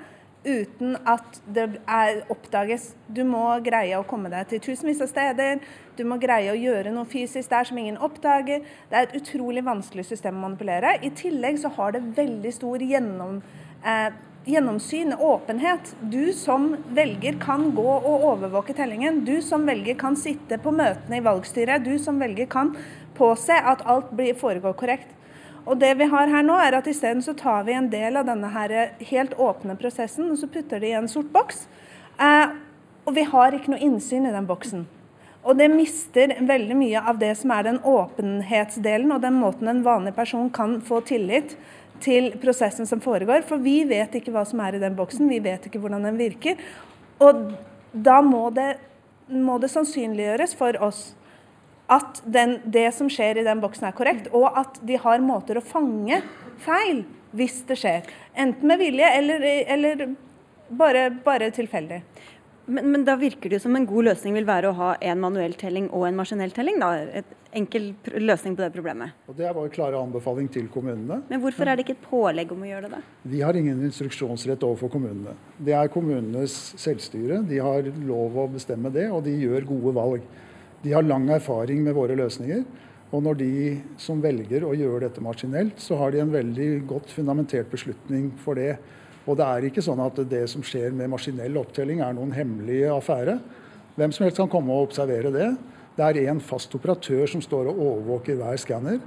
uten 0.47 0.97
at 1.05 1.43
det 1.45 1.67
er, 1.85 2.23
oppdages. 2.33 2.95
Du 3.05 3.21
må 3.29 3.45
greie 3.61 4.01
å 4.01 4.09
komme 4.09 4.33
deg 4.33 4.49
til 4.49 4.65
tusenvis 4.71 5.05
av 5.05 5.13
steder. 5.13 5.61
Du 6.01 6.07
må 6.09 6.17
greie 6.23 6.55
å 6.55 6.57
gjøre 6.57 6.95
noe 6.97 7.05
fysisk 7.05 7.53
der 7.53 7.69
som 7.69 7.85
ingen 7.85 8.01
oppdager. 8.01 8.65
Det 8.89 8.97
er 8.97 9.11
et 9.11 9.21
utrolig 9.21 9.67
vanskelig 9.69 10.09
system 10.09 10.41
å 10.41 10.47
manipulere. 10.47 10.97
I 11.05 11.13
tillegg 11.13 11.61
så 11.61 11.75
har 11.77 11.93
det 11.99 12.07
veldig 12.17 12.57
stor 12.57 12.89
gjennom... 12.89 13.43
Eh, 13.85 14.09
gjennomsyn, 14.53 15.15
åpenhet. 15.15 15.95
Du 16.01 16.33
som 16.37 16.73
velger 16.97 17.39
kan 17.43 17.71
gå 17.75 17.87
og 17.87 18.27
overvåke 18.33 18.75
tellingen. 18.77 19.23
Du 19.25 19.41
som 19.43 19.67
velger 19.67 19.97
kan 20.01 20.19
sitte 20.19 20.59
på 20.59 20.73
møtene 20.75 21.21
i 21.21 21.25
valgstyret. 21.25 21.85
Du 21.87 21.97
som 21.99 22.21
velger 22.21 22.51
kan 22.51 22.75
påse 23.19 23.55
at 23.55 23.83
alt 23.87 24.13
foregår 24.41 24.77
korrekt. 24.79 25.17
Og 25.67 25.79
det 25.79 25.93
vi 26.01 26.09
har 26.09 26.31
her 26.33 26.43
nå 26.47 26.57
er 26.59 26.79
at 26.79 26.89
Isteden 26.89 27.23
så 27.23 27.35
tar 27.37 27.67
vi 27.67 27.77
en 27.77 27.91
del 27.93 28.17
av 28.17 28.27
denne 28.27 28.49
her 28.55 28.95
helt 29.11 29.37
åpne 29.39 29.77
prosessen 29.79 30.31
og 30.33 30.39
så 30.41 30.49
putter 30.49 30.81
det 30.81 30.93
i 30.93 30.97
en 30.99 31.09
sort 31.09 31.29
boks. 31.33 31.67
Eh, 32.21 32.57
og 33.07 33.15
vi 33.17 33.27
har 33.29 33.55
ikke 33.55 33.75
noe 33.75 33.85
innsyn 33.85 34.27
i 34.29 34.33
den 34.35 34.49
boksen. 34.49 34.87
Og 35.41 35.57
det 35.57 35.71
mister 35.73 36.35
veldig 36.45 36.77
mye 36.77 37.01
av 37.01 37.21
det 37.21 37.33
som 37.41 37.53
er 37.55 37.65
den 37.65 37.79
åpenhetsdelen 37.87 39.13
og 39.15 39.23
den 39.25 39.39
måten 39.41 39.71
en 39.73 39.85
vanlig 39.87 40.13
person 40.17 40.51
kan 40.53 40.81
få 40.85 41.01
tillit 41.09 41.57
til 42.03 42.31
prosessen 42.43 42.89
som 42.89 43.03
foregår. 43.03 43.45
For 43.49 43.63
vi 43.63 43.83
vet 43.89 44.15
ikke 44.19 44.33
hva 44.35 44.45
som 44.49 44.63
er 44.65 44.77
i 44.77 44.83
den 44.83 44.97
boksen, 44.99 45.29
vi 45.31 45.41
vet 45.45 45.67
ikke 45.69 45.83
hvordan 45.83 46.09
den 46.09 46.21
virker. 46.21 46.61
Og 47.21 47.51
da 47.93 48.21
må 48.25 48.49
det, 48.55 48.75
må 49.29 49.59
det 49.61 49.73
sannsynliggjøres 49.73 50.57
for 50.59 50.79
oss 50.83 51.11
at 51.91 52.21
den, 52.25 52.59
det 52.71 52.87
som 52.95 53.09
skjer 53.11 53.41
i 53.41 53.47
den 53.47 53.61
boksen 53.63 53.89
er 53.89 53.97
korrekt, 53.99 54.29
og 54.31 54.47
at 54.59 54.79
de 54.87 54.99
har 55.03 55.23
måter 55.25 55.59
å 55.59 55.65
fange 55.65 56.21
feil 56.63 57.03
hvis 57.35 57.63
det 57.67 57.79
skjer. 57.81 58.07
Enten 58.39 58.71
med 58.71 58.79
vilje 58.79 59.09
eller, 59.19 59.47
eller 59.75 60.05
bare, 60.71 61.09
bare 61.25 61.51
tilfeldig. 61.55 62.01
Men, 62.67 62.91
men, 62.93 63.05
da 63.07 63.17
virker 63.19 63.51
det 63.51 63.59
jo 63.59 63.65
som 63.65 63.77
en 63.77 63.87
god 63.89 64.11
løsning 64.11 64.35
vil 64.37 64.47
være 64.49 64.71
å 64.71 64.77
ha 64.79 64.91
en 65.01 65.21
manuell 65.23 65.55
telling 65.59 65.89
og 65.97 66.05
en 66.07 66.19
maskinell 66.19 66.53
telling. 66.55 66.79
da, 66.83 66.91
Et 67.21 67.37
enkel 67.57 67.89
løsning 68.21 68.55
på 68.57 68.63
det 68.63 68.71
problemet. 68.75 69.17
Og 69.29 69.37
Det 69.39 69.47
er 69.49 69.57
vår 69.57 69.73
klare 69.75 69.99
anbefaling 69.99 70.51
til 70.53 70.69
kommunene. 70.71 71.23
Men 71.29 71.43
hvorfor 71.43 71.67
er 71.67 71.77
det 71.77 71.87
ikke 71.87 71.97
et 71.99 72.05
pålegg 72.11 72.53
om 72.55 72.63
å 72.63 72.69
gjøre 72.69 72.91
det? 72.91 73.01
da? 73.01 73.31
Vi 73.33 73.41
har 73.41 73.59
ingen 73.59 73.81
instruksjonsrett 73.89 74.63
overfor 74.67 74.93
kommunene. 74.93 75.35
Det 75.59 75.75
er 75.75 75.91
kommunenes 75.91 76.55
selvstyre. 76.79 77.43
De 77.49 77.59
har 77.59 77.91
lov 78.07 78.39
å 78.39 78.47
bestemme 78.53 78.93
det, 78.95 79.09
og 79.11 79.25
de 79.27 79.35
gjør 79.35 79.67
gode 79.73 79.97
valg. 79.97 80.31
De 80.85 80.95
har 80.95 81.05
lang 81.05 81.27
erfaring 81.35 81.83
med 81.85 81.97
våre 81.97 82.17
løsninger. 82.17 82.65
Og 83.11 83.25
når 83.27 83.41
de 83.41 83.53
som 83.99 84.21
velger 84.23 84.63
å 84.63 84.77
gjøre 84.79 85.09
dette 85.09 85.23
maskinelt, 85.25 85.81
så 85.83 85.99
har 85.99 86.15
de 86.15 86.23
en 86.23 86.31
veldig 86.31 86.71
godt 86.91 87.11
fundamentert 87.11 87.71
beslutning 87.73 88.31
for 88.45 88.55
det. 88.55 88.77
Og 89.29 89.37
det 89.37 89.47
er 89.47 89.67
ikke 89.69 89.85
sånn 89.85 90.01
at 90.03 90.17
det 90.31 90.47
som 90.51 90.65
skjer 90.65 90.95
med 90.97 91.11
maskinell 91.13 91.59
opptelling 91.61 92.01
er 92.05 92.15
noen 92.17 92.33
hemmelig 92.35 92.87
affære. 92.95 93.37
Hvem 93.99 94.15
som 94.17 94.25
helst 94.25 94.41
kan 94.41 94.51
komme 94.53 94.73
og 94.73 94.89
observere 94.89 95.33
det. 95.35 95.51
Det 95.97 96.07
er 96.07 96.31
en 96.31 96.41
fast 96.41 96.73
operatør 96.77 97.27
som 97.29 97.43
står 97.45 97.69
og 97.73 97.81
overvåker 97.85 98.39
hver 98.41 98.57
skanner 98.61 99.01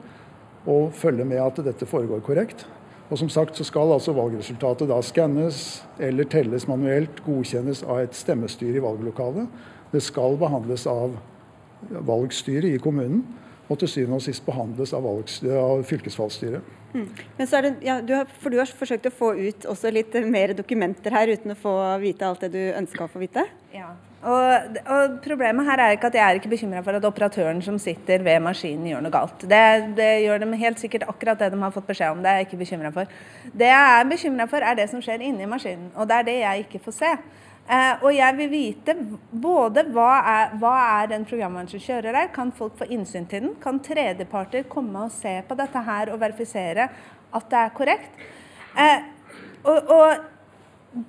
og 0.69 0.93
følger 0.95 1.27
med 1.27 1.41
at 1.43 1.61
dette 1.65 1.87
foregår 1.89 2.21
korrekt. 2.23 2.65
Og 3.09 3.19
som 3.19 3.29
sagt 3.29 3.57
så 3.57 3.65
skal 3.67 3.91
altså 3.93 4.13
valgresultatet 4.15 4.89
da 4.89 4.99
skannes 5.03 5.57
eller 6.01 6.27
telles 6.29 6.67
manuelt, 6.69 7.19
godkjennes 7.25 7.83
av 7.83 8.03
et 8.05 8.15
stemmestyre 8.17 8.79
i 8.79 8.83
valglokalet. 8.83 9.49
Det 9.91 10.01
skal 10.01 10.37
behandles 10.41 10.87
av 10.89 11.17
valgstyret 11.89 12.75
i 12.75 12.81
kommunen. 12.81 13.23
og 13.69 13.79
til 13.79 13.87
syvende 13.87 14.17
og 14.19 14.21
sist 14.21 14.43
behandles 14.45 14.91
av, 14.93 15.05
valgs, 15.07 15.37
av 15.47 15.85
fylkesvalgstyret. 15.87 16.61
Mm. 16.93 17.09
Det, 17.37 17.75
ja, 17.81 17.99
du 18.01 18.13
har, 18.15 18.29
for 18.39 18.53
du 18.53 18.59
har 18.61 18.69
forsøkt 18.69 19.09
å 19.09 19.13
få 19.13 19.33
ut 19.39 19.67
også 19.69 19.91
litt 19.93 20.15
mer 20.29 20.53
dokumenter 20.57 21.15
her, 21.15 21.33
uten 21.33 21.55
å 21.55 21.59
få 21.59 21.75
vite 22.03 22.27
alt 22.27 22.45
det 22.45 22.53
du 22.53 22.61
ønska 22.77 23.07
å 23.07 23.11
få 23.11 23.21
vite? 23.23 23.45
Ja. 23.73 23.91
Og, 24.23 24.77
og, 24.87 25.15
Problemet 25.23 25.67
her 25.67 25.81
er 25.83 25.97
ikke 25.97 26.07
at 26.07 26.15
jeg 26.15 26.23
er 26.23 26.39
ikke 26.39 26.51
bekymra 26.53 26.83
for 26.85 26.95
at 26.95 27.07
operatøren 27.07 27.59
som 27.65 27.79
sitter 27.81 28.23
ved 28.23 28.39
maskinen 28.45 28.87
gjør 28.87 29.03
noe 29.03 29.13
galt. 29.13 29.43
Det, 29.43 29.63
det, 29.97 30.09
gjør 30.23 30.43
dem 30.45 30.55
helt 30.61 30.79
sikkert 30.79 31.07
akkurat 31.11 31.41
det 31.41 31.51
de 31.51 31.59
har 31.59 31.73
fått 31.75 31.89
beskjed 31.89 32.15
om. 32.15 32.21
Det 32.23 32.31
er 32.31 32.39
jeg 32.39 32.47
ikke 32.47 32.61
bekymra 32.61 32.93
for. 32.95 33.17
Det 33.51 33.67
jeg 33.67 33.97
er 33.97 34.11
bekymra 34.13 34.47
for, 34.51 34.63
er 34.63 34.79
det 34.79 34.87
som 34.93 35.03
skjer 35.03 35.25
inni 35.27 35.49
maskinen. 35.49 35.89
Og 35.97 36.07
det 36.07 36.19
er 36.19 36.29
det 36.29 36.37
jeg 36.39 36.67
ikke 36.67 36.83
får 36.85 36.97
se. 37.01 37.11
Eh, 37.63 38.01
og 38.03 38.11
jeg 38.11 38.35
vil 38.35 38.49
vite 38.51 38.93
både 39.31 39.85
hva 39.95 40.09
er, 40.27 40.55
hva 40.59 40.73
er 40.99 41.13
den 41.13 41.23
programvaren 41.27 41.69
som 41.71 41.79
kjører 41.79 42.11
der, 42.11 42.31
kan 42.35 42.51
folk 42.55 42.75
få 42.79 42.89
innsyn 42.91 43.27
til 43.31 43.45
den? 43.45 43.53
Kan 43.63 43.79
tredjeparter 43.83 44.65
komme 44.71 45.05
og 45.05 45.13
se 45.15 45.37
på 45.47 45.55
dette 45.55 45.83
her 45.85 46.11
og 46.11 46.19
verifisere 46.19 46.89
at 47.33 47.47
det 47.53 47.61
er 47.61 47.73
korrekt? 47.77 48.23
Eh, 48.75 49.09
og, 49.63 49.91
og, 49.95 50.29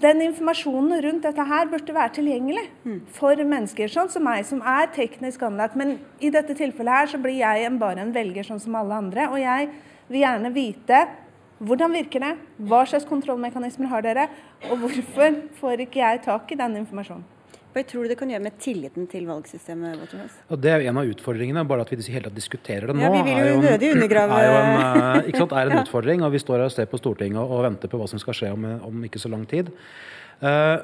den 0.00 0.22
informasjonen 0.24 1.02
rundt 1.04 1.26
dette 1.26 1.44
her 1.44 1.66
burde 1.68 1.92
være 1.92 2.14
tilgjengelig 2.16 2.62
for 3.12 3.36
mennesker 3.36 3.90
sånn 3.92 4.08
som 4.08 4.24
meg, 4.24 4.46
som 4.48 4.62
er 4.64 4.86
teknisk 4.94 5.42
anlagt. 5.44 5.76
Men 5.76 5.98
i 6.24 6.30
dette 6.32 6.56
tilfellet 6.56 7.02
her 7.02 7.10
så 7.12 7.20
blir 7.20 7.36
jeg 7.36 7.68
bare 7.82 8.00
en 8.00 8.14
velger 8.14 8.48
sånn 8.48 8.62
som 8.64 8.78
alle 8.80 8.96
andre. 8.96 9.26
Og 9.28 9.36
jeg 9.42 9.68
vil 10.08 10.22
gjerne 10.22 10.54
vite 10.54 11.02
hvordan 11.68 11.94
virker 11.96 12.22
det? 12.24 12.32
Hva 12.68 12.82
slags 12.88 13.06
kontrollmekanismer 13.08 13.90
har 13.92 14.04
dere? 14.04 14.28
Og 14.70 14.80
hvorfor 14.82 15.38
får 15.60 15.86
ikke 15.86 16.02
jeg 16.02 16.24
tak 16.26 16.52
i 16.52 16.58
den 16.60 16.80
informasjonen? 16.82 17.24
Hva 17.74 17.82
tror 17.82 18.04
du 18.06 18.12
det 18.12 18.16
kan 18.20 18.30
gjøre 18.30 18.44
med 18.44 18.54
tilliten 18.62 19.08
til 19.10 19.24
valgsystemet? 19.26 20.02
Og 20.46 20.58
det 20.62 20.70
er 20.70 20.84
jo 20.84 20.92
en 20.92 20.98
av 21.00 21.08
utfordringene. 21.10 21.64
Bare 21.66 21.82
at 21.82 21.90
vi 21.90 21.98
hele 22.06 22.28
tatt 22.28 22.36
diskuterer 22.36 22.86
det 22.86 22.94
nå, 22.94 23.02
ja, 23.02 23.10
vi 23.10 23.22
vil 23.26 23.48
jo 23.50 23.56
nødig 23.64 23.88
undergrave... 23.96 24.36
er, 24.38 24.46
jo 24.46 24.60
en, 24.60 24.74
eh, 24.76 25.30
ikke 25.32 25.40
sant, 25.42 25.54
er 25.58 25.70
en 25.72 25.80
utfordring. 25.82 26.22
Og 26.22 26.30
vi 26.36 26.42
står 26.42 26.60
her 26.60 26.68
og 26.68 26.74
ser 26.76 26.86
på 26.90 27.00
Stortinget 27.02 27.42
og 27.42 27.64
venter 27.66 27.90
på 27.90 27.98
hva 27.98 28.06
som 28.10 28.22
skal 28.22 28.38
skje 28.38 28.52
om, 28.54 28.68
om 28.92 29.08
ikke 29.08 29.18
så 29.18 29.32
lang 29.32 29.42
tid. 29.50 29.72
Uh, 30.38 30.78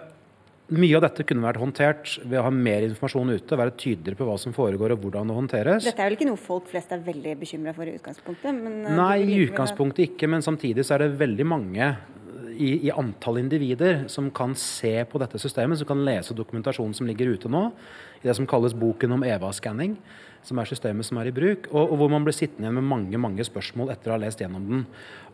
mye 0.71 0.97
av 0.99 1.05
dette 1.05 1.25
kunne 1.27 1.45
vært 1.45 1.61
håndtert 1.61 2.13
ved 2.23 2.39
å 2.41 2.45
ha 2.47 2.53
mer 2.55 2.85
informasjon 2.87 3.33
ute, 3.35 3.59
være 3.59 3.75
tydeligere 3.75 4.21
på 4.21 4.29
hva 4.29 4.37
som 4.41 4.55
foregår 4.55 4.95
og 4.95 5.03
hvordan 5.05 5.31
det 5.31 5.37
håndteres. 5.39 5.89
Dette 5.89 6.05
er 6.05 6.11
vel 6.11 6.19
ikke 6.19 6.29
noe 6.31 6.41
folk 6.41 6.71
flest 6.71 6.95
er 6.95 7.03
veldig 7.07 7.35
bekymra 7.41 7.75
for 7.77 7.91
i 7.91 7.97
utgangspunktet? 7.99 8.55
Men 8.55 8.79
eh, 8.85 8.97
Nei, 9.01 9.17
i 9.25 9.41
utgangspunktet 9.49 10.07
ikke, 10.13 10.31
men 10.31 10.47
samtidig 10.47 10.87
så 10.87 10.97
er 10.97 11.07
det 11.07 11.13
veldig 11.21 11.49
mange 11.49 11.91
i, 12.61 12.71
i, 12.87 12.93
antall 12.93 13.41
individer 13.41 14.05
som 14.13 14.29
kan 14.35 14.55
se 14.59 14.93
på 15.09 15.21
dette 15.23 15.41
systemet, 15.41 15.81
som 15.81 15.89
kan 15.89 16.05
lese 16.07 16.37
dokumentasjonen 16.37 16.95
som 16.97 17.09
ligger 17.09 17.33
ute 17.35 17.51
nå, 17.51 17.71
i 18.21 18.29
det 18.29 18.37
som 18.37 18.49
kalles 18.49 18.77
boken 18.77 19.17
om 19.17 19.25
EVA-skanning 19.25 19.97
som 20.47 20.61
er 20.61 20.69
systemet 20.69 21.07
som 21.07 21.19
er 21.21 21.29
i 21.29 21.35
bruk, 21.35 21.69
og, 21.71 21.83
og, 21.83 21.97
hvor 22.01 22.11
man 22.13 22.25
blir 22.25 22.35
sittende 22.37 22.67
igjen 22.67 22.79
med 22.79 22.89
mange 22.89 23.21
mange 23.21 23.45
spørsmål 23.45 23.93
etter 23.93 24.11
å 24.11 24.17
ha 24.17 24.21
lest 24.23 24.41
gjennom 24.41 24.67
den. 24.71 24.85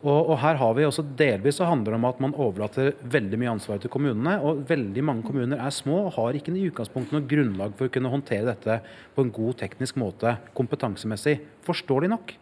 Og, 0.03 0.17
og 0.19 0.35
her 0.43 0.59
har 0.61 0.75
vi 0.77 0.87
også 0.87 1.05
Delvis 1.19 1.61
så 1.61 1.69
handler 1.69 1.95
det 1.95 2.01
om 2.01 2.09
at 2.09 2.23
man 2.23 2.35
overlater 2.35 2.93
veldig 3.15 3.41
mye 3.41 3.55
ansvar 3.55 3.81
til 3.83 3.93
kommunene. 3.93 4.37
og 4.43 4.65
Veldig 4.69 5.05
mange 5.07 5.27
kommuner 5.29 5.62
er 5.62 5.75
små 5.75 6.03
og 6.09 6.15
har 6.19 6.39
ikke 6.39 6.55
i 6.55 6.67
utgangspunktet 6.69 7.17
noe 7.17 7.29
grunnlag 7.31 7.77
for 7.79 7.89
å 7.89 7.95
kunne 7.95 8.12
håndtere 8.12 8.51
dette 8.51 8.81
på 9.15 9.25
en 9.25 9.35
god 9.39 9.61
teknisk 9.62 9.99
måte 10.03 10.37
kompetansemessig. 10.59 11.39
Forstår 11.67 12.07
de 12.07 12.12
nok. 12.17 12.35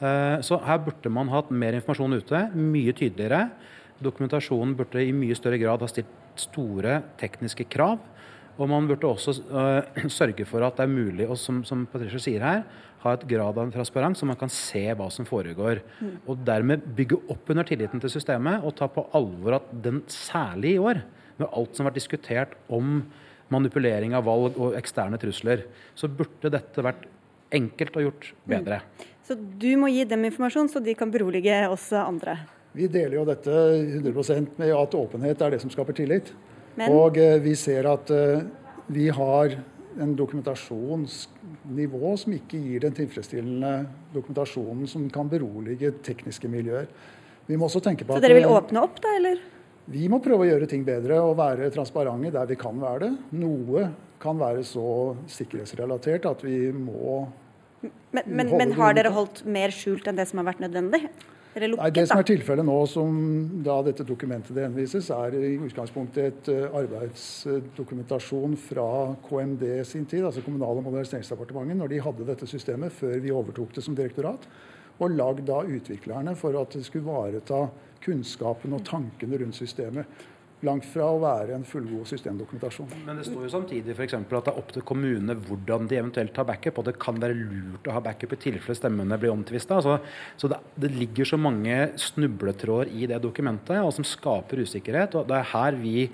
Uh, 0.00 0.40
så 0.44 0.58
her 0.64 0.80
burde 0.82 1.12
man 1.12 1.30
hatt 1.32 1.50
mer 1.52 1.76
informasjon 1.76 2.18
ute, 2.20 2.46
mye 2.56 2.94
tydeligere. 2.96 3.46
Dokumentasjonen 4.04 4.76
burde 4.78 5.02
i 5.04 5.12
mye 5.16 5.36
større 5.36 5.60
grad 5.60 5.82
ha 5.84 5.88
stilt 5.90 6.16
store 6.40 7.00
tekniske 7.20 7.66
krav. 7.72 7.98
Og 8.60 8.68
man 8.68 8.88
burde 8.88 9.08
også 9.08 9.34
uh, 9.48 10.08
sørge 10.20 10.44
for 10.48 10.64
at 10.66 10.76
det 10.78 10.86
er 10.86 10.92
mulig, 10.92 11.28
å 11.28 11.36
som, 11.38 11.62
som 11.66 11.86
Patricia 11.90 12.20
sier 12.20 12.44
her, 12.44 12.64
ha 13.00 13.14
et 13.16 13.24
grad 13.28 13.56
av 13.56 13.70
transparens, 13.72 14.20
så 14.20 14.28
man 14.28 14.36
kan 14.40 14.50
se 14.52 14.82
hva 14.96 15.06
som 15.12 15.24
foregår. 15.28 15.80
Mm. 16.00 16.16
Og 16.28 16.42
dermed 16.44 16.84
bygge 16.96 17.22
opp 17.32 17.48
under 17.52 17.64
tilliten 17.68 18.02
til 18.02 18.12
systemet 18.12 18.66
og 18.66 18.76
ta 18.76 18.90
på 18.92 19.06
alvor 19.16 19.56
at 19.56 19.70
den 19.86 20.02
særlig 20.12 20.74
i 20.76 20.82
år, 20.82 21.00
med 21.40 21.48
alt 21.56 21.72
som 21.72 21.86
har 21.86 21.94
vært 21.94 22.02
diskutert 22.02 22.56
om 22.68 22.98
manipulering 23.50 24.12
av 24.14 24.26
valg 24.28 24.58
og 24.60 24.76
eksterne 24.78 25.18
trusler, 25.18 25.64
så 25.96 26.10
burde 26.12 26.52
dette 26.52 26.84
vært 26.84 27.08
enkelt 27.56 27.96
og 27.96 28.06
gjort 28.10 28.28
bedre. 28.52 28.82
Mm. 28.84 29.08
Så 29.26 29.36
du 29.62 29.70
må 29.80 29.88
gi 29.90 30.04
dem 30.10 30.26
informasjon, 30.28 30.68
så 30.68 30.82
de 30.84 30.94
kan 30.98 31.10
berolige 31.10 31.62
oss 31.72 31.88
andre? 31.96 32.36
Vi 32.72 32.86
deler 32.86 33.18
jo 33.18 33.26
dette 33.26 33.50
100% 33.50 34.56
med 34.60 34.72
at 34.76 34.94
åpenhet 34.94 35.42
er 35.42 35.54
det 35.54 35.60
som 35.62 35.72
skaper 35.72 35.96
tillit. 35.96 36.30
Men... 36.78 36.92
Og 36.94 37.18
eh, 37.18 37.38
vi 37.42 37.56
ser 37.58 37.88
at 37.90 38.10
eh, 38.14 38.44
vi 38.90 39.08
har 39.14 39.56
en 40.00 40.12
dokumentasjonsnivå 40.16 42.12
som 42.22 42.34
ikke 42.36 42.58
gir 42.62 42.84
den 42.84 42.94
tilfredsstillende 42.94 43.72
dokumentasjonen 44.14 44.86
som 44.90 45.08
kan 45.12 45.28
berolige 45.30 45.90
tekniske 46.06 46.48
miljøer. 46.50 46.86
Vi 47.50 47.58
må 47.58 47.66
også 47.66 47.82
tenke 47.82 48.06
på 48.06 48.14
Så 48.14 48.22
dere 48.22 48.38
vil 48.38 48.46
åpne 48.46 48.84
opp, 48.84 49.00
da, 49.02 49.16
eller? 49.18 49.42
Vi 49.90 50.06
må 50.12 50.20
prøve 50.22 50.44
å 50.44 50.50
gjøre 50.52 50.68
ting 50.70 50.84
bedre 50.86 51.18
og 51.24 51.34
være 51.40 51.72
transparente 51.74 52.30
der 52.36 52.46
vi 52.46 52.56
kan 52.60 52.78
være 52.78 53.08
det. 53.08 53.10
Noe 53.40 53.88
kan 54.22 54.38
være 54.38 54.62
så 54.68 55.16
sikkerhetsrelatert 55.32 56.28
at 56.30 56.44
vi 56.46 56.70
må 56.76 57.26
Men, 57.80 58.24
men, 58.26 58.50
men 58.60 58.72
har 58.76 58.94
dere 58.94 59.10
holdt 59.14 59.42
mer 59.48 59.72
skjult 59.74 60.06
enn 60.06 60.18
det 60.20 60.28
som 60.30 60.42
har 60.42 60.50
vært 60.52 60.62
nødvendig? 60.62 61.08
Lukket, 61.50 61.80
Nei, 61.80 61.90
Det 61.90 62.04
som 62.06 62.20
er 62.20 62.26
tilfellet 62.28 62.66
nå, 62.66 62.76
som 62.86 63.14
da 63.66 63.80
dette 63.82 64.04
dokumentet 64.06 64.54
det 64.54 64.68
henvises, 64.68 65.08
er 65.10 65.34
i 65.34 65.56
utgangspunktet 65.66 66.28
et 66.28 66.50
uh, 66.54 66.76
arbeidsdokumentasjon 66.78 68.54
fra 68.68 68.86
KMD 69.26 69.64
sin 69.88 70.06
tid, 70.06 70.22
altså 70.28 70.44
Kommunal- 70.46 70.78
og 70.78 70.86
moderniseringsdepartementet, 70.86 71.80
når 71.80 71.90
de 71.90 72.02
hadde 72.06 72.28
dette 72.28 72.46
systemet 72.46 72.94
før 72.94 73.18
vi 73.18 73.34
overtok 73.34 73.74
det 73.74 73.82
som 73.82 73.98
direktorat. 73.98 74.46
Og 75.00 75.16
lagd 75.16 75.50
av 75.50 75.66
utviklerne 75.66 76.36
for 76.38 76.54
at 76.60 76.76
det 76.76 76.84
skulle 76.86 77.08
ivareta 77.08 77.64
kunnskapen 78.04 78.76
og 78.76 78.84
tankene 78.86 79.42
rundt 79.42 79.58
systemet 79.58 80.22
langt 80.66 80.86
fra 80.88 81.06
å 81.08 81.20
være 81.22 81.54
en 81.56 81.64
fullgod 81.66 82.08
systemdokumentasjon. 82.10 82.90
Men 83.06 83.20
det 83.20 83.26
står 83.28 83.46
jo 83.46 83.52
samtidig 83.52 83.96
for 83.96 84.04
at 84.04 84.48
det 84.48 84.52
er 84.52 84.60
opp 84.60 84.72
til 84.74 84.84
kommunene 84.86 85.36
hvordan 85.46 85.88
de 85.90 85.98
eventuelt 86.00 86.34
tar 86.36 86.48
backup, 86.48 86.80
og 86.80 86.88
det 86.88 86.96
kan 87.00 87.20
være 87.20 87.38
lurt 87.38 87.88
å 87.88 87.94
ha 87.96 88.02
backup 88.04 88.34
i 88.36 88.40
tilfelle 88.44 88.76
stemmene 88.78 89.18
blir 89.20 89.32
omtvista. 89.32 89.80
Så, 89.84 89.96
så 90.40 90.50
det, 90.52 90.60
det, 90.76 90.92
ligger 91.00 91.32
så 91.32 91.40
mange 91.40 91.78
snubletråder 92.00 92.92
i 92.92 93.08
det 93.10 93.22
dokumentet 93.24 93.80
og 93.80 93.94
som 93.96 94.06
skaper 94.06 94.64
usikkerhet. 94.66 95.16
og 95.16 95.30
Det 95.30 95.38
er 95.38 95.52
her 95.54 95.80
vi 95.80 96.10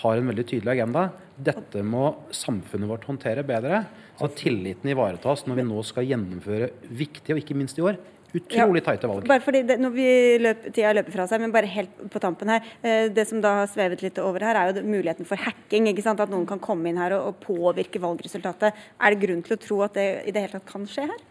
har 0.00 0.16
en 0.16 0.30
veldig 0.32 0.46
tydelig 0.48 0.78
agenda. 0.78 1.10
Dette 1.36 1.82
må 1.84 2.06
samfunnet 2.34 2.88
vårt 2.88 3.04
håndtere 3.08 3.44
bedre, 3.46 3.84
så 4.16 4.28
tilliten 4.36 4.92
ivaretas 4.92 5.46
når 5.48 5.60
vi 5.60 5.66
nå 5.68 5.84
skal 5.84 6.08
gjennomføre 6.08 6.72
viktige, 6.88 7.36
og 7.36 7.42
ikke 7.42 7.56
minst 7.56 7.80
i 7.80 7.84
år, 7.84 8.00
Utrolig 8.36 8.82
ja, 8.82 8.86
tighte 8.90 9.10
valg. 9.10 9.26
Bare 9.30 9.42
fordi 9.42 9.62
det, 9.66 9.76
når 9.82 9.94
vi 9.94 10.10
løp, 10.42 10.68
Tida 10.70 10.92
løper 10.94 11.16
fra 11.16 11.26
seg, 11.30 11.42
men 11.42 11.54
bare 11.54 11.70
helt 11.70 12.04
på 12.12 12.22
tampen 12.22 12.52
her. 12.52 12.68
Eh, 12.82 13.08
det 13.10 13.26
som 13.30 13.42
da 13.42 13.56
har 13.62 13.70
svevet 13.70 14.04
litt 14.04 14.20
over 14.22 14.44
her, 14.46 14.58
er 14.58 14.70
jo 14.70 14.84
muligheten 14.86 15.28
for 15.28 15.40
hacking. 15.40 15.88
ikke 15.90 16.04
sant? 16.06 16.22
At 16.22 16.30
noen 16.32 16.46
kan 16.48 16.62
komme 16.62 16.90
inn 16.90 17.00
her 17.00 17.16
og, 17.18 17.32
og 17.32 17.42
påvirke 17.42 18.02
valgresultatet. 18.02 18.78
Er 19.00 19.14
det 19.14 19.22
grunn 19.24 19.42
til 19.46 19.56
å 19.56 19.60
tro 19.60 19.82
at 19.86 19.98
det 19.98 20.08
i 20.24 20.34
det 20.34 20.46
hele 20.46 20.58
tatt 20.58 20.70
kan 20.70 20.86
skje 20.90 21.08
her? 21.10 21.26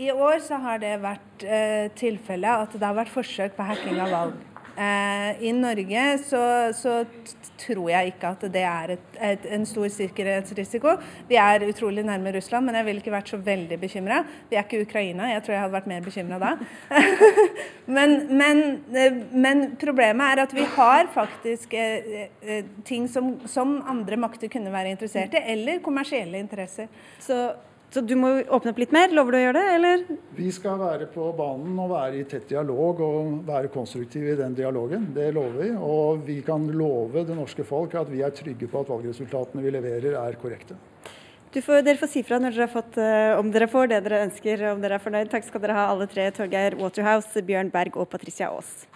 I 0.00 0.12
år 0.14 0.38
så 0.40 0.56
har 0.62 0.78
det 0.80 0.94
vært 1.02 1.42
eh, 1.44 1.90
tilfelle 1.98 2.54
at 2.62 2.72
det 2.72 2.86
har 2.86 2.96
vært 2.96 3.12
forsøk 3.12 3.56
på 3.58 3.66
hacking 3.68 3.98
av 4.00 4.14
valg. 4.14 4.38
Eh, 4.80 5.42
I 5.44 5.52
Norge 5.52 6.18
så, 6.24 6.72
så, 6.72 7.04
tror 7.60 7.90
jeg 7.90 8.14
ikke 8.14 8.28
at 8.32 8.44
det 8.54 8.62
er 8.64 8.92
et, 8.94 9.16
et, 9.20 9.42
en 9.52 9.66
stor 9.68 9.90
sikkerhetsrisiko. 9.92 10.94
Vi 11.28 11.36
er 11.36 11.66
utrolig 11.68 12.06
nærme 12.08 12.32
Russland, 12.32 12.64
men 12.64 12.78
jeg 12.78 12.86
ville 12.86 13.02
ikke 13.02 13.12
vært 13.12 13.28
så 13.28 13.36
veldig 13.44 13.76
bekymra. 13.82 14.22
Vi 14.48 14.56
er 14.56 14.64
ikke 14.64 14.80
Ukraina, 14.86 15.28
jeg 15.34 15.42
tror 15.44 15.54
jeg 15.54 15.62
hadde 15.66 15.76
vært 15.76 15.90
mer 15.92 16.06
bekymra 16.06 16.38
da. 16.40 16.54
men, 17.98 18.16
men, 18.40 18.62
eh, 18.96 19.20
men, 19.36 19.66
problemet 19.80 20.32
er 20.32 20.44
at 20.46 20.56
vi 20.56 20.64
har 20.78 21.10
faktisk 21.12 21.76
eh, 21.76 22.64
ting 22.88 23.04
som, 23.12 23.34
som 23.44 23.82
andre 23.84 24.16
makter 24.16 24.48
kunne 24.48 24.72
være 24.72 24.94
interessert 24.96 25.36
i, 25.36 25.44
eller 25.52 25.84
kommersielle 25.84 26.40
interesser. 26.40 26.88
Så 27.20 27.50
så 27.90 28.00
du 28.06 28.12
må 28.14 28.28
åpne 28.46 28.70
opp 28.70 28.78
litt 28.78 28.92
mer? 28.94 29.10
Lover 29.10 29.34
du 29.34 29.38
å 29.40 29.42
gjøre 29.42 29.58
det, 29.58 29.70
eller? 29.74 30.04
Vi 30.36 30.50
skal 30.54 30.78
være 30.78 31.08
på 31.10 31.32
banen 31.34 31.78
og 31.82 31.90
være 31.90 32.20
i 32.20 32.26
tett 32.30 32.46
dialog 32.52 33.02
og 33.02 33.32
være 33.48 33.72
konstruktive 33.74 34.36
i 34.36 34.38
den 34.38 34.54
dialogen. 34.54 35.08
Det 35.16 35.26
lover 35.34 35.56
vi. 35.58 35.70
Og 35.74 36.22
vi 36.28 36.38
kan 36.46 36.68
love 36.70 37.24
det 37.26 37.34
norske 37.34 37.66
folk 37.66 37.96
at 37.98 38.12
vi 38.12 38.22
er 38.22 38.34
trygge 38.36 38.70
på 38.70 38.84
at 38.84 38.92
valgresultatene 38.94 39.64
vi 39.64 39.74
leverer, 39.74 40.14
er 40.22 40.38
korrekte. 40.38 40.78
Får, 41.50 41.82
dere 41.82 41.98
får 41.98 42.12
si 42.12 42.22
fra 42.22 42.38
når 42.38 42.54
dere 42.54 42.68
har 42.68 42.70
fått, 42.70 42.94
uh, 43.02 43.34
om 43.40 43.50
dere 43.50 43.66
får 43.66 43.90
det 43.90 44.04
dere 44.06 44.22
ønsker, 44.28 44.62
om 44.70 44.84
dere 44.84 45.00
er 45.00 45.02
fornøyd. 45.02 45.32
Takk 45.32 45.48
skal 45.48 45.66
dere 45.66 45.74
ha 45.80 45.88
alle 45.90 46.06
tre, 46.06 46.30
Torgeir 46.36 46.78
Waterhouse, 46.78 47.42
Bjørn 47.42 47.74
Berg 47.74 47.98
og 47.98 48.06
Patricia 48.12 48.52
Aas. 48.54 48.86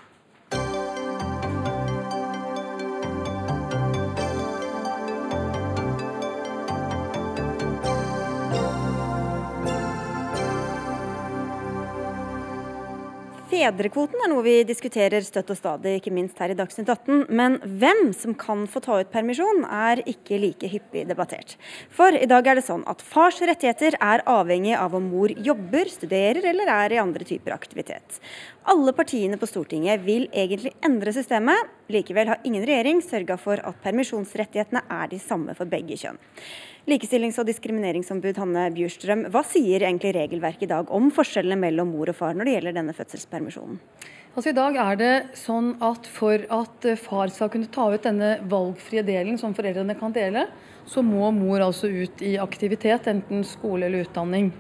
Fedrekvoten 13.64 14.20
er 14.20 14.28
noe 14.28 14.44
vi 14.44 14.58
diskuterer 14.68 15.24
støtt 15.24 15.48
og 15.54 15.56
stadig, 15.56 15.94
ikke 15.96 16.10
minst 16.12 16.36
her 16.42 16.52
i 16.52 16.56
Dagsnytt 16.58 16.90
18. 16.92 17.22
Men 17.32 17.54
hvem 17.80 18.10
som 18.12 18.34
kan 18.36 18.66
få 18.68 18.82
ta 18.84 18.98
ut 19.00 19.08
permisjon, 19.12 19.62
er 19.64 20.02
ikke 20.10 20.36
like 20.42 20.68
hyppig 20.68 21.06
debattert. 21.08 21.54
For 21.88 22.12
i 22.12 22.28
dag 22.28 22.44
er 22.44 22.58
det 22.58 22.66
sånn 22.66 22.84
at 22.90 23.00
fars 23.00 23.38
rettigheter 23.40 23.96
er 24.04 24.24
avhengig 24.28 24.74
av 24.76 24.98
om 24.98 25.06
mor 25.08 25.32
jobber, 25.32 25.88
studerer 25.88 26.44
eller 26.50 26.74
er 26.74 26.96
i 26.96 27.00
andre 27.00 27.24
typer 27.24 27.56
aktivitet. 27.56 28.20
Alle 28.68 28.92
partiene 28.96 29.40
på 29.40 29.48
Stortinget 29.48 30.04
vil 30.04 30.28
egentlig 30.28 30.74
endre 30.84 31.16
systemet. 31.16 31.72
Likevel 31.88 32.34
har 32.34 32.44
ingen 32.44 32.68
regjering 32.68 33.00
sørga 33.04 33.40
for 33.40 33.64
at 33.64 33.80
permisjonsrettighetene 33.86 34.84
er 34.92 35.08
de 35.08 35.24
samme 35.24 35.56
for 35.56 35.72
begge 35.72 35.96
kjønn. 36.04 36.20
Likestillings- 36.84 37.38
og 37.40 37.46
diskrimineringsombud 37.48 38.36
Hanne 38.36 38.66
Bjurstrøm, 38.74 39.22
hva 39.32 39.40
sier 39.48 39.86
egentlig 39.86 40.10
regelverket 40.12 40.66
i 40.66 40.68
dag 40.74 40.90
om 40.92 41.06
forskjellene 41.16 41.56
mellom 41.56 41.94
mor 41.94 42.10
og 42.12 42.18
far 42.18 42.36
når 42.36 42.44
det 42.44 42.56
gjelder 42.58 42.76
denne 42.76 42.92
fødselspermisjonen? 42.98 43.78
Altså 44.34 44.50
I 44.50 44.56
dag 44.58 44.76
er 44.82 44.98
det 45.00 45.14
sånn 45.40 45.70
at 45.86 46.04
for 46.10 46.44
at 46.52 46.84
eh, 46.90 47.00
far 47.00 47.32
skal 47.32 47.48
kunne 47.54 47.70
ta 47.72 47.86
ut 47.88 48.04
denne 48.04 48.34
valgfrie 48.50 49.04
delen 49.06 49.40
som 49.40 49.54
foreldrene 49.56 49.96
kan 49.96 50.12
dele, 50.12 50.44
så 50.84 51.00
må 51.00 51.30
mor 51.32 51.64
altså 51.64 51.88
ut 51.88 52.20
i 52.20 52.34
aktivitet, 52.42 53.08
enten 53.08 53.46
skole 53.48 53.88
eller 53.88 54.04
utdanning. 54.04 54.50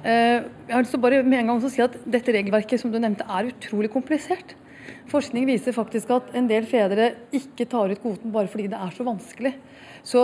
Eh, 0.00 0.46
jeg 0.46 0.72
har 0.72 0.86
lyst 0.86 0.96
til 0.96 1.02
å 1.02 1.04
bare 1.04 1.22
med 1.26 1.42
en 1.42 1.52
gang 1.52 1.64
si 1.66 1.84
at 1.84 1.98
Dette 2.08 2.32
regelverket 2.32 2.80
som 2.80 2.94
du 2.94 2.96
nevnte 3.02 3.26
er 3.28 3.50
utrolig 3.50 3.92
komplisert. 3.92 4.56
Forskning 5.12 5.44
viser 5.50 5.76
faktisk 5.76 6.08
at 6.14 6.32
en 6.38 6.48
del 6.48 6.64
fedre 6.70 7.12
ikke 7.36 7.68
tar 7.68 7.92
ut 7.92 8.00
kvoten 8.00 8.32
bare 8.32 8.48
fordi 8.48 8.70
det 8.72 8.80
er 8.80 8.96
så 8.96 9.04
vanskelig. 9.04 9.58
Så 10.06 10.20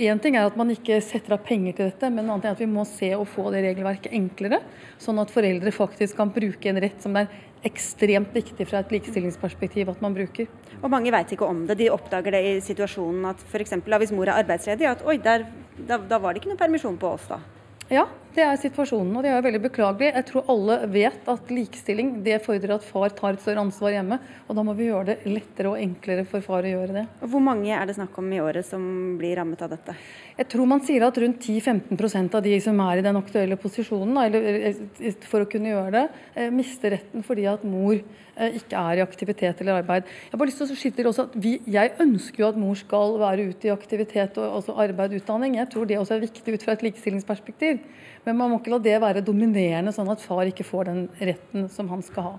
Én 0.00 0.16
uh, 0.16 0.22
ting 0.22 0.36
er 0.38 0.46
at 0.48 0.56
man 0.56 0.70
ikke 0.72 0.96
setter 1.04 1.34
av 1.36 1.42
penger 1.44 1.74
til 1.76 1.90
dette, 1.90 2.08
men 2.08 2.24
en 2.24 2.30
annen 2.30 2.40
ting 2.40 2.54
er 2.54 2.56
at 2.56 2.62
vi 2.62 2.70
må 2.70 2.86
se 2.88 3.10
og 3.18 3.26
få 3.28 3.50
det 3.52 3.60
regelverket 3.66 4.14
enklere. 4.16 4.62
Sånn 5.02 5.20
at 5.20 5.32
foreldre 5.34 5.74
faktisk 5.76 6.16
kan 6.16 6.32
bruke 6.32 6.72
en 6.72 6.80
rett 6.80 7.04
som 7.04 7.18
det 7.18 7.26
er 7.26 7.68
ekstremt 7.68 8.32
viktig 8.32 8.64
fra 8.64 8.80
et 8.80 8.94
likestillingsperspektiv 8.96 9.92
at 9.92 10.00
man 10.00 10.16
bruker. 10.16 10.48
Og 10.80 10.88
Mange 10.88 11.12
vet 11.12 11.36
ikke 11.36 11.44
om 11.44 11.66
det. 11.68 11.76
De 11.82 11.90
oppdager 11.92 12.32
det 12.32 12.40
i 12.48 12.58
situasjonen 12.64 13.28
at 13.34 13.44
f.eks. 13.44 13.76
hvis 13.84 14.16
mor 14.16 14.30
er 14.30 14.40
arbeidsledig, 14.40 14.88
at 14.88 15.04
oi, 15.04 15.18
der, 15.20 15.44
da, 15.76 16.00
da 16.00 16.16
var 16.16 16.32
det 16.32 16.40
ikke 16.40 16.54
noe 16.54 16.64
permisjon 16.64 16.96
på 17.00 17.12
oss 17.18 17.28
da. 17.28 17.42
Ja, 17.90 18.04
det 18.36 18.44
er 18.46 18.58
situasjonen, 18.62 19.16
og 19.18 19.24
det 19.26 19.32
er 19.34 19.42
veldig 19.42 19.60
beklagelig. 19.64 20.12
Jeg 20.14 20.26
tror 20.28 20.50
alle 20.52 20.76
vet 20.92 21.24
at 21.32 21.48
likestilling 21.50 22.12
det 22.22 22.36
fordrer 22.44 22.76
at 22.76 22.84
far 22.86 23.10
tar 23.18 23.34
et 23.34 23.42
større 23.42 23.64
ansvar 23.64 23.96
hjemme. 23.96 24.20
Og 24.46 24.54
da 24.54 24.62
må 24.62 24.76
vi 24.78 24.86
gjøre 24.86 25.08
det 25.08 25.16
lettere 25.26 25.72
og 25.72 25.82
enklere 25.82 26.22
for 26.30 26.44
far 26.46 26.62
å 26.62 26.70
gjøre 26.70 26.94
det. 27.00 27.02
Hvor 27.32 27.42
mange 27.42 27.74
er 27.74 27.90
det 27.90 27.96
snakk 27.98 28.14
om 28.22 28.30
i 28.30 28.38
året 28.38 28.68
som 28.68 28.84
blir 29.18 29.34
rammet 29.40 29.64
av 29.66 29.72
dette? 29.74 29.96
Jeg 30.38 30.48
tror 30.52 30.68
man 30.70 30.82
sier 30.86 31.04
at 31.06 31.18
rundt 31.20 31.42
10-15% 31.42 32.38
av 32.38 32.44
de 32.46 32.56
som 32.62 32.80
er 32.86 33.00
i 33.00 33.04
den 33.04 33.18
aktuelle 33.20 33.58
posisjonen, 33.60 34.16
eller 34.22 34.48
eh, 34.70 35.20
for 35.26 35.44
å 35.44 35.50
kunne 35.50 35.72
gjøre 35.72 35.94
det, 35.96 36.06
eh, 36.34 36.50
mister 36.54 36.96
retten 36.96 37.26
fordi 37.26 37.48
at 37.50 37.66
mor 37.66 38.00
Eh, 38.40 38.56
ikke 38.56 38.78
er 38.78 39.00
i 39.00 39.04
aktivitet 39.04 39.60
eller 39.60 39.82
arbeid. 39.82 40.06
Jeg 40.08 40.32
har 40.32 40.40
bare 40.40 40.48
lyst 40.48 40.62
til 40.62 40.72
å 40.72 40.78
skyte 40.78 41.04
også 41.10 41.26
at 41.26 41.34
vi, 41.44 41.54
jeg 41.68 41.92
ønsker 42.00 42.40
jo 42.40 42.48
at 42.48 42.60
mor 42.60 42.78
skal 42.78 43.18
være 43.20 43.48
ute 43.50 43.68
i 43.68 43.72
aktivitet 43.74 44.38
og 44.40 44.60
også 44.62 44.76
arbeid 44.80 45.12
og 45.12 45.20
utdanning. 45.20 45.58
Jeg 45.58 45.68
tror 45.72 45.88
det 45.88 45.98
også 46.00 46.16
er 46.16 46.24
viktig 46.24 46.54
ut 46.54 46.64
fra 46.64 46.76
et 46.76 46.84
likestillingsperspektiv. 46.86 47.82
Men 48.24 48.38
man 48.38 48.52
må 48.52 48.60
ikke 48.60 48.72
la 48.72 48.80
det 48.84 48.96
være 49.02 49.24
dominerende, 49.26 49.92
sånn 49.92 50.08
at 50.12 50.24
far 50.24 50.48
ikke 50.48 50.64
får 50.64 50.88
den 50.88 51.02
retten 51.20 51.68
som 51.72 51.90
han 51.92 52.04
skal 52.06 52.30
ha. 52.30 52.34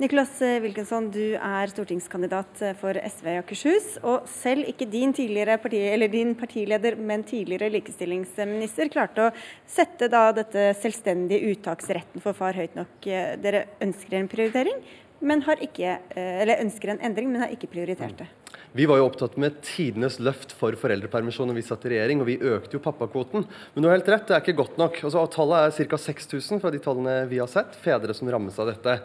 Nicholas 0.00 0.30
eh, 0.40 0.62
Wilkinson, 0.64 1.10
du 1.12 1.34
er 1.36 1.68
stortingskandidat 1.68 2.60
eh, 2.64 2.76
for 2.80 2.96
SV 2.96 3.26
i 3.28 3.40
Akershus. 3.42 3.88
Og 4.00 4.24
selv 4.32 4.70
ikke 4.70 4.86
din, 4.88 5.12
parti, 5.12 5.82
din 6.08 6.32
partileder, 6.40 6.96
men 6.96 7.20
tidligere 7.28 7.68
likestillingsminister 7.74 8.88
klarte 8.88 9.26
å 9.26 9.34
sette 9.68 10.08
dette 10.08 10.70
selvstendige 10.80 11.52
uttaksretten 11.52 12.24
for 12.24 12.32
far 12.32 12.56
høyt 12.56 12.80
nok. 12.80 12.96
Dere 13.44 13.66
ønsker 13.84 14.16
en 14.22 14.32
prioritering, 14.32 14.80
men 15.20 15.42
har 15.46 15.60
ikke, 15.62 15.98
eh, 16.10 16.42
eller 16.42 16.62
ønsker 16.64 16.94
en 16.94 17.02
endring, 17.04 17.30
men 17.30 17.42
har 17.44 17.52
ikke 17.52 17.70
prioritert 17.70 18.16
det. 18.18 18.28
Vi 18.72 18.84
var 18.86 19.00
jo 19.00 19.08
opptatt 19.08 19.34
med 19.40 19.56
tidenes 19.66 20.20
løft 20.22 20.52
for 20.54 20.76
foreldrepermisjon 20.78 21.48
når 21.50 21.56
vi 21.58 21.64
satt 21.66 21.84
i 21.88 21.90
regjering, 21.90 22.20
og 22.22 22.28
vi 22.28 22.36
økte 22.38 22.76
jo 22.76 22.82
pappakvoten. 22.84 23.42
Men 23.74 23.82
du 23.82 23.88
har 23.88 23.96
helt 23.96 24.10
rett, 24.12 24.28
det 24.28 24.36
er 24.36 24.44
ikke 24.44 24.60
godt 24.60 24.78
nok. 24.78 25.00
Altså, 25.08 25.24
tallet 25.34 25.80
er 25.80 25.88
ca. 25.90 25.98
6000 25.98 26.62
fra 26.62 26.70
de 26.70 26.78
tallene 26.78 27.16
vi 27.26 27.40
har 27.42 27.50
sett, 27.50 27.74
fedre 27.82 28.14
som 28.14 28.30
rammes 28.30 28.60
av 28.62 28.70
dette. 28.70 29.00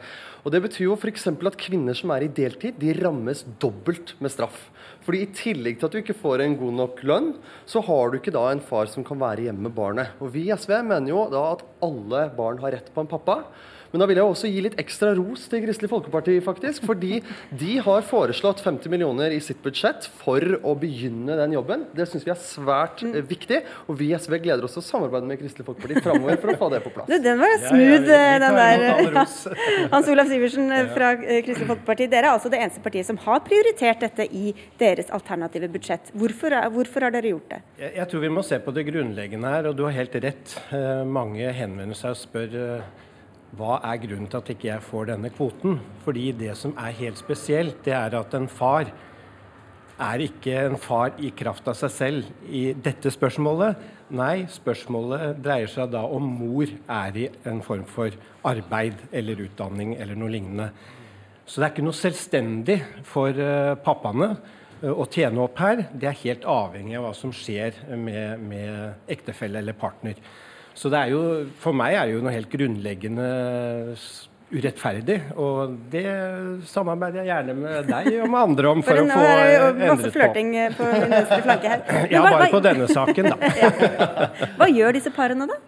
Og 0.46 0.54
Det 0.54 0.62
betyr 0.68 0.86
jo 0.86 0.94
f.eks. 0.94 1.26
at 1.34 1.58
kvinner 1.58 1.98
som 1.98 2.14
er 2.14 2.28
i 2.28 2.30
deltid, 2.30 2.78
de 2.78 2.94
rammes 2.94 3.42
dobbelt 3.58 4.14
med 4.22 4.30
straff. 4.30 4.70
Fordi 5.02 5.24
I 5.26 5.34
tillegg 5.34 5.80
til 5.80 5.90
at 5.90 5.98
du 5.98 6.02
ikke 6.04 6.18
får 6.22 6.46
en 6.46 6.58
god 6.62 6.78
nok 6.84 7.02
lønn, 7.02 7.32
så 7.66 7.82
har 7.82 8.14
du 8.14 8.20
ikke 8.20 8.34
da 8.38 8.52
en 8.52 8.62
far 8.62 8.86
som 8.86 9.06
kan 9.06 9.18
være 9.18 9.50
hjemme 9.50 9.66
med 9.66 9.74
barnet. 9.74 10.14
Og 10.22 10.30
Vi 10.34 10.46
i 10.46 10.54
SV 10.54 10.78
mener 10.86 11.10
jo 11.10 11.26
da 11.34 11.42
at 11.56 11.66
alle 11.82 12.28
barn 12.38 12.62
har 12.62 12.78
rett 12.78 12.94
på 12.94 13.02
en 13.02 13.10
pappa. 13.10 13.42
Men 13.92 14.02
da 14.02 14.08
vil 14.10 14.20
jeg 14.20 14.28
også 14.28 14.50
gi 14.52 14.64
litt 14.66 14.78
ekstra 14.82 15.14
ros 15.18 15.46
til 15.52 15.64
Kristelig 15.66 15.90
Folkeparti, 15.92 16.38
faktisk. 16.44 16.86
Fordi 16.88 17.20
de 17.56 17.78
har 17.86 18.06
foreslått 18.08 18.64
50 18.66 18.92
millioner 18.92 19.36
i 19.36 19.42
sitt 19.44 19.62
budsjett 19.64 20.08
for 20.22 20.58
å 20.62 20.76
begynne 20.80 21.38
den 21.40 21.56
jobben. 21.56 21.86
Det 21.96 22.08
syns 22.10 22.26
vi 22.28 22.34
er 22.34 22.42
svært 22.42 23.04
mm. 23.06 23.16
viktig. 23.30 23.62
Og 23.88 24.00
vi 24.00 24.12
i 24.12 24.18
SV 24.18 24.38
gleder 24.44 24.68
oss 24.68 24.76
til 24.78 24.84
å 24.84 24.88
samarbeide 24.88 25.30
med 25.30 25.40
Kristelig 25.42 25.68
Folkeparti 25.68 26.04
framover 26.06 26.42
for 26.42 26.54
å 26.54 26.58
få 26.64 26.72
det 26.74 26.82
på 26.86 26.94
plass. 26.96 27.12
Du, 27.12 27.18
den 27.24 27.42
var 27.42 27.56
smooth, 27.64 28.10
ja, 28.10 28.22
ja, 28.34 28.42
den 28.44 28.60
der. 28.60 29.22
Hans 29.94 30.12
Olav 30.12 30.32
Sivertsen 30.32 30.76
eh, 30.76 30.92
fra 30.96 31.14
eh, 31.20 31.42
Kristelig 31.46 31.70
Folkeparti. 31.72 32.10
Dere 32.12 32.32
er 32.32 32.38
altså 32.38 32.52
det 32.54 32.62
eneste 32.62 32.84
partiet 32.86 33.10
som 33.10 33.20
har 33.26 33.42
prioritert 33.46 34.04
dette 34.06 34.28
i 34.28 34.54
deres 34.82 35.12
alternative 35.16 35.72
budsjett. 35.72 36.12
Hvorfor, 36.16 36.58
hvorfor 36.76 37.08
har 37.08 37.16
dere 37.16 37.34
gjort 37.36 37.56
det? 37.56 37.64
Jeg, 37.80 37.96
jeg 38.02 38.12
tror 38.12 38.26
vi 38.26 38.36
må 38.38 38.46
se 38.46 38.60
på 38.62 38.76
det 38.76 38.88
grunnleggende 38.90 39.56
her, 39.56 39.72
og 39.72 39.80
du 39.80 39.86
har 39.88 39.96
helt 39.96 40.20
rett. 40.26 40.60
Eh, 40.76 41.04
mange 41.08 41.52
henvender 41.56 41.98
seg 41.98 42.16
og 42.16 42.22
spør 42.22 42.56
hva 43.56 43.80
er 43.86 44.02
grunnen 44.02 44.28
til 44.28 44.42
at 44.42 44.50
ikke 44.52 44.68
jeg 44.68 44.84
får 44.84 45.12
denne 45.12 45.32
kvoten? 45.32 45.78
Fordi 46.04 46.32
det 46.36 46.56
som 46.60 46.74
er 46.82 46.96
helt 46.98 47.20
spesielt, 47.22 47.78
det 47.86 47.94
er 47.96 48.18
at 48.18 48.34
en 48.36 48.50
far 48.52 48.90
er 49.96 50.24
ikke 50.26 50.56
en 50.66 50.76
far 50.82 51.14
i 51.24 51.30
kraft 51.36 51.68
av 51.72 51.78
seg 51.80 51.94
selv 51.94 52.50
i 52.52 52.68
dette 52.74 53.12
spørsmålet. 53.14 53.80
Nei, 54.16 54.44
spørsmålet 54.52 55.40
dreier 55.42 55.72
seg 55.72 55.94
da 55.94 56.04
om 56.04 56.26
mor 56.42 56.68
er 56.68 57.16
i 57.18 57.30
en 57.48 57.62
form 57.66 57.86
for 57.90 58.14
arbeid 58.46 59.00
eller 59.16 59.46
utdanning 59.48 59.96
eller 59.96 60.20
noe 60.20 60.34
lignende. 60.34 60.70
Så 61.46 61.62
det 61.62 61.66
er 61.66 61.74
ikke 61.74 61.86
noe 61.86 61.98
selvstendig 61.98 62.78
for 63.08 63.38
uh, 63.38 63.78
pappaene 63.86 64.34
uh, 64.34 64.92
å 64.92 65.08
tjene 65.10 65.42
opp 65.46 65.62
her. 65.62 65.86
Det 65.94 66.10
er 66.10 66.22
helt 66.26 66.46
avhengig 66.50 66.98
av 67.00 67.08
hva 67.08 67.14
som 67.18 67.34
skjer 67.34 67.80
med, 67.96 68.44
med 68.46 69.12
ektefelle 69.16 69.62
eller 69.62 69.78
partner. 69.78 70.20
Så 70.76 70.92
det 70.92 71.02
er 71.06 71.12
jo, 71.14 71.20
for 71.64 71.76
meg 71.78 71.96
er 71.96 72.10
det 72.10 72.18
jo 72.18 72.24
noe 72.26 72.34
helt 72.36 72.50
grunnleggende 72.52 73.28
urettferdig. 74.56 75.18
Og 75.42 75.76
det 75.92 76.06
samarbeider 76.70 77.24
jeg 77.24 77.32
gjerne 77.32 77.56
med 77.58 77.90
deg 77.90 78.10
og 78.20 78.28
med 78.32 78.40
andre 78.42 78.74
om 78.74 78.84
for, 78.86 79.00
for 79.00 79.06
å 79.06 79.16
få 79.16 79.30
endret 79.30 79.80
på. 79.80 79.88
Masse 79.94 80.12
flørting 80.16 80.52
på 80.78 80.90
venstre 80.92 81.40
flanke 81.48 81.72
her. 81.74 81.86
ja, 82.12 82.26
bare 82.28 82.52
på 82.54 82.62
denne 82.66 82.90
saken, 82.92 83.32
da. 83.32 83.54
Hva 84.60 84.70
gjør 84.72 85.00
disse 85.00 85.14
parene, 85.16 85.48
da? 85.50 85.60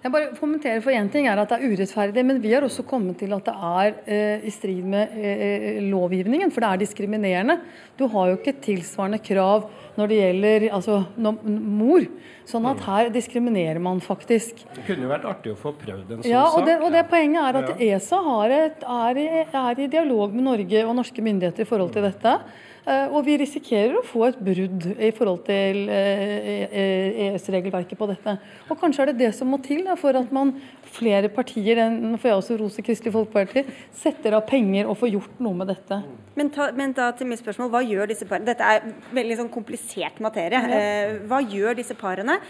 Jeg 0.00 0.12
bare 0.14 0.30
kommenterer 0.32 0.80
for 0.80 0.96
én 0.96 1.10
ting 1.12 1.26
er 1.28 1.36
at 1.42 1.50
Det 1.50 1.58
er 1.58 1.72
urettferdig, 1.74 2.22
men 2.24 2.38
vi 2.40 2.54
har 2.54 2.64
også 2.64 2.86
kommet 2.88 3.18
til 3.20 3.34
at 3.36 3.44
det 3.44 3.52
er 3.52 3.98
eh, 4.06 4.46
i 4.48 4.52
strid 4.54 4.86
med 4.88 5.12
eh, 5.12 5.82
lovgivningen, 5.92 6.50
for 6.54 6.64
det 6.64 6.70
er 6.70 6.80
diskriminerende. 6.86 7.58
Du 7.98 8.06
har 8.08 8.30
jo 8.30 8.38
ikke 8.38 8.56
tilsvarende 8.64 9.20
krav 9.20 9.68
når 9.98 10.08
det 10.08 10.20
gjelder 10.22 10.66
altså, 10.72 11.02
mor. 11.20 12.06
Sånn 12.48 12.64
at 12.70 12.80
her 12.86 13.10
diskriminerer 13.12 13.82
man 13.82 14.00
faktisk. 14.00 14.64
Det 14.72 14.86
kunne 14.86 15.04
jo 15.04 15.12
vært 15.12 15.28
artig 15.28 15.52
å 15.52 15.58
få 15.60 15.74
prøvd 15.76 16.16
en 16.16 16.22
sånn 16.22 16.32
ja, 16.32 16.46
og 16.48 16.64
det, 16.64 16.78
og 16.80 16.96
det 16.96 17.04
Poenget 17.10 17.42
er 17.44 17.60
at. 17.60 17.84
ESA 17.90 18.22
et, 18.56 18.82
er, 18.88 19.20
i, 19.20 19.28
er, 19.44 19.84
i, 19.84 19.92
dialog 19.92 20.32
med 20.32 20.48
Norge 20.48 20.84
og 20.86 20.96
norske 20.96 21.24
myndigheter 21.24 21.66
i 21.66 21.68
forhold 21.68 21.92
til 21.92 22.08
dette. 22.08 22.38
Uh, 22.86 23.12
og 23.12 23.26
vi 23.26 23.36
risikerer 23.40 23.98
å 23.98 24.06
få 24.06 24.26
et 24.30 24.40
brudd 24.40 24.86
i 24.96 25.10
forhold 25.16 25.44
til 25.48 25.82
EØS-regelverket 25.90 27.96
uh, 27.96 28.00
på 28.00 28.10
dette. 28.10 28.36
Og 28.70 28.80
kanskje 28.80 29.04
er 29.04 29.12
det 29.12 29.20
det 29.20 29.32
som 29.36 29.50
må 29.52 29.60
til 29.64 29.84
da, 29.86 29.96
for 30.00 30.16
at 30.16 30.32
man 30.34 30.54
flere 30.90 31.30
partier, 31.32 31.80
nå 31.90 32.18
får 32.18 32.32
jeg 32.32 32.40
også 32.40 32.56
rose 32.60 32.84
Kristelig 32.84 33.14
Folkeparti, 33.14 33.64
setter 33.94 34.34
av 34.36 34.44
penger 34.48 34.88
og 34.90 34.98
får 35.00 35.12
gjort 35.14 35.42
noe 35.44 35.60
med 35.60 35.70
dette. 35.70 36.00
Men, 36.38 36.50
ta, 36.54 36.70
men 36.76 36.94
da 36.96 37.10
til 37.16 37.28
mitt 37.30 37.42
spørsmål, 37.42 37.70
hva 37.72 37.82
gjør 37.84 38.10
disse 38.10 38.26
parene? 38.28 38.48
Dette 38.48 38.66
er 38.66 38.86
veldig 39.14 39.38
sånn 39.42 39.52
komplisert 39.52 40.20
materie. 40.24 40.60
Ja. 40.60 40.80
Eh, 40.80 41.18
hva 41.30 41.40
gjør 41.44 41.78
disse 41.78 41.96
parene 41.98 42.40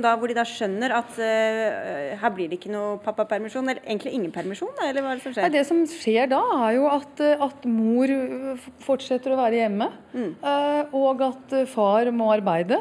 da, 0.00 0.12
hvor 0.16 0.30
de 0.30 0.36
da 0.36 0.44
skjønner 0.46 0.92
at 0.94 1.16
uh, 1.18 2.12
her 2.20 2.32
blir 2.34 2.48
det 2.48 2.60
ikke 2.60 2.70
noe 2.72 2.98
pappapermisjon, 3.02 3.66
eller 3.66 3.82
egentlig 3.82 4.12
ingen 4.16 4.32
permisjon? 4.32 4.70
Eller 4.86 5.02
hva 5.02 5.12
er 5.12 5.18
det 5.18 5.24
som 5.24 5.34
skjer? 5.34 5.48
Ja, 5.48 5.52
det 5.52 5.64
som 5.68 5.82
skjer 5.90 6.30
da, 6.30 6.40
er 6.68 6.76
jo 6.78 6.86
at, 6.92 7.22
at 7.48 7.66
mor 7.68 8.12
fortsetter 8.86 9.34
å 9.34 9.40
være 9.40 9.64
hjemme, 9.64 9.89
mm. 10.12 10.32
uh, 10.42 10.96
og 10.96 11.22
at 11.30 11.54
far 11.70 12.10
må 12.14 12.30
arbeide. 12.34 12.80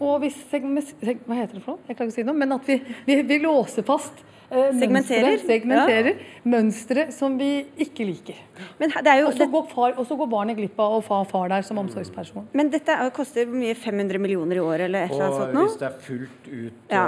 og 0.00 0.22
hvis 0.22 0.38
hva 0.48 1.36
heter 1.36 1.58
det 1.58 1.62
for 1.62 1.76
noe? 1.76 1.84
Jeg 1.86 1.96
klarer 1.96 2.08
ikke 2.08 2.14
å 2.14 2.18
si 2.18 2.26
noe, 2.26 2.36
men 2.36 2.56
at 2.56 2.68
vi, 2.68 2.80
vi, 3.06 3.20
vi 3.28 3.40
låser 3.42 3.84
fast 3.86 4.22
eh, 4.50 4.70
segmenterer, 4.80 5.26
mønstre, 5.28 5.46
segmenterer 5.48 6.10
ja. 6.10 6.28
mønstre 6.52 7.06
som 7.14 7.36
vi 7.40 7.50
ikke 7.84 8.06
liker. 8.08 8.40
og 8.80 9.36
så 9.36 9.48
går, 9.52 9.68
går, 10.08 10.26
barnet 10.32 10.58
glipp 10.58 10.80
av 10.80 10.98
å 10.98 11.00
få 11.04 11.20
far 11.30 11.52
der 11.52 11.66
som 11.66 11.80
omsorgsperson. 11.82 12.48
Men 12.56 12.72
dette 12.72 12.96
koster 13.16 13.48
mye 13.50 13.76
500 13.78 14.22
millioner 14.22 14.60
i 14.60 14.64
året 14.64 14.88
eller 14.88 15.06
et 15.06 15.14
eller 15.14 15.28
annet 15.28 15.40
sånt 15.44 15.56
nå? 15.58 15.66
Hvis 15.68 15.80
det 15.80 15.88
er 15.90 15.98
fullt 16.08 16.50
ut 16.50 16.94
ja. 16.96 17.06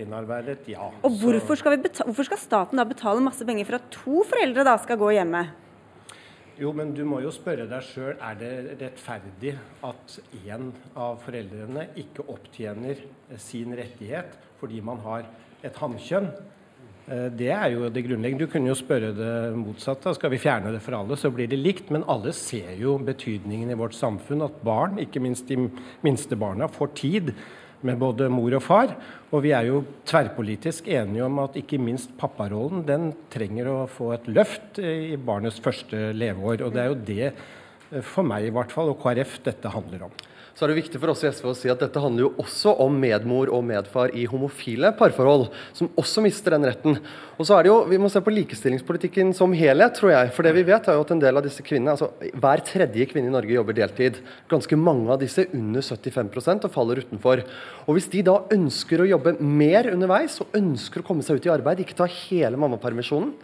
innarbeidet, 0.00 0.58
ja. 0.72 0.90
Og 1.06 1.20
hvorfor 1.22 1.60
skal, 1.60 1.78
hvorfor 2.04 2.30
skal, 2.30 2.42
staten 2.46 2.80
da 2.80 2.86
betale 2.88 3.24
masse 3.24 3.46
penger 3.48 3.68
for 3.68 3.80
at 3.80 3.94
to 3.94 4.26
foreldre 4.28 4.66
da 4.66 4.76
skal 4.82 5.00
gå 5.00 5.14
hjemme? 5.16 5.46
Jo, 6.56 6.70
men 6.72 6.94
du 6.96 7.02
må 7.04 7.18
jo 7.20 7.28
spørre 7.34 7.66
deg 7.68 7.84
sjøl 7.84 8.14
er 8.16 8.36
det 8.40 8.50
rettferdig 8.80 9.50
at 9.84 10.14
én 10.38 10.70
av 10.96 11.18
foreldrene 11.20 11.90
ikke 12.00 12.24
opptjener 12.32 13.02
sin 13.36 13.74
rettighet 13.76 14.38
fordi 14.56 14.80
man 14.80 15.02
har 15.04 15.26
et 15.66 15.76
hannkjønn. 15.76 16.30
Eh, 17.12 17.26
det 17.36 17.50
er 17.52 17.74
jo 17.74 17.90
det 17.92 18.06
grunnleggende. 18.06 18.46
Du 18.46 18.52
kunne 18.54 18.72
jo 18.72 18.78
spørre 18.78 19.12
det 19.12 19.34
motsatte. 19.60 20.14
Skal 20.16 20.32
vi 20.32 20.40
fjerne 20.40 20.72
det 20.72 20.80
for 20.80 20.96
alle, 20.96 21.20
så 21.20 21.28
blir 21.34 21.50
det 21.52 21.60
likt. 21.60 21.92
Men 21.92 22.08
alle 22.08 22.32
ser 22.32 22.72
jo 22.80 22.96
betydningen 23.04 23.74
i 23.74 23.76
vårt 23.76 23.98
samfunn 23.98 24.46
at 24.48 24.56
barn, 24.64 24.96
ikke 25.02 25.20
minst 25.20 25.52
de 25.52 25.60
minste 26.06 26.40
barna, 26.40 26.72
får 26.72 26.94
tid 26.96 27.34
med 27.84 27.98
både 28.00 28.28
mor 28.32 28.56
og 28.56 28.62
far. 28.64 28.94
Og 29.34 29.42
vi 29.44 29.52
er 29.56 29.68
jo 29.68 29.82
tverrpolitisk 30.06 30.88
enige 30.88 31.26
om 31.26 31.40
at 31.42 31.58
ikke 31.58 31.80
minst 31.82 32.14
papparollen 32.20 32.84
den 32.86 33.10
trenger 33.32 33.72
å 33.72 33.76
få 33.90 34.12
et 34.14 34.30
løft 34.30 34.80
i 34.80 35.18
barnets 35.18 35.60
første 35.62 36.12
leveår. 36.16 36.64
Og 36.64 36.72
det 36.72 36.82
er 36.82 36.90
jo 36.92 37.02
det, 37.10 37.32
eh, 37.92 38.00
for 38.02 38.22
meg 38.22 38.46
i 38.46 38.54
hvert 38.54 38.72
fall, 38.72 38.90
og 38.90 39.02
KrF, 39.02 39.42
dette 39.44 39.74
handler 39.74 40.08
om 40.08 40.16
så 40.56 40.64
er 40.64 40.72
det 40.72 40.78
viktig 40.78 40.98
for 41.02 41.12
oss 41.12 41.20
i 41.20 41.28
SV 41.28 41.50
å 41.50 41.54
si 41.56 41.68
at 41.68 41.82
dette 41.82 42.00
handler 42.00 42.24
jo 42.24 42.30
også 42.40 42.72
om 42.80 42.94
medmor 42.96 43.50
og 43.52 43.64
medfar 43.68 44.14
i 44.16 44.22
homofile 44.24 44.88
parforhold, 44.96 45.50
som 45.76 45.90
også 46.00 46.24
mister 46.24 46.56
den 46.56 46.64
retten. 46.64 46.96
Og 47.36 47.44
så 47.44 47.58
er 47.58 47.66
det 47.66 47.70
jo, 47.70 47.82
Vi 47.90 47.98
må 48.00 48.08
se 48.08 48.22
på 48.24 48.32
likestillingspolitikken 48.32 49.34
som 49.36 49.52
helhet, 49.52 49.98
tror 49.98 50.14
jeg. 50.14 50.32
For 50.32 50.48
det 50.48 50.54
vi 50.56 50.64
vet 50.64 50.88
er 50.88 50.96
jo 50.96 51.04
at 51.04 51.12
en 51.12 51.20
del 51.20 51.36
av 51.36 51.44
disse 51.44 51.60
kvinnene, 51.60 51.92
altså 51.92 52.08
Hver 52.32 52.64
tredje 52.64 53.04
kvinne 53.10 53.28
i 53.28 53.36
Norge 53.36 53.52
jobber 53.52 53.76
deltid. 53.76 54.22
Ganske 54.48 54.80
mange 54.80 55.12
av 55.12 55.20
disse 55.20 55.44
under 55.52 55.84
75% 55.84 56.64
og 56.64 56.72
faller 56.72 57.04
utenfor. 57.04 57.44
Og 57.84 57.92
Hvis 57.98 58.08
de 58.16 58.24
da 58.24 58.40
ønsker 58.56 59.04
å 59.04 59.10
jobbe 59.12 59.36
mer 59.36 59.92
underveis 59.92 60.40
og 60.40 60.56
ønsker 60.56 61.04
å 61.04 61.10
komme 61.12 61.26
seg 61.26 61.36
ut 61.36 61.50
i 61.50 61.52
arbeid, 61.52 61.84
ikke 61.84 62.00
ta 62.00 62.08
hele 62.08 62.56
mammapermisjonen, 62.56 63.36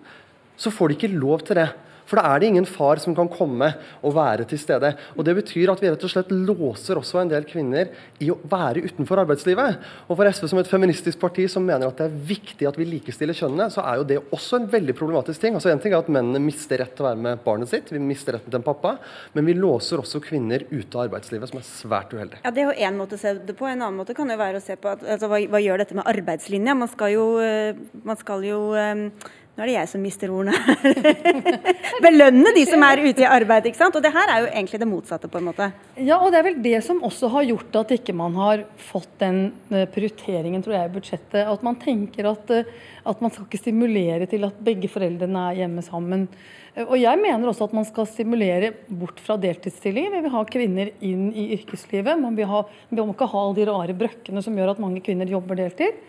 så 0.56 0.72
får 0.72 0.88
de 0.88 0.96
ikke 0.96 1.16
lov 1.20 1.44
til 1.44 1.60
det. 1.60 1.68
For 2.12 2.20
da 2.20 2.28
er 2.28 2.42
det 2.42 2.50
ingen 2.52 2.66
far 2.68 3.00
som 3.00 3.14
kan 3.16 3.30
komme 3.32 3.70
og 4.04 4.12
være 4.12 4.44
til 4.50 4.60
stede. 4.60 4.90
Og 5.16 5.24
Det 5.24 5.32
betyr 5.38 5.70
at 5.72 5.80
vi 5.80 5.88
rett 5.88 6.02
og 6.04 6.12
slett 6.12 6.28
låser 6.28 6.98
også 7.00 7.22
en 7.22 7.30
del 7.30 7.46
kvinner 7.48 7.88
i 8.20 8.28
å 8.28 8.36
være 8.36 8.82
utenfor 8.84 9.22
arbeidslivet. 9.22 9.78
Og 10.12 10.18
for 10.18 10.28
SV 10.28 10.50
som 10.50 10.60
et 10.60 10.68
feministisk 10.68 11.22
parti 11.22 11.46
som 11.48 11.64
mener 11.64 11.88
at 11.88 12.02
det 12.02 12.10
er 12.10 12.18
viktig 12.34 12.68
at 12.68 12.76
vi 12.76 12.84
likestiller 12.90 13.38
kjønnene, 13.38 13.70
så 13.72 13.80
er 13.86 14.02
jo 14.02 14.06
det 14.10 14.20
også 14.28 14.60
en 14.60 14.68
veldig 14.74 14.96
problematisk 14.98 15.40
ting. 15.40 15.56
Altså 15.56 15.72
En 15.72 15.80
ting 15.80 15.96
er 15.96 16.02
at 16.04 16.12
mennene 16.12 16.42
mister 16.44 16.82
rett 16.82 16.92
til 16.92 17.06
å 17.06 17.08
være 17.08 17.22
med 17.24 17.40
barnet 17.46 17.72
sitt, 17.72 17.88
vi 17.88 18.02
mister 18.02 18.36
retten 18.36 18.52
til 18.52 18.60
en 18.60 18.66
pappa, 18.66 18.98
men 19.32 19.48
vi 19.48 19.56
låser 19.56 20.02
også 20.02 20.20
kvinner 20.20 20.66
ute 20.68 20.92
av 20.98 21.06
arbeidslivet, 21.06 21.48
som 21.48 21.62
er 21.62 21.68
svært 21.70 22.12
uheldig. 22.12 22.42
Ja, 22.44 22.52
Det 22.52 22.66
er 22.66 22.68
jo 22.68 22.88
én 22.90 23.00
måte 23.00 23.16
å 23.16 23.22
se 23.24 23.38
det 23.40 23.56
på. 23.56 23.70
En 23.70 23.80
annen 23.80 23.96
måte 23.96 24.12
kan 24.12 24.28
jo 24.28 24.36
være 24.36 24.60
å 24.60 24.64
se 24.64 24.76
på 24.76 24.92
at, 24.92 25.00
altså, 25.00 25.32
hva, 25.32 25.40
hva 25.48 25.64
gjør 25.64 25.80
dette 25.80 25.96
med 25.96 26.04
arbeidslinja? 26.12 26.76
Man 26.76 26.92
skal 26.92 27.16
jo, 27.16 27.28
eh, 27.40 27.72
man 28.04 28.20
skal 28.20 28.44
jo 28.44 28.60
um 28.76 29.08
nå 29.52 29.60
er 29.60 29.68
det 29.68 29.74
jeg 29.74 29.88
som 29.90 30.00
mister 30.00 30.30
ordene 30.32 30.56
Belønne 32.04 32.54
de 32.56 32.62
som 32.64 32.80
er 32.86 33.02
ute 33.04 33.20
i 33.20 33.28
arbeid. 33.28 33.66
ikke 33.68 33.80
sant? 33.82 33.96
Og 33.98 34.04
det 34.04 34.12
her 34.14 34.30
er 34.32 34.44
jo 34.44 34.48
egentlig 34.48 34.80
det 34.80 34.88
motsatte, 34.88 35.28
på 35.28 35.40
en 35.42 35.48
måte. 35.50 35.66
Ja, 36.00 36.16
og 36.16 36.32
det 36.32 36.38
er 36.40 36.46
vel 36.46 36.62
det 36.64 36.78
som 36.86 37.02
også 37.04 37.28
har 37.34 37.44
gjort 37.50 37.76
at 37.82 37.92
ikke 37.98 38.14
man 38.16 38.38
har 38.40 38.64
fått 38.80 39.12
den 39.20 39.42
eh, 39.68 39.84
prioriteringen, 39.92 40.64
tror 40.64 40.78
jeg, 40.78 40.88
i 40.88 40.94
budsjettet. 40.94 41.44
At 41.44 41.66
man 41.66 41.76
tenker 41.82 42.30
at, 42.32 42.52
eh, 42.56 42.70
at 43.04 43.20
man 43.20 43.34
skal 43.34 43.44
ikke 43.44 43.60
stimulere 43.60 44.26
til 44.30 44.48
at 44.48 44.62
begge 44.64 44.88
foreldrene 44.90 45.44
er 45.50 45.60
hjemme 45.60 45.84
sammen. 45.84 46.24
Eh, 46.72 46.86
og 46.86 46.96
jeg 46.96 47.20
mener 47.20 47.52
også 47.52 47.68
at 47.68 47.76
man 47.76 47.86
skal 47.88 48.08
stimulere 48.08 48.72
bort 48.88 49.20
fra 49.20 49.36
deltidsstillinger. 49.42 50.16
Vi 50.16 50.24
vil 50.24 50.34
ha 50.38 50.46
kvinner 50.48 50.94
inn 51.04 51.28
i 51.36 51.50
yrkeslivet. 51.58 52.16
Man 52.24 52.40
vil 52.40 52.48
ha, 52.48 52.64
vi 52.88 53.02
må 53.02 53.12
ikke 53.12 53.28
ha 53.34 53.44
de 53.60 53.68
rare 53.68 53.98
brøkkene 54.00 54.44
som 54.44 54.56
gjør 54.56 54.72
at 54.74 54.82
mange 54.82 55.04
kvinner 55.04 55.28
jobber 55.28 55.60
deltid. 55.60 56.00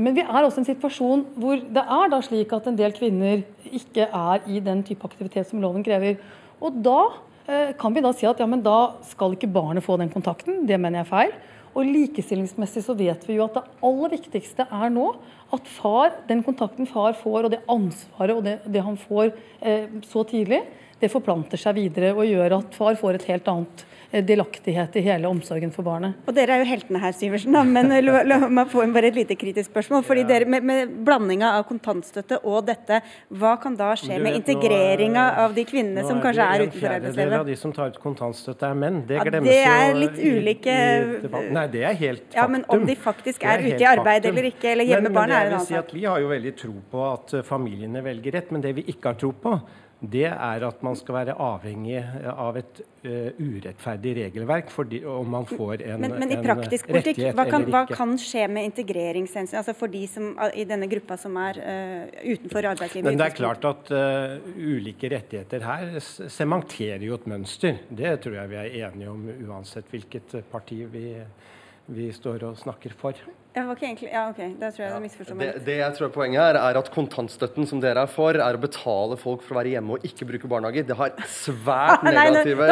Men 0.00 0.16
vi 0.16 0.24
er 0.24 0.40
også 0.40 0.60
i 0.60 0.64
en 0.64 0.70
situasjon 0.70 1.24
hvor 1.40 1.60
det 1.60 1.82
er 1.82 2.12
da 2.12 2.20
slik 2.24 2.52
at 2.56 2.68
en 2.70 2.78
del 2.78 2.94
kvinner 2.96 3.42
ikke 3.68 4.06
er 4.06 4.46
i 4.48 4.62
den 4.64 4.80
type 4.86 5.04
aktivitet 5.04 5.50
som 5.50 5.60
loven 5.60 5.84
krever. 5.84 6.16
Og 6.60 6.78
da 6.84 7.00
eh, 7.44 7.72
kan 7.78 7.92
vi 7.92 8.04
da 8.04 8.12
si 8.16 8.28
at 8.28 8.40
ja, 8.40 8.48
men 8.48 8.64
da 8.64 8.94
skal 9.10 9.36
ikke 9.36 9.50
barnet 9.52 9.84
få 9.84 9.98
den 10.00 10.12
kontakten. 10.12 10.64
Det 10.68 10.80
mener 10.80 11.02
jeg 11.02 11.08
er 11.08 11.12
feil. 11.12 11.34
Og 11.70 11.86
likestillingsmessig 11.86 12.82
så 12.82 12.96
vet 12.98 13.26
vi 13.28 13.36
jo 13.36 13.44
at 13.46 13.60
det 13.60 13.66
aller 13.86 14.14
viktigste 14.16 14.66
er 14.66 14.90
nå 14.90 15.12
at 15.54 15.68
far, 15.76 16.14
den 16.28 16.42
kontakten 16.46 16.88
far 16.88 17.14
får, 17.18 17.46
og 17.46 17.52
det 17.52 17.62
ansvaret 17.70 18.36
og 18.38 18.44
det, 18.46 18.56
det 18.66 18.82
han 18.86 18.98
får 18.98 19.30
eh, 19.60 19.86
så 20.08 20.24
tidlig, 20.26 20.62
det 21.00 21.10
forplanter 21.12 21.60
seg 21.60 21.78
videre 21.78 22.12
og 22.14 22.26
gjør 22.28 22.58
at 22.60 22.76
far 22.76 22.98
får 23.00 23.20
et 23.20 23.30
helt 23.32 23.48
annet 23.50 23.86
Eh, 24.12 24.24
delaktighet 24.26 24.96
i 24.98 25.00
hele 25.06 25.28
omsorgen 25.30 25.70
for 25.70 25.86
barnet. 25.86 26.16
Og 26.26 26.34
Dere 26.34 26.56
er 26.56 26.64
jo 26.64 26.66
heltene 26.66 26.98
her, 26.98 27.12
Syversen, 27.14 27.54
da, 27.54 27.60
men 27.62 27.92
la, 28.02 28.22
la 28.26 28.38
meg 28.50 28.70
få 28.72 28.82
en 28.82 28.94
bare 28.94 29.06
et 29.12 29.18
lite 29.20 29.36
kritisk 29.38 29.70
spørsmål. 29.70 30.02
fordi 30.02 30.24
dere, 30.26 30.48
med, 30.50 30.64
med 30.66 30.94
blandinga 31.06 31.52
av 31.60 31.62
kontantstøtte 31.68 32.40
og 32.42 32.64
dette, 32.66 32.98
hva 33.30 33.52
kan 33.62 33.76
da 33.78 33.92
skje 33.94 34.16
vet, 34.16 34.24
med 34.24 34.38
integreringa 34.40 35.26
av 35.44 35.54
de 35.54 35.62
kvinnene 35.68 36.02
som 36.08 36.18
kanskje 36.24 36.42
er 36.42 36.64
utenfor 36.64 36.94
arbeidslivet? 36.96 37.34
av 37.38 37.46
de 37.46 37.56
som 37.60 37.74
tar 37.76 37.92
ut 37.92 38.00
kontantstøtte 38.02 38.66
er 38.66 38.80
menn. 38.82 38.98
Det 39.06 39.20
ja, 39.20 39.26
Det 39.30 39.58
er 39.60 39.94
litt 39.94 40.18
ulike 40.18 40.74
Nei, 41.54 41.66
det 41.70 41.84
er 41.86 41.94
helt 42.00 42.24
faktum. 42.24 42.40
Ja, 42.40 42.48
Men 42.50 42.64
om 42.66 42.82
de 42.88 42.96
faktisk 42.98 43.46
er, 43.46 43.62
er 43.62 43.76
ute 43.76 43.84
i 43.84 43.86
arbeid 43.92 44.24
faktum. 44.24 44.32
eller 44.32 44.48
ikke, 44.50 44.72
eller 44.72 44.90
hjemme 44.90 45.14
barn, 45.14 45.30
er 45.30 45.52
en 45.52 45.54
annen 45.60 45.68
sak. 45.68 45.94
Si 45.94 46.00
Vi 46.00 46.08
har 46.10 46.18
jo 46.18 46.34
veldig 46.34 46.56
tro 46.58 46.74
på 46.90 47.06
at 47.12 47.36
familiene 47.46 48.02
velger 48.02 48.40
rett, 48.40 48.50
men 48.50 48.66
det 48.66 48.74
vi 48.80 48.88
ikke 48.90 49.14
har 49.14 49.22
tro 49.22 49.30
på, 49.30 49.54
det 50.00 50.24
er 50.30 50.64
at 50.64 50.82
man 50.84 50.94
skal 50.96 51.18
være 51.18 51.34
avhengig 51.44 51.98
av 52.32 52.56
et 52.56 52.78
uh, 53.04 53.36
urettferdig 53.36 54.14
regelverk 54.16 54.70
fordi, 54.72 55.02
om 55.04 55.28
man 55.28 55.44
får 55.48 55.84
en, 55.84 56.00
men, 56.00 56.14
men 56.22 56.32
i 56.32 56.38
praktisk 56.40 56.88
politikk, 56.88 57.20
hva 57.36 57.44
kan, 57.50 57.66
hva 57.68 57.82
kan, 57.90 58.14
skje 58.20 58.46
med 58.48 58.70
integreringshensyn 58.70 59.60
altså 59.60 59.74
for 59.76 59.92
de 59.92 60.06
som, 60.08 60.30
i 60.56 60.64
denne 60.68 60.88
gruppa 60.88 61.18
som 61.20 61.36
er 61.42 61.60
uh, 61.60 62.06
utenfor 62.24 62.70
arbeidslivet? 62.72 63.10
Men 63.10 63.20
Det 63.20 63.28
er 63.28 63.36
klart 63.36 63.68
at 63.68 63.92
uh, 63.92 64.48
ulike 64.56 65.12
rettigheter 65.12 65.68
her 65.68 65.92
sementerer 66.00 67.04
jo 67.04 67.20
et 67.20 67.28
mønster. 67.28 67.84
Det 67.88 68.16
tror 68.24 68.40
jeg 68.40 68.52
vi 68.54 68.60
er 68.62 68.88
enige 68.88 69.12
om 69.12 69.28
uansett 69.50 69.92
hvilket 69.92 70.38
parti 70.48 70.80
vi, 70.88 71.06
vi 71.92 72.08
står 72.16 72.48
og 72.48 72.56
snakker 72.64 72.96
for. 72.96 73.20
Ja, 73.50 73.64
ikke 73.66 73.82
egentlig, 73.82 74.12
ja, 74.12 74.28
ok. 74.30 74.36
Det 74.60 74.68
tror 74.74 74.84
jeg 74.84 74.92
ja. 74.92 74.98
misforstår 75.02 75.34
meg. 75.34 75.48
Det, 75.56 75.60
det 75.66 75.74
jeg 75.80 75.94
tror 75.96 76.06
er 76.06 76.10
poenget 76.14 76.38
her, 76.38 76.54
er 76.60 76.76
at 76.78 76.90
kontantstøtten 76.94 77.66
som 77.66 77.80
dere 77.82 78.04
er 78.06 78.10
for, 78.10 78.38
er 78.38 78.54
å 78.54 78.60
betale 78.62 79.16
folk 79.18 79.42
for 79.42 79.56
å 79.56 79.58
være 79.58 79.72
hjemme 79.72 79.96
og 79.96 80.04
ikke 80.06 80.28
bruke 80.28 80.50
barnehager. 80.52 80.84
Det 80.86 80.94
har 81.00 81.10
svært 81.26 82.04
negative, 82.06 82.68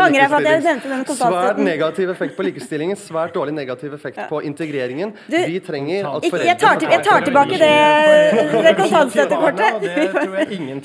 svært 1.19 1.59
negativ 1.67 2.15
effekt 2.15 2.39
på 2.39 2.47
likestillingen, 2.47 2.95
svært 3.01 3.35
dårlig 3.35 3.57
negativ 3.59 3.99
effekt 3.99 4.23
ja. 4.23 4.29
på 4.31 4.39
integreringen. 4.47 5.11
Du, 5.27 5.35
Vi 5.35 5.59
trenger 5.67 6.07
at 6.13 6.23
foreldre 6.29 6.47
jeg 6.47 6.63
tar, 6.63 6.79
til, 6.79 6.95
jeg 6.95 7.03
tar 7.11 7.27
tilbake 7.27 7.59
det, 7.67 7.75
det 8.71 8.77
kontantstøttekortet. 8.85 9.71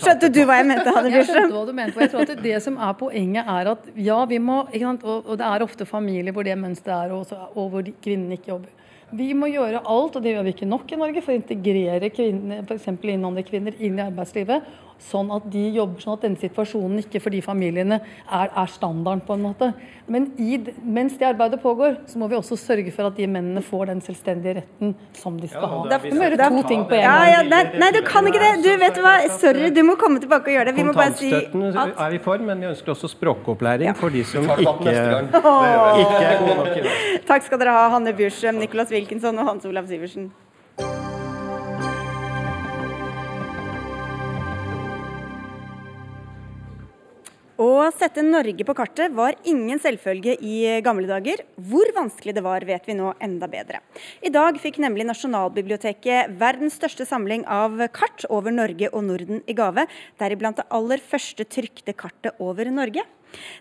Skjønte 0.02 0.34
du 0.34 0.42
hva 0.42 0.58
jeg 0.64 0.72
mente, 0.74 0.90
Hanne 0.90 1.14
Bjørstrøm? 1.14 1.20
Jeg 1.20 1.26
skjønte 1.30 1.54
hva 1.60 1.66
du 1.70 1.74
mente. 1.84 2.02
jeg 2.02 2.10
tror 2.16 2.26
at 2.26 2.34
Det 2.50 2.58
som 2.66 2.82
er 2.82 2.98
poenget, 2.98 3.46
er 3.62 3.76
at 3.78 3.86
ja, 4.10 4.24
vi 4.26 4.42
må 4.42 4.66
Og 4.66 5.36
det 5.38 5.46
er 5.46 5.70
ofte 5.70 5.86
familier 5.86 6.34
hvor 6.34 6.50
det 6.50 6.58
mønsteret 6.58 7.12
er, 7.12 7.14
og, 7.14 7.30
og 7.54 7.76
hvor 7.76 7.86
kvinnen 8.02 8.34
ikke 8.34 8.56
jobber. 8.56 8.80
Vi 9.14 9.30
må 9.38 9.50
gjøre 9.52 9.84
alt, 9.86 10.16
og 10.18 10.24
det 10.24 10.34
gjør 10.34 10.48
vi 10.48 10.54
ikke 10.56 10.70
nok 10.70 10.90
i 10.90 10.98
Norge, 10.98 11.22
for 11.22 11.34
å 11.34 11.38
integrere 11.38 12.10
kvinner, 12.14 12.64
f.eks. 12.66 12.88
innvandrerkvinner 12.98 13.78
inn 13.78 14.00
i 14.00 14.06
arbeidslivet 14.08 14.66
sånn 15.04 15.32
at 15.36 15.46
de 15.52 15.64
jobber 15.76 16.04
sånn 16.04 16.18
at 16.18 16.24
denne 16.26 16.40
situasjonen 16.42 17.02
ikke 17.04 17.22
for 17.24 17.34
de 17.34 17.42
familiene 17.44 18.00
er, 18.00 18.48
er 18.50 18.72
standarden. 18.72 19.24
på 19.28 19.36
en 19.36 19.44
måte. 19.44 19.72
Men 20.08 20.30
i, 20.42 20.58
mens 20.84 21.16
det 21.20 21.28
arbeidet 21.30 21.62
pågår, 21.64 21.98
så 22.12 22.20
må 22.20 22.28
vi 22.28 22.36
også 22.36 22.58
sørge 22.60 22.92
for 22.92 23.08
at 23.08 23.16
de 23.16 23.28
mennene 23.28 23.62
får 23.64 23.92
den 23.92 24.02
selvstendige 24.04 24.58
retten 24.62 24.94
som 25.16 25.38
de 25.40 25.48
skal 25.48 25.64
ja, 25.64 25.70
ha. 25.72 26.00
Du 26.04 26.18
må 26.18 26.28
gjøre 26.28 26.50
to 26.52 26.64
ting 26.68 26.84
på 26.90 26.98
en 26.98 27.06
gang. 27.06 27.24
Ja, 27.24 27.32
ja, 27.32 27.42
nei, 27.48 27.64
nei, 27.80 27.90
du 27.96 28.02
kan 28.08 28.28
ikke 28.28 28.44
det. 28.44 28.52
Du 28.66 28.72
vet 28.84 29.02
hva, 29.06 29.16
Sorry, 29.40 29.70
du 29.76 29.82
må 29.88 29.96
komme 30.00 30.20
tilbake 30.24 30.52
og 30.52 30.58
gjøre 30.58 30.72
det. 30.72 30.76
Vi 30.80 30.88
må 30.88 30.96
bare 30.98 31.16
si 31.20 31.32
at 31.34 31.56
er 31.56 32.16
vi 32.18 32.22
for, 32.24 32.44
men 32.44 32.64
vi 32.64 32.72
ønsker 32.74 32.96
også 32.96 33.12
språkopplæring 33.16 33.92
ja. 33.94 33.98
for 33.98 34.14
de 34.14 34.24
som 34.28 34.44
ikke, 34.44 34.76
ikke 34.76 34.96
er 35.00 36.40
gode 36.44 36.58
nok 36.62 36.74
i 36.76 36.88
dag. 36.88 37.04
Takk 37.32 37.48
skal 37.48 37.64
dere 37.64 37.76
ha, 37.80 37.90
Hanne 37.96 38.16
Bjørsem, 38.18 38.60
Nicolas 38.60 38.92
Wilkinson 38.92 39.40
og 39.40 39.54
Hans 39.54 39.70
Olav 39.70 39.88
Sivertsen. 39.88 40.32
Å 47.74 47.88
sette 47.96 48.22
Norge 48.22 48.66
på 48.68 48.74
kartet 48.78 49.14
var 49.18 49.34
ingen 49.50 49.80
selvfølge 49.82 50.36
i 50.46 50.58
gamle 50.86 51.08
dager. 51.10 51.40
Hvor 51.58 51.90
vanskelig 51.96 52.36
det 52.38 52.44
var, 52.46 52.62
vet 52.68 52.86
vi 52.86 52.94
nå 53.00 53.14
enda 53.24 53.48
bedre. 53.50 53.80
I 54.22 54.30
dag 54.34 54.60
fikk 54.62 54.78
nemlig 54.84 55.08
Nasjonalbiblioteket 55.10 56.36
verdens 56.42 56.78
største 56.78 57.08
samling 57.10 57.48
av 57.50 57.82
kart 57.96 58.28
over 58.30 58.54
Norge 58.54 58.92
og 58.92 59.08
Norden 59.08 59.42
i 59.50 59.58
gave, 59.58 59.88
deriblant 60.22 60.62
det 60.62 60.68
aller 60.70 61.02
første 61.02 61.48
trykte 61.50 61.98
kartet 61.98 62.38
over 62.44 62.70
Norge. 62.70 63.08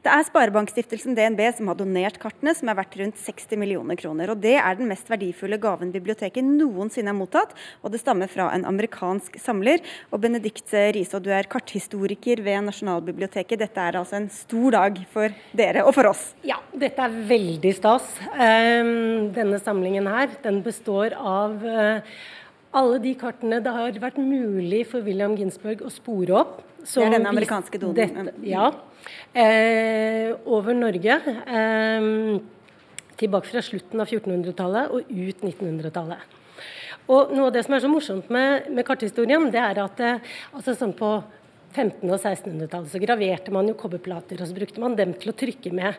Det 0.03 0.11
er 0.11 0.25
Sparebankstiftelsen 0.27 1.17
DNB 1.17 1.41
som 1.57 1.71
har 1.71 1.79
donert 1.79 2.19
kartene, 2.23 2.55
som 2.57 2.71
er 2.71 2.79
verdt 2.79 2.97
rundt 3.01 3.21
60 3.21 3.61
millioner 3.61 3.99
kroner. 4.01 4.33
og 4.33 4.41
Det 4.43 4.57
er 4.59 4.79
den 4.79 4.91
mest 4.91 5.09
verdifulle 5.11 5.59
gaven 5.63 5.93
biblioteket 5.95 6.45
noensinne 6.45 7.13
har 7.13 7.19
mottatt, 7.19 7.55
og 7.83 7.93
det 7.95 8.03
stammer 8.03 8.31
fra 8.33 8.51
en 8.55 8.67
amerikansk 8.69 9.39
samler. 9.43 9.83
Og 10.11 10.23
Benedikt 10.25 10.75
Riise, 10.97 11.21
du 11.23 11.31
er 11.31 11.49
karthistoriker 11.51 12.43
ved 12.45 12.67
Nasjonalbiblioteket. 12.69 13.63
Dette 13.63 13.81
er 13.81 14.01
altså 14.01 14.19
en 14.19 14.29
stor 14.33 14.77
dag 14.77 15.01
for 15.13 15.33
dere 15.57 15.87
og 15.87 15.95
for 15.97 16.11
oss? 16.13 16.33
Ja, 16.47 16.59
dette 16.75 17.07
er 17.07 17.19
veldig 17.31 17.75
stas. 17.79 18.07
Ehm, 18.37 19.33
denne 19.37 19.61
samlingen 19.63 20.09
her, 20.11 20.31
den 20.45 20.63
består 20.65 21.17
av 21.17 21.65
eh, 21.67 22.15
alle 22.73 23.01
de 23.05 23.15
kartene 23.19 23.61
det 23.63 23.73
har 23.73 23.99
vært 24.03 24.21
mulig 24.21 24.87
for 24.91 25.05
William 25.07 25.37
Ginsberg 25.39 25.85
å 25.85 25.93
spore 25.93 26.41
opp. 26.43 26.63
Det 26.83 27.05
er 27.05 27.15
den 27.15 27.29
amerikanske 27.31 27.79
donen? 27.79 27.99
Dette, 28.01 28.41
ja 28.49 28.73
eh, 29.35 30.33
over 30.47 30.77
Norge. 30.77 31.19
Eh, 31.47 32.09
tilbake 33.23 33.51
fra 33.51 33.63
slutten 33.63 34.03
av 34.03 34.09
1400-tallet 34.11 34.95
og 34.95 35.11
ut 35.11 35.45
1900-tallet. 35.45 36.39
Og 37.11 37.33
Noe 37.35 37.51
av 37.51 37.55
det 37.55 37.65
som 37.67 37.75
er 37.77 37.83
så 37.83 37.91
morsomt 37.91 38.29
med, 38.33 38.69
med 38.71 38.87
karthistorien, 38.87 39.49
det 39.53 39.63
er 39.63 39.81
at 39.83 40.03
eh, 40.03 40.35
altså 40.55 40.77
sånn 40.79 40.95
på 40.99 41.17
1500- 41.73 42.13
og 42.13 42.21
1600-tallet 42.21 42.93
så 42.93 43.01
graverte 43.03 43.53
man 43.55 43.69
jo 43.71 43.77
kobberplater, 43.79 44.41
og 44.41 44.49
så 44.49 44.57
brukte 44.57 44.83
man 44.83 44.97
dem 44.99 45.15
til 45.19 45.33
å 45.33 45.37
trykke 45.37 45.73
med. 45.75 45.99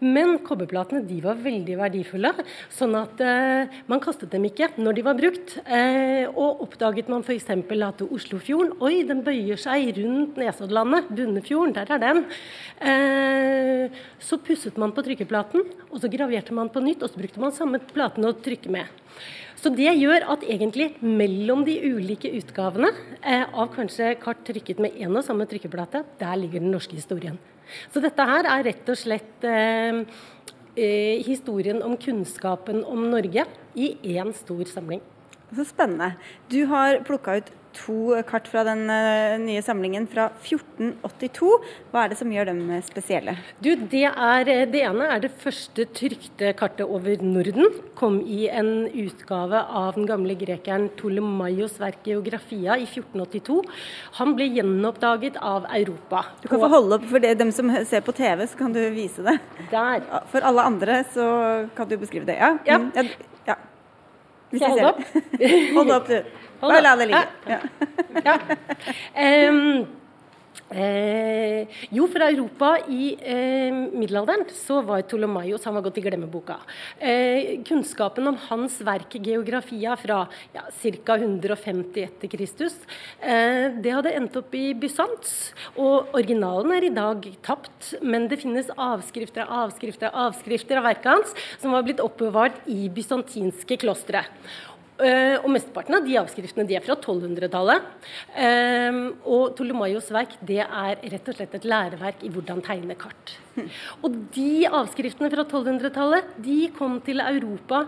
Men 0.00 0.38
kobberplatene 0.46 1.02
de 1.04 1.18
var 1.20 1.40
veldig 1.44 1.76
verdifulle, 1.76 2.32
sånn 2.72 2.96
at 2.96 3.20
eh, 3.20 3.80
man 3.90 4.00
kastet 4.00 4.32
dem 4.32 4.46
ikke 4.48 4.70
når 4.80 4.96
de 4.96 5.04
var 5.04 5.18
brukt. 5.18 5.58
Eh, 5.66 6.24
og 6.30 6.64
oppdaget 6.64 7.10
man 7.12 7.24
f.eks. 7.26 7.50
at 7.52 8.04
Oslofjorden 8.06 8.78
Oi, 8.80 9.02
den 9.08 9.20
bøyer 9.26 9.60
seg 9.60 9.92
rundt 10.00 10.40
Nesoddlandet. 10.40 11.12
Bunnefjorden, 11.12 11.76
der 11.76 11.92
er 11.92 12.00
den. 12.00 12.24
Eh, 12.80 14.00
så 14.24 14.40
pusset 14.40 14.80
man 14.80 14.96
på 14.96 15.04
trykkeplaten, 15.04 15.68
og 15.90 16.00
så 16.00 16.08
graverte 16.12 16.56
man 16.56 16.72
på 16.72 16.80
nytt, 16.84 17.04
og 17.04 17.12
så 17.12 17.20
brukte 17.20 17.44
man 17.44 17.52
samme 17.56 17.82
platen 17.92 18.24
å 18.24 18.32
trykke 18.32 18.72
med. 18.72 18.88
Så 19.60 19.68
det 19.76 19.90
gjør 19.98 20.24
at 20.32 20.44
egentlig 20.48 20.94
mellom 21.04 21.66
de 21.66 21.74
ulike 21.84 22.30
utgavene 22.38 22.88
eh, 23.20 23.44
av 23.44 23.68
kanskje 23.74 24.14
kart 24.22 24.40
trykket 24.48 24.80
med 24.80 24.96
én 24.96 25.12
og 25.12 25.24
samme 25.26 25.44
trykkeplate, 25.48 26.00
der 26.20 26.38
ligger 26.40 26.62
den 26.64 26.72
norske 26.72 26.96
historien. 26.96 27.36
Så 27.92 28.00
dette 28.00 28.24
her 28.24 28.48
er 28.48 28.64
rett 28.70 28.88
og 28.88 28.96
slett 28.96 29.44
eh, 29.44 30.00
eh, 30.80 31.20
historien 31.26 31.82
om 31.84 31.98
kunnskapen 32.00 32.80
om 32.88 33.04
Norge 33.12 33.44
i 33.76 33.92
én 34.16 34.32
stor 34.36 34.64
samling. 34.70 35.04
Så 35.52 35.66
spennende. 35.68 36.14
Du 36.48 36.62
har 36.70 37.02
plukka 37.04 37.40
ut 37.42 37.52
to 37.76 38.16
kart 38.28 38.48
fra 38.50 38.64
den 38.66 38.84
uh, 38.90 39.38
nye 39.40 39.62
samlingen 39.64 40.06
fra 40.10 40.28
1482. 40.42 41.50
Hva 41.92 42.04
er 42.04 42.12
det 42.12 42.18
som 42.20 42.32
gjør 42.32 42.50
dem 42.50 42.62
spesielle? 42.86 43.36
Du, 43.62 43.70
det, 43.76 44.04
er, 44.10 44.50
eh, 44.50 44.64
det, 44.70 44.82
ene 44.86 45.08
er 45.14 45.22
det 45.24 45.32
første 45.42 45.86
trykte 45.96 46.52
kartet 46.58 46.84
over 46.86 47.22
Norden. 47.24 47.70
Kom 47.98 48.20
i 48.24 48.46
en 48.50 48.88
utgave 48.88 49.62
av 49.64 49.94
den 49.98 50.08
gamle 50.10 50.36
grekeren 50.40 50.88
Tolemaios 51.00 51.78
verk 51.80 52.02
'Geografia' 52.06 52.78
i 52.80 52.86
1482. 52.88 53.60
Han 54.20 54.36
ble 54.38 54.50
gjenoppdaget 54.58 55.40
av 55.40 55.68
Europa. 55.70 56.24
Du 56.42 56.48
kan 56.50 56.62
få 56.62 56.70
holde 56.72 57.00
opp 57.00 57.08
for 57.10 57.22
det, 57.22 57.36
dem 57.40 57.52
som 57.54 57.70
ser 57.84 58.04
på 58.06 58.14
TV, 58.16 58.46
så 58.46 58.58
kan 58.58 58.74
du 58.74 58.82
vise 58.94 59.24
det. 59.26 59.38
Der. 59.70 60.06
For 60.32 60.44
alle 60.46 60.66
andre 60.66 61.02
så 61.14 61.26
kan 61.76 61.88
du 61.88 61.96
beskrive 62.00 62.26
det. 62.28 62.38
Ja. 62.40 62.56
ja. 62.66 62.78
Mm, 62.78 62.92
ja, 62.94 63.04
ja. 63.46 63.58
Jeg 64.50 64.66
holde 64.66 64.88
opp? 64.90 65.02
Hold 65.76 65.92
opp, 65.94 66.08
du. 66.10 66.48
Bare 66.60 66.82
la 66.84 66.96
det 66.96 67.08
ligge. 67.12 67.26
Ja. 67.46 67.60
ja. 68.24 68.38
Um, 69.50 69.86
Eh, 70.70 71.66
jo, 71.90 72.04
fra 72.06 72.28
Europa 72.30 72.76
i 72.86 73.16
eh, 73.18 73.74
middelalderen 73.74 74.44
så 74.54 74.76
var 74.86 75.02
Ptolemaios 75.02 75.64
han 75.66 75.74
var 75.74 75.82
gått 75.82 75.98
i 75.98 76.04
glemmeboka. 76.04 76.60
Eh, 76.98 77.58
kunnskapen 77.66 78.30
om 78.30 78.38
hans 78.46 78.76
verk 78.86 79.16
'Geografia' 79.18 79.96
fra 79.98 80.20
ja, 80.54 80.62
ca. 80.70 81.16
150 81.16 82.04
etter 82.04 82.30
Kristus, 82.30 82.78
eh, 83.18 83.74
det 83.82 83.90
hadde 83.90 84.14
endt 84.14 84.38
opp 84.38 84.54
i 84.54 84.70
Bysants. 84.78 85.50
Og 85.74 86.14
originalen 86.14 86.76
er 86.78 86.86
i 86.86 86.94
dag 86.94 87.26
tapt, 87.42 87.96
men 88.00 88.28
det 88.30 88.38
finnes 88.38 88.70
avskrifter 88.78 89.42
av 89.42 89.66
avskrifter 89.66 90.06
av 90.14 90.30
avskrifter 90.30 90.78
av 90.78 90.86
verket 90.86 91.10
hans 91.10 91.34
som 91.58 91.74
var 91.74 91.82
blitt 91.82 91.98
oppbevart 91.98 92.62
i 92.70 92.86
bysantinske 92.88 93.74
klostre. 93.76 94.22
Uh, 95.00 95.40
og 95.40 95.48
Mesteparten 95.54 95.96
av 95.96 96.04
de 96.04 96.16
avskriftene 96.20 96.66
de 96.68 96.76
er 96.76 96.84
fra 96.84 96.96
1200-tallet. 96.98 97.86
Um, 98.36 98.98
og 99.24 99.54
Ptolemaios 99.56 100.10
verk 100.12 100.34
det 100.44 100.60
er 100.60 101.00
rett 101.00 101.30
og 101.30 101.38
slett 101.38 101.56
et 101.56 101.68
læreverk 101.68 102.24
i 102.26 102.32
hvordan 102.32 102.60
tegne 102.66 102.96
kart. 103.00 103.32
Og 104.04 104.14
de 104.34 104.66
avskriftene 104.68 105.30
fra 105.32 105.46
1200-tallet 105.46 106.34
de 106.44 106.58
kom 106.76 106.98
til 107.04 107.22
Europa 107.24 107.82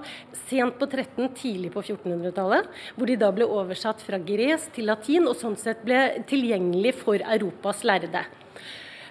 sent 0.48 0.78
på 0.80 0.88
13-, 0.88 1.28
tidlig 1.36 1.72
på 1.74 1.84
1400-tallet. 1.84 2.70
Hvor 2.96 3.10
de 3.12 3.18
da 3.20 3.28
ble 3.34 3.48
oversatt 3.60 4.00
fra 4.04 4.20
gresk 4.20 4.72
til 4.78 4.88
latin 4.88 5.28
og 5.28 5.36
sånn 5.38 5.58
sett 5.60 5.84
ble 5.84 6.24
tilgjengelig 6.30 6.96
for 7.02 7.20
Europas 7.36 7.84
lærde. 7.88 8.24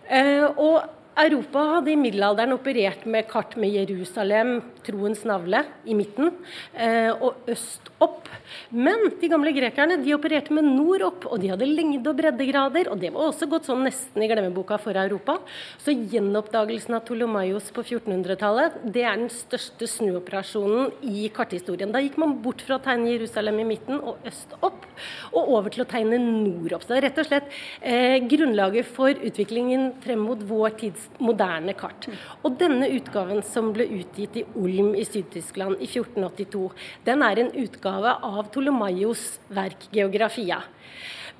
Uh, 0.09 0.49
og 0.57 1.00
Europa 1.19 1.59
hadde 1.75 1.91
i 1.91 1.97
middelalderen 1.99 2.55
operert 2.55 3.01
med 3.03 3.25
kart 3.27 3.57
med 3.59 3.73
Jerusalem, 3.75 4.61
troens 4.85 5.25
navle, 5.27 5.65
i 5.83 5.95
midten, 5.97 6.31
eh, 6.71 7.11
og 7.11 7.49
øst 7.51 7.89
opp. 7.99 8.29
Men 8.71 9.09
de 9.19 9.27
gamle 9.27 9.51
grekerne 9.51 9.97
de 9.99 10.13
opererte 10.15 10.55
med 10.55 10.63
nord 10.63 11.03
opp, 11.03 11.25
og 11.27 11.41
de 11.41 11.49
hadde 11.51 11.67
lengde- 11.67 12.07
og 12.07 12.15
breddegrader. 12.15 12.87
Og 12.91 12.99
det 12.99 13.11
var 13.11 13.27
også 13.27 13.49
gått 13.51 13.67
sånn 13.67 13.83
nesten 13.83 14.23
i 14.23 14.29
glemmeboka 14.31 14.79
for 14.79 14.95
Europa. 14.95 15.39
Så 15.77 15.91
gjenoppdagelsen 15.91 16.95
av 16.95 17.03
Ptolemaios 17.03 17.71
på 17.75 17.83
1400-tallet 17.83 18.79
det 18.93 19.03
er 19.03 19.17
den 19.17 19.29
største 19.29 19.87
snuoperasjonen 19.87 20.93
i 21.03 21.27
karthistorien. 21.29 21.91
Da 21.91 21.99
gikk 21.99 22.17
man 22.17 22.37
bort 22.41 22.61
fra 22.61 22.79
å 22.79 22.83
tegne 22.83 23.11
Jerusalem 23.11 23.59
i 23.59 23.67
midten 23.67 23.99
og 23.99 24.23
øst 24.25 24.55
opp, 24.61 24.87
og 25.33 25.53
over 25.59 25.69
til 25.69 25.83
å 25.83 25.89
tegne 25.91 26.17
nord 26.23 26.71
opp. 26.71 26.87
Så 26.87 26.95
det 26.95 27.01
er 27.01 27.07
rett 27.09 27.19
og 27.19 27.27
slett 27.27 27.51
eh, 27.81 28.17
grunnlaget 28.23 28.87
for 28.87 29.11
utviklingen 29.11 29.91
frem 30.01 30.23
mot 30.23 30.39
vår 30.39 30.79
tids 30.79 31.00
moderne 31.23 31.75
kart. 31.77 32.07
Og 32.43 32.57
denne 32.59 32.89
utgaven 32.95 33.41
som 33.45 33.71
ble 33.75 33.87
utgitt 34.01 34.41
i 34.41 34.45
Ulm 34.55 34.93
i 34.95 35.05
Syd-Tyskland 35.07 35.79
i 35.79 35.89
1482, 35.89 36.67
den 37.07 37.25
er 37.27 37.41
en 37.41 37.53
utgave 37.63 38.17
av 38.21 38.51
Ptolemaios 38.51 39.39
verk 39.49 39.89
'Geografia'. 39.91 40.63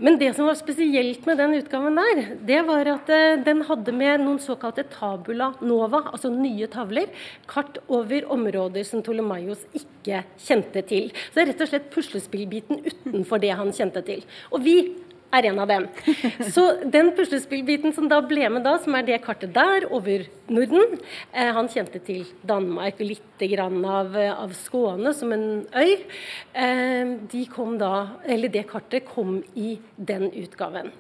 Men 0.02 0.18
det 0.18 0.32
som 0.34 0.48
var 0.48 0.56
spesielt 0.58 1.26
med 1.28 1.38
den 1.38 1.54
utgaven 1.60 2.00
der, 2.00 2.22
det 2.48 2.62
var 2.66 2.88
at 2.94 3.10
uh, 3.12 3.44
den 3.46 3.62
hadde 3.68 3.94
med 3.94 4.24
noen 4.24 4.40
såkalte 4.42 4.88
tabula 4.90 5.52
nova, 5.62 6.06
altså 6.14 6.32
nye 6.34 6.70
tavler, 6.72 7.12
kart 7.50 7.78
over 7.92 8.26
områder 8.34 8.88
som 8.88 9.04
Ptolemaios 9.04 9.62
ikke 9.78 10.24
kjente 10.42 10.82
til. 10.90 11.12
Så 11.30 11.38
det 11.38 11.44
er 11.44 11.52
rett 11.52 11.64
og 11.66 11.72
slett 11.74 11.92
puslespillbiten 11.94 12.82
utenfor 12.88 13.44
det 13.44 13.54
han 13.60 13.74
kjente 13.76 14.02
til. 14.08 14.26
Og 14.50 14.64
vi 14.66 14.78
er 15.32 15.48
en 15.50 15.60
av 15.64 15.70
dem. 15.70 15.88
Så 16.54 16.66
den 16.84 17.12
puslespillbiten 17.18 17.94
som 17.96 18.10
da 18.12 18.22
ble 18.26 18.50
med 18.52 18.66
da, 18.68 18.78
som 18.82 18.96
er 18.98 19.08
det 19.08 19.22
kartet 19.26 19.54
der 19.56 19.88
over 19.92 20.26
Norden 20.52 20.98
eh, 21.32 21.52
Han 21.56 21.70
kjente 21.72 22.02
til 22.04 22.26
Danmark, 22.48 23.00
litt 23.00 23.46
grann 23.52 23.80
av, 23.88 24.16
av 24.16 24.52
Skåne 24.58 25.14
som 25.18 25.32
en 25.34 25.46
øy. 25.72 25.94
Eh, 26.54 27.16
de 27.32 27.46
kom 27.52 27.78
da, 27.82 28.20
eller 28.28 28.52
det 28.52 28.68
kartet 28.70 29.08
kom 29.10 29.40
i 29.56 29.78
den 29.96 30.28
utgaven. 30.44 30.92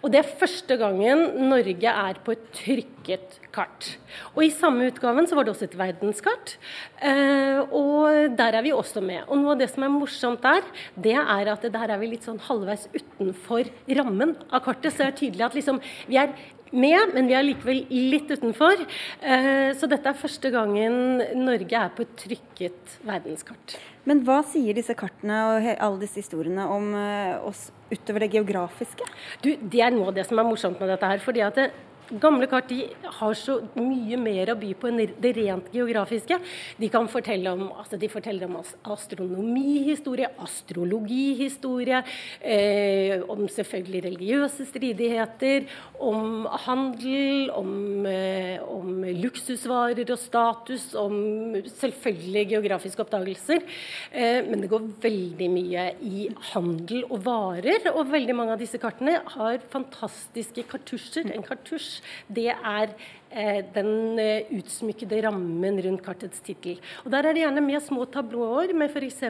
Og 0.00 0.12
det 0.12 0.22
er 0.22 0.36
første 0.40 0.78
gangen 0.80 1.26
Norge 1.50 1.94
er 2.06 2.22
på 2.24 2.34
et 2.36 2.46
trykket 2.56 3.40
kart. 3.54 3.94
Og 4.34 4.44
I 4.46 4.52
samme 4.54 4.88
utgaven 4.90 5.26
så 5.28 5.36
var 5.36 5.46
det 5.46 5.54
også 5.54 5.66
et 5.68 5.78
verdenskart, 5.78 6.54
eh, 7.02 7.60
og 7.66 8.36
der 8.38 8.58
er 8.58 8.64
vi 8.64 8.72
også 8.74 9.02
med. 9.04 9.24
Og 9.26 9.40
Noe 9.40 9.54
av 9.54 9.60
det 9.62 9.70
som 9.72 9.84
er 9.86 9.92
morsomt 9.92 10.44
der, 10.44 10.64
det 10.94 11.16
er 11.18 11.52
at 11.52 11.66
der 11.66 11.94
er 11.94 12.00
vi 12.00 12.12
litt 12.12 12.26
sånn 12.26 12.40
halvveis 12.46 12.86
utenfor 12.94 13.68
rammen 13.88 14.36
av 14.50 14.64
kartet. 14.64 14.94
Så 14.94 15.04
er 15.04 15.12
det 15.12 15.20
tydelig 15.22 15.46
at 15.46 15.56
liksom, 15.58 15.80
vi 16.10 16.18
er 16.20 16.34
med, 16.70 17.14
men 17.14 17.26
vi 17.26 17.34
er 17.34 17.46
likevel 17.46 17.82
litt 17.90 18.30
utenfor. 18.30 18.84
Eh, 19.20 19.70
så 19.76 19.88
dette 19.90 20.10
er 20.10 20.18
første 20.18 20.52
gangen 20.54 21.22
Norge 21.40 21.82
er 21.82 21.92
på 21.94 22.04
et 22.06 22.14
trykket 22.20 22.96
verdenskart. 23.06 23.76
Men 24.08 24.22
hva 24.26 24.40
sier 24.46 24.76
disse 24.76 24.94
kartene 24.98 25.42
og 25.50 25.68
alle 25.76 26.00
disse 26.02 26.22
historiene 26.22 26.66
om 26.70 26.92
eh, 26.96 27.36
oss 27.46 27.68
utover 27.90 28.24
det 28.24 28.32
geografiske? 28.36 29.06
Du, 29.42 29.52
det 29.60 29.84
er 29.84 29.94
noe 29.94 30.10
av 30.10 30.18
det 30.18 30.26
som 30.28 30.40
er 30.40 30.48
morsomt 30.48 30.80
med 30.80 30.92
dette 30.94 31.10
her. 31.10 31.22
fordi 31.24 31.44
at 31.46 31.58
det, 31.58 31.70
Gamle 32.18 32.48
kart 32.50 32.66
de 32.66 32.88
har 33.06 33.34
så 33.38 33.60
mye 33.76 34.16
mer 34.18 34.50
å 34.50 34.56
by 34.58 34.72
på 34.74 34.88
enn 34.88 34.98
det 35.22 35.30
rent 35.36 35.68
geografiske. 35.70 36.40
De 36.80 36.88
kan 36.90 37.06
fortelle 37.10 37.52
om, 37.54 37.68
altså 37.78 37.98
de 38.00 38.08
forteller 38.10 38.48
om 38.48 38.56
astronomihistorie, 38.58 40.32
astrologihistorie, 40.42 42.00
eh, 42.42 43.22
om 43.30 43.44
selvfølgelig 43.46 44.02
religiøse 44.08 44.66
stridigheter, 44.66 45.68
om 46.02 46.48
handel, 46.64 47.52
om, 47.54 47.70
eh, 48.06 48.58
om, 48.66 49.04
luksusvarer 49.04 50.10
og 50.10 50.18
status, 50.18 50.88
om 50.98 51.54
selvfølgelig 51.62 52.56
geografiske 52.56 53.06
oppdagelser. 53.06 53.62
Eh, 54.10 54.42
men 54.50 54.62
det 54.62 54.72
går 54.72 54.90
veldig 55.06 55.50
mye 55.50 55.86
i 56.02 56.26
handel 56.54 57.06
og 57.06 57.22
varer, 57.22 57.92
og 57.94 58.10
veldig 58.10 58.34
mange 58.34 58.58
av 58.58 58.58
disse 58.58 58.82
kartene 58.82 59.20
har 59.36 59.62
fantastiske 59.70 60.66
kartusjer. 60.66 61.30
En 61.30 61.46
kartusj 61.46 61.99
det 62.28 62.48
er 62.52 62.92
eh, 63.30 63.60
den 63.74 64.18
eh, 64.20 64.50
utsmykkede 64.56 65.20
rammen 65.26 65.80
rundt 65.84 66.02
kartets 66.04 66.42
tittel. 66.44 66.80
Og 67.04 67.10
Der 67.14 67.28
er 67.28 67.36
det 67.36 67.44
gjerne 67.44 67.64
med 67.64 67.82
små 67.84 68.06
tablåer 68.10 68.74
med 68.76 68.90
f.eks. 68.90 69.22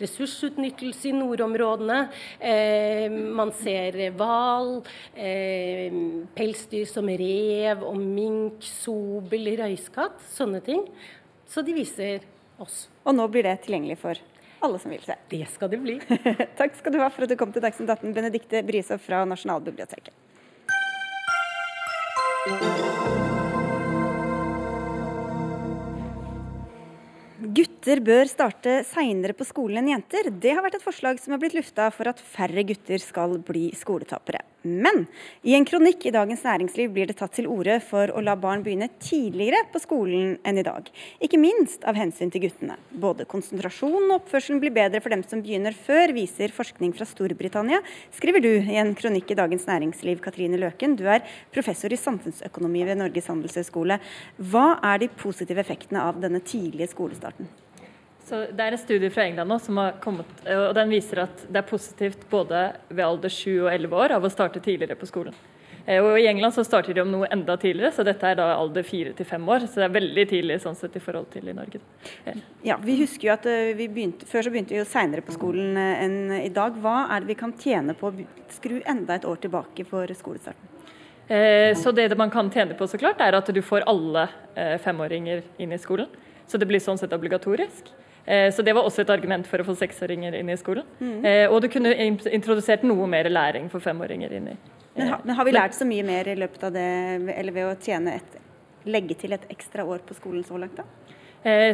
ressursutnyttelse 0.00 1.10
i 1.10 1.16
nordområdene. 1.16 2.00
Eh, 2.40 3.08
man 3.10 3.52
ser 3.56 3.98
hval, 4.18 4.76
eh, 5.14 5.98
pelsdyr 6.36 6.86
som 6.90 7.08
rev 7.08 7.84
og 7.86 7.98
mink, 8.00 8.62
sobel, 8.64 9.54
røyskatt, 9.60 10.22
sånne 10.34 10.62
ting. 10.64 10.86
Så 11.48 11.62
de 11.64 11.74
viser 11.76 12.24
oss. 12.58 12.86
Og 13.04 13.14
nå 13.16 13.26
blir 13.30 13.46
det 13.46 13.60
tilgjengelig 13.64 13.98
for 14.00 14.20
alle 14.64 14.78
som 14.80 14.92
vil 14.94 15.02
se. 15.04 15.16
Det 15.28 15.44
skal 15.52 15.70
det 15.72 15.80
bli. 15.82 15.98
Takk 16.60 16.78
skal 16.78 16.94
du 16.94 17.00
ha 17.02 17.10
for 17.12 17.26
at 17.26 17.32
du 17.32 17.36
kom 17.40 17.52
til 17.52 17.64
Dagsnytt 17.64 17.90
18, 17.90 18.14
Benedikte 18.16 18.64
Brisov 18.66 19.02
fra 19.04 19.24
Nasjonalbiblioteket. 19.28 20.23
Gutter 27.54 28.02
bør 28.04 28.28
starte 28.28 28.82
seinere 28.84 29.32
på 29.32 29.46
skolen 29.48 29.80
enn 29.80 29.94
jenter. 29.94 30.28
Det 30.28 30.52
har 30.52 30.60
vært 30.60 30.76
et 30.76 30.84
forslag 30.84 31.16
som 31.22 31.32
har 31.32 31.40
blitt 31.40 31.56
lufta 31.56 31.88
for 31.88 32.10
at 32.12 32.20
færre 32.20 32.66
gutter 32.68 33.00
skal 33.00 33.38
bli 33.48 33.70
skoletapere. 33.80 34.44
Men 34.64 35.02
i 35.44 35.52
en 35.52 35.66
kronikk 35.68 36.06
i 36.08 36.12
Dagens 36.14 36.40
Næringsliv 36.46 36.92
blir 36.94 37.08
det 37.10 37.18
tatt 37.18 37.34
til 37.36 37.48
orde 37.52 37.76
for 37.84 38.08
å 38.08 38.22
la 38.24 38.32
barn 38.40 38.62
begynne 38.64 38.88
tidligere 38.96 39.60
på 39.72 39.82
skolen 39.82 40.38
enn 40.40 40.60
i 40.60 40.64
dag. 40.64 40.86
Ikke 41.20 41.40
minst 41.40 41.84
av 41.84 41.98
hensyn 42.00 42.32
til 42.32 42.46
guttene. 42.46 42.78
Både 42.90 43.26
konsentrasjon 43.28 44.08
og 44.08 44.14
oppførselen 44.22 44.62
blir 44.62 44.72
bedre 44.72 45.02
for 45.04 45.12
dem 45.12 45.24
som 45.28 45.42
begynner 45.44 45.76
før, 45.76 46.14
viser 46.16 46.54
forskning 46.54 46.94
fra 46.96 47.04
Storbritannia, 47.08 47.82
skriver 48.16 48.40
du 48.40 48.52
i 48.54 48.78
en 48.80 48.94
kronikk 48.96 49.34
i 49.34 49.38
Dagens 49.42 49.68
Næringsliv, 49.68 50.22
Katrine 50.24 50.60
Løken. 50.62 50.96
Du 50.96 51.04
er 51.12 51.26
professor 51.52 51.92
i 51.92 52.00
samfunnsøkonomi 52.00 52.86
ved 52.88 53.02
Norges 53.02 53.28
handelshøyskole. 53.28 54.00
Hva 54.40 54.66
er 54.94 55.04
de 55.04 55.12
positive 55.12 55.60
effektene 55.60 56.08
av 56.08 56.24
denne 56.24 56.40
tidlige 56.40 56.88
skolestarten? 56.94 57.52
Så 58.24 58.46
det 58.50 58.64
er 58.64 58.72
en 58.72 58.80
studie 58.80 59.12
fra 59.12 59.26
England 59.28 59.52
nå 59.52 59.58
som 59.60 59.76
har 59.82 59.98
kommet, 60.00 60.30
og 60.48 60.70
den 60.78 60.92
viser 60.92 61.26
at 61.26 61.42
det 61.44 61.60
er 61.60 61.66
positivt 61.68 62.22
både 62.30 62.70
ved 62.88 63.04
alder 63.04 63.28
7 63.28 63.50
og 63.66 63.68
11 63.68 63.98
år 64.00 64.14
av 64.16 64.24
å 64.24 64.32
starte 64.32 64.62
tidligere 64.64 64.96
på 64.96 65.08
skolen. 65.10 65.36
Eh, 65.86 66.00
og 66.00 66.16
I 66.16 66.26
England 66.30 66.54
så 66.56 66.64
starter 66.64 66.96
de 66.96 67.02
om 67.02 67.10
noe 67.12 67.28
enda 67.32 67.56
tidligere, 67.60 67.92
så 67.92 68.04
dette 68.06 68.28
er 68.28 68.38
da 68.38 68.48
alder 68.56 68.86
4-5 68.86 69.48
år. 69.52 69.66
Så 69.68 69.80
det 69.80 69.86
er 69.86 69.96
veldig 69.98 70.26
tidlig 70.30 70.58
sånn 70.62 70.78
sett 70.78 70.96
i 70.96 71.02
forhold 71.02 71.28
til 71.34 71.50
i 71.50 71.56
Norge. 71.56 71.80
Ja, 72.64 72.78
vi 72.80 72.96
husker 73.02 73.28
jo 73.28 73.34
at 73.34 73.48
eh, 73.50 73.72
vi 73.76 73.88
begynte, 73.92 74.28
Før 74.28 74.46
så 74.46 74.52
begynte 74.54 74.74
vi 74.76 74.80
jo 74.80 74.88
seinere 74.88 75.24
på 75.24 75.34
skolen 75.36 75.76
eh, 75.80 76.04
enn 76.06 76.36
i 76.40 76.52
dag. 76.54 76.78
Hva 76.80 77.04
er 77.12 77.24
det 77.24 77.34
vi 77.34 77.40
kan 77.40 77.52
tjene 77.60 77.96
på 77.98 78.10
å 78.10 78.28
skru 78.54 78.78
enda 78.80 79.18
et 79.18 79.28
år 79.28 79.42
tilbake 79.44 79.86
for 79.88 80.08
skolestarten? 80.20 80.70
Så 81.24 81.88
det 81.96 82.10
man 82.20 82.28
kan 82.28 82.50
tjene 82.52 82.74
på, 82.76 82.84
så 82.84 82.98
klart, 83.00 83.22
er 83.24 83.32
at 83.32 83.46
du 83.48 83.60
får 83.64 83.86
alle 83.88 84.26
femåringer 84.84 85.40
inn 85.56 85.70
i 85.72 85.78
skolen. 85.80 86.10
Så 86.44 86.60
det 86.60 86.68
blir 86.68 86.82
sånn 86.84 87.00
sett 87.00 87.14
obligatorisk. 87.16 87.88
Eh, 88.26 88.48
så 88.54 88.62
det 88.62 88.74
var 88.76 88.86
også 88.86 89.04
et 89.04 89.12
argument 89.12 89.48
for 89.48 89.60
å 89.60 89.66
få 89.66 89.76
seksåringer 89.78 90.36
inn 90.38 90.52
i 90.52 90.56
skolen. 90.60 90.86
Mm. 91.00 91.20
Og 91.52 91.60
du 91.64 91.68
kunne 91.72 91.92
introdusert 92.08 92.86
noe 92.86 93.08
mer 93.10 93.28
læring 93.30 93.68
for 93.72 93.84
femåringer 93.84 94.32
inn 94.38 94.54
i 94.54 94.56
men, 94.94 95.08
har, 95.10 95.22
men 95.26 95.34
har 95.34 95.46
vi 95.48 95.52
lært 95.56 95.74
så 95.74 95.86
mye 95.88 96.04
mer 96.06 96.28
i 96.30 96.36
løpet 96.38 96.68
av 96.68 96.74
det, 96.76 96.90
eller 97.34 97.54
ved 97.56 97.66
å 97.66 97.72
tjene 97.82 98.12
et, 98.20 98.36
legge 98.86 99.16
til 99.18 99.34
et 99.34 99.48
ekstra 99.50 99.82
år 99.82 100.04
på 100.06 100.14
skolen 100.14 100.44
så 100.46 100.54
langt, 100.60 100.78
da? 100.78 100.86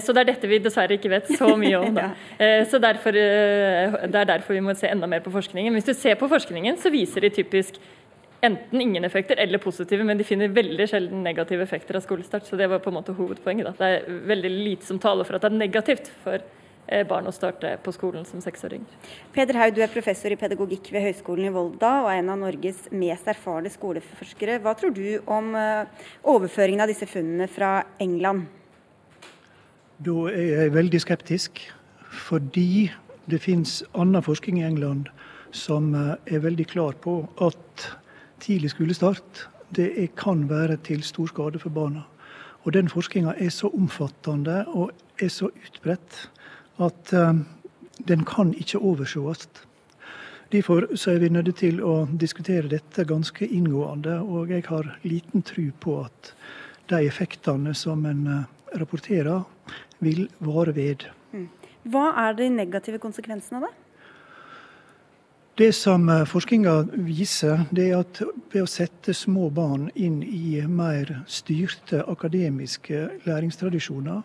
Så 0.00 0.10
det 0.16 0.22
er 0.24 0.28
dette 0.32 0.48
vi 0.50 0.56
dessverre 0.58 0.96
ikke 0.96 1.12
vet 1.12 1.28
så 1.38 1.52
mye 1.54 1.76
om. 1.78 1.92
Da. 1.94 2.08
Så 2.72 2.80
derfor, 2.82 3.14
Det 3.14 4.18
er 4.18 4.26
derfor 4.32 4.56
vi 4.56 4.64
må 4.66 4.72
se 4.74 4.88
enda 4.90 5.06
mer 5.06 5.20
på 5.22 5.30
forskningen. 5.30 5.76
Hvis 5.76 5.86
du 5.86 5.92
ser 5.94 6.16
på 6.18 6.26
forskningen, 6.32 6.80
så 6.80 6.90
viser 6.90 7.22
de 7.22 7.30
typisk 7.36 7.78
enten 8.40 8.80
ingen 8.80 9.04
effekter 9.04 9.36
eller 9.36 9.58
positive, 9.58 10.04
men 10.04 10.18
de 10.18 10.24
finner 10.24 10.52
veldig 10.54 10.86
sjelden 10.88 11.24
negative 11.24 11.64
effekter 11.64 11.98
av 11.98 12.04
skolestart. 12.04 12.46
Så 12.48 12.56
det 12.56 12.70
var 12.70 12.80
på 12.82 12.90
en 12.92 12.98
måte 13.00 13.14
hovedpoenget. 13.16 13.68
Da. 13.68 13.74
Det 13.76 13.90
er 13.90 14.24
veldig 14.30 14.50
lite 14.54 14.88
som 14.88 15.00
taler 15.02 15.28
for 15.28 15.36
at 15.36 15.44
det 15.44 15.50
er 15.52 15.60
negativt 15.60 16.10
for 16.24 16.38
eh, 16.40 17.04
barn 17.08 17.28
å 17.28 17.34
starte 17.34 17.74
på 17.84 17.94
skolen 17.96 18.24
som 18.28 18.42
seksåring. 18.44 18.86
Peder 19.34 19.60
Haug, 19.60 19.74
du 19.76 19.82
er 19.84 19.92
professor 19.92 20.32
i 20.32 20.38
pedagogikk 20.40 20.92
ved 20.94 21.08
Høgskolen 21.08 21.50
i 21.50 21.54
Volda 21.54 21.92
og 22.04 22.12
er 22.12 22.22
en 22.22 22.32
av 22.32 22.40
Norges 22.40 22.86
mest 22.94 23.28
erfarne 23.30 23.72
skoleforskere. 23.72 24.60
Hva 24.64 24.74
tror 24.78 24.96
du 24.96 25.20
om 25.26 25.52
eh, 25.58 26.08
overføringen 26.32 26.86
av 26.86 26.92
disse 26.92 27.08
funnene 27.10 27.50
fra 27.50 27.76
England? 28.00 28.48
Da 30.00 30.16
er 30.32 30.62
jeg 30.62 30.72
veldig 30.72 30.98
skeptisk, 31.04 31.58
fordi 32.08 32.88
det 33.28 33.42
finnes 33.44 33.82
annen 33.92 34.24
forskning 34.24 34.62
i 34.62 34.64
England 34.64 35.10
som 35.52 35.92
eh, 35.92 36.14
er 36.36 36.46
veldig 36.46 36.66
klar 36.70 36.96
på 37.04 37.20
at 37.44 37.90
tidlig 38.40 38.72
skolestart 38.74 39.46
det 39.76 40.16
kan 40.18 40.48
være 40.50 40.76
til 40.82 41.02
stor 41.06 41.30
skade 41.30 41.58
for 41.58 41.70
barna. 41.70 42.02
Og 42.62 42.72
Den 42.72 42.88
forskninga 42.88 43.34
er 43.38 43.48
så 43.48 43.70
omfattende 43.74 44.64
og 44.68 44.90
er 45.20 45.28
så 45.28 45.48
utbredt 45.48 46.30
at 46.80 47.12
um, 47.12 47.46
den 48.08 48.24
kan 48.24 48.54
ikke 48.54 48.78
oversees. 48.78 49.48
Derfor 50.52 50.82
er 51.08 51.18
vi 51.18 51.28
nødt 51.28 51.56
til 51.56 51.82
å 51.82 52.08
diskutere 52.20 52.68
dette 52.68 53.04
ganske 53.04 53.46
inngående, 53.46 54.18
og 54.20 54.50
jeg 54.50 54.64
har 54.66 54.98
liten 55.02 55.42
tro 55.42 55.70
på 55.80 56.00
at 56.04 56.34
de 56.90 57.06
effektene 57.06 57.74
som 57.74 58.04
en 58.06 58.26
uh, 58.26 58.44
rapporterer, 58.80 59.44
vil 60.00 60.28
vare 60.40 60.74
ved. 60.74 61.04
Mm. 61.32 61.48
Hva 61.92 62.10
er 62.26 62.34
de 62.34 62.48
negative 62.48 62.98
konsekvensene 62.98 63.60
av 63.60 63.68
det? 65.60 65.72
Som 65.76 66.08
eh, 66.08 66.24
forskninga 66.24 66.74
viser, 67.04 67.66
det 67.70 67.90
er 67.90 68.00
at 68.00 68.20
ved 68.52 68.62
å 68.64 68.68
sette 68.70 69.12
små 69.16 69.50
barn 69.52 69.88
inn 69.94 70.22
i 70.24 70.60
mer 70.66 71.10
styrte 71.28 72.00
akademiske 72.08 73.02
læringstradisjoner, 73.26 74.22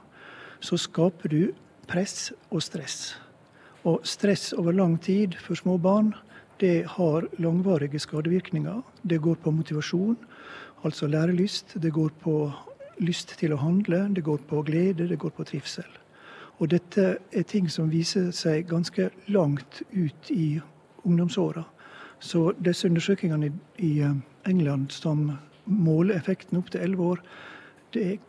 så 0.64 0.78
skaper 0.80 1.32
du 1.34 1.42
press 1.92 2.32
og 2.50 2.64
stress. 2.64 3.16
Og 3.84 4.06
stress 4.08 4.54
over 4.58 4.74
lang 4.74 4.96
tid 5.02 5.36
for 5.42 5.60
små 5.60 5.78
barn, 5.78 6.14
det 6.64 6.86
har 6.96 7.28
langvarige 7.38 8.00
skadevirkninger. 8.00 8.80
Det 9.04 9.20
går 9.22 9.36
på 9.44 9.52
motivasjon, 9.52 10.16
altså 10.84 11.08
lærelyst. 11.08 11.76
Det 11.84 11.92
går 11.94 12.14
på 12.24 12.38
lyst 13.04 13.36
til 13.40 13.54
å 13.54 13.60
handle, 13.60 14.06
det 14.16 14.24
går 14.24 14.40
på 14.48 14.64
glede, 14.64 15.10
det 15.10 15.20
går 15.20 15.36
på 15.36 15.44
trivsel. 15.44 15.90
Og 16.64 16.72
dette 16.72 17.18
er 17.36 17.44
ting 17.44 17.68
som 17.68 17.92
viser 17.92 18.32
seg 18.32 18.70
ganske 18.72 19.10
langt 19.28 19.84
ut 19.92 20.32
i 20.32 20.62
ungdomsåra. 21.06 21.64
Så 22.20 22.52
disse 22.64 22.88
undersøkelsene 22.90 23.52
i 23.78 23.92
i 23.92 24.04
England 24.46 24.92
som 24.92 25.32
måler 25.66 26.16
effekten 26.16 26.60
opp 26.60 26.70
til 26.74 26.82
11 26.82 27.04
år, 27.04 27.24
det 27.94 28.06
er, 28.06 28.20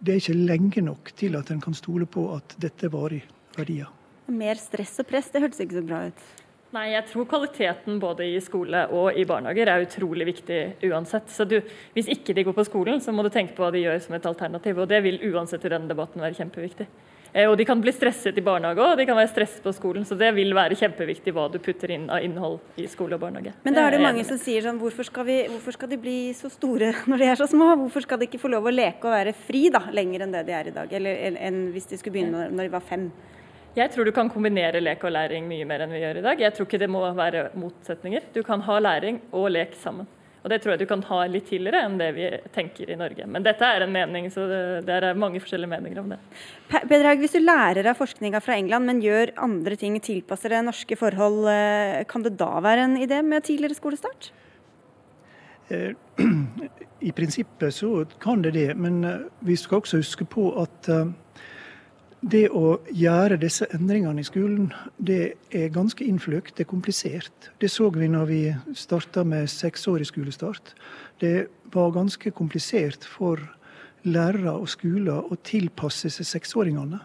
det 0.00 0.12
er, 0.12 0.20
ikke 0.20 0.46
lenge 0.50 0.84
nok 0.84 1.12
til 1.16 1.36
at 1.36 1.50
en 1.50 1.60
kan 1.60 1.76
stole 1.76 2.06
på 2.06 2.26
at 2.34 2.56
dette 2.60 2.86
er 2.88 2.92
varige 2.92 3.26
verdier. 3.56 3.90
Mer 4.30 4.60
stress 4.60 5.00
og 5.02 5.08
press, 5.10 5.30
det 5.32 5.42
hørtes 5.42 5.60
ikke 5.60 5.80
så 5.80 5.86
bra 5.86 6.04
ut. 6.08 6.22
Nei, 6.70 6.92
jeg 6.92 7.02
tror 7.10 7.26
kvaliteten 7.26 7.96
både 7.98 8.28
i 8.30 8.36
skole 8.44 8.84
og 8.94 9.16
i 9.18 9.24
barnehager 9.26 9.72
er 9.72 9.82
utrolig 9.82 10.28
viktig 10.28 10.58
uansett. 10.86 11.26
Så 11.34 11.44
du, 11.50 11.56
hvis 11.96 12.10
ikke 12.14 12.36
de 12.36 12.44
går 12.46 12.54
på 12.54 12.64
skolen, 12.68 13.00
så 13.02 13.10
må 13.10 13.24
du 13.26 13.30
tenke 13.34 13.56
på 13.56 13.64
hva 13.64 13.72
de 13.74 13.82
gjør 13.82 13.98
som 14.04 14.14
et 14.14 14.28
alternativ. 14.30 14.78
Og 14.78 14.86
det 14.92 15.00
vil 15.02 15.18
uansett 15.32 15.66
i 15.66 15.72
denne 15.72 15.90
debatten 15.90 16.22
være 16.22 16.38
kjempeviktig. 16.38 16.86
Eh, 17.32 17.46
og 17.46 17.56
de 17.58 17.64
kan 17.68 17.80
bli 17.82 17.92
stresset 17.94 18.38
i 18.38 18.44
barnehage 18.44 18.82
og 18.82 18.98
de 18.98 19.06
kan 19.08 19.18
være 19.18 19.30
stresset 19.30 19.62
på 19.64 19.72
skolen. 19.74 20.04
Så 20.06 20.18
det 20.18 20.32
vil 20.36 20.54
være 20.56 20.78
kjempeviktig 20.78 21.34
hva 21.36 21.46
du 21.52 21.58
putter 21.62 21.94
inn 21.94 22.08
av 22.10 22.24
innhold 22.26 22.58
i 22.80 22.86
skole 22.90 23.16
og 23.16 23.24
barnehage. 23.24 23.54
Men 23.66 23.76
da 23.76 23.86
er 23.86 23.96
det 23.96 24.02
mange 24.04 24.24
som 24.26 24.40
sier 24.40 24.64
sånn 24.66 24.80
hvorfor 24.82 25.06
skal, 25.06 25.26
vi, 25.28 25.38
hvorfor 25.50 25.76
skal, 25.76 25.92
de 25.92 26.00
bli 26.00 26.18
så 26.36 26.50
store 26.52 26.92
når 27.10 27.24
de 27.24 27.32
er 27.32 27.40
så 27.40 27.48
små? 27.50 27.72
Hvorfor 27.84 28.06
skal 28.06 28.20
de 28.20 28.30
ikke 28.30 28.42
få 28.42 28.52
lov 28.52 28.66
å 28.66 28.74
leke 28.74 29.06
og 29.06 29.16
være 29.16 29.36
fri 29.46 29.68
da, 29.72 29.84
lenger 29.94 30.26
enn 30.26 30.38
det 30.38 30.46
de 30.48 30.56
er 30.56 30.70
i 30.70 30.76
dag? 30.76 30.96
Eller 31.00 31.42
enn 31.48 31.68
hvis 31.74 31.90
de 31.90 32.00
skulle 32.00 32.18
begynne 32.18 32.48
når 32.50 32.66
de 32.66 32.74
var 32.74 32.86
fem? 32.86 33.10
Jeg 33.76 33.92
tror 33.94 34.08
du 34.08 34.10
kan 34.10 34.26
kombinere 34.26 34.80
lek 34.82 35.04
og 35.06 35.12
læring 35.14 35.44
mye 35.46 35.66
mer 35.68 35.84
enn 35.84 35.92
vi 35.94 36.00
gjør 36.02 36.18
i 36.18 36.24
dag. 36.24 36.40
Jeg 36.42 36.56
tror 36.56 36.66
ikke 36.66 36.80
det 36.82 36.88
må 36.90 37.04
være 37.14 37.52
motsetninger. 37.54 38.32
Du 38.34 38.42
kan 38.42 38.64
ha 38.66 38.78
læring 38.82 39.20
og 39.30 39.46
lek 39.54 39.76
sammen. 39.78 40.08
Og 40.40 40.48
Det 40.48 40.60
tror 40.62 40.72
jeg 40.72 40.80
du 40.80 40.88
kan 40.88 41.02
ha 41.10 41.18
litt 41.28 41.48
tidligere 41.50 41.82
enn 41.84 41.98
det 42.00 42.08
vi 42.16 42.26
tenker 42.54 42.88
i 42.90 42.96
Norge. 42.96 43.26
Men 43.28 43.44
dette 43.44 43.66
er 43.66 43.84
en 43.84 43.92
mening, 43.92 44.30
så 44.32 44.46
det, 44.48 44.60
det 44.88 44.96
er 44.96 45.18
mange 45.20 45.42
forskjellige 45.42 45.68
meninger 45.68 46.00
om 46.00 46.14
det. 46.14 46.20
Peder 46.72 47.10
Haug, 47.10 47.20
hvis 47.20 47.36
du 47.36 47.42
lærer 47.42 47.90
av 47.90 47.98
forskninga 47.98 48.40
fra 48.44 48.56
England, 48.56 48.88
men 48.88 49.02
gjør 49.04 49.34
andre 49.44 49.76
ting, 49.80 49.98
tilpasser 50.00 50.54
det 50.54 50.62
norske 50.64 50.96
forhold, 50.96 51.44
eh, 51.52 52.00
kan 52.08 52.24
det 52.24 52.38
da 52.40 52.54
være 52.64 52.88
en 52.88 52.96
idé 53.00 53.20
med 53.26 53.44
tidligere 53.44 53.76
skolestart? 53.76 54.30
Eh, 55.68 55.92
I 57.08 57.12
prinsippet 57.16 57.76
så 57.76 58.06
kan 58.20 58.40
det 58.44 58.56
det, 58.56 58.70
men 58.80 59.04
eh, 59.04 59.26
vi 59.44 59.60
skal 59.60 59.84
også 59.84 60.00
huske 60.00 60.24
på 60.24 60.50
at 60.62 60.88
det 62.20 62.50
å 62.52 62.78
gjøre 62.92 63.38
disse 63.40 63.64
endringene 63.72 64.20
i 64.20 64.26
skolen, 64.26 64.68
det 64.98 65.36
er 65.56 65.72
ganske 65.72 66.04
innfløkt, 66.04 66.56
det 66.56 66.66
er 66.66 66.72
komplisert. 66.72 67.50
Det 67.60 67.70
så 67.72 67.88
vi 67.94 68.08
når 68.12 68.26
vi 68.28 68.40
starta 68.76 69.24
med 69.24 69.48
seksårig 69.48 70.10
skolestart. 70.10 70.74
Det 71.20 71.48
var 71.72 71.94
ganske 71.96 72.32
komplisert 72.36 73.06
for 73.08 73.40
lærere 74.04 74.52
og 74.52 74.68
skoler 74.68 75.32
å 75.32 75.38
tilpasse 75.44 76.10
seg 76.12 76.28
seksåringene. 76.28 77.00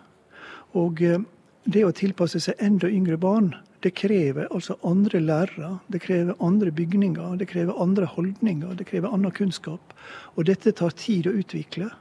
Og 0.75 1.01
eh, 1.03 1.23
det 1.65 1.85
å 1.87 1.95
tilpasse 1.95 2.41
seg 2.43 2.59
enda 2.59 2.91
yngre 2.91 3.17
barn, 3.17 3.55
Det 3.85 3.93
krever 3.93 4.47
altså 4.49 4.79
andre 4.81 5.19
lærere, 5.19 5.79
det 5.93 6.01
krever 6.01 6.33
andre 6.41 6.71
bygninger, 6.71 7.35
det 7.37 7.47
krever 7.47 7.75
andre 7.77 8.05
holdninger, 8.05 8.73
det 8.73 8.87
krever 8.89 9.13
annen 9.13 9.31
kunnskap. 9.31 9.93
Og 10.35 10.45
dette 10.45 10.71
tar 10.71 10.89
tid 10.89 11.27
å 11.27 11.35
utvikle. 11.37 11.91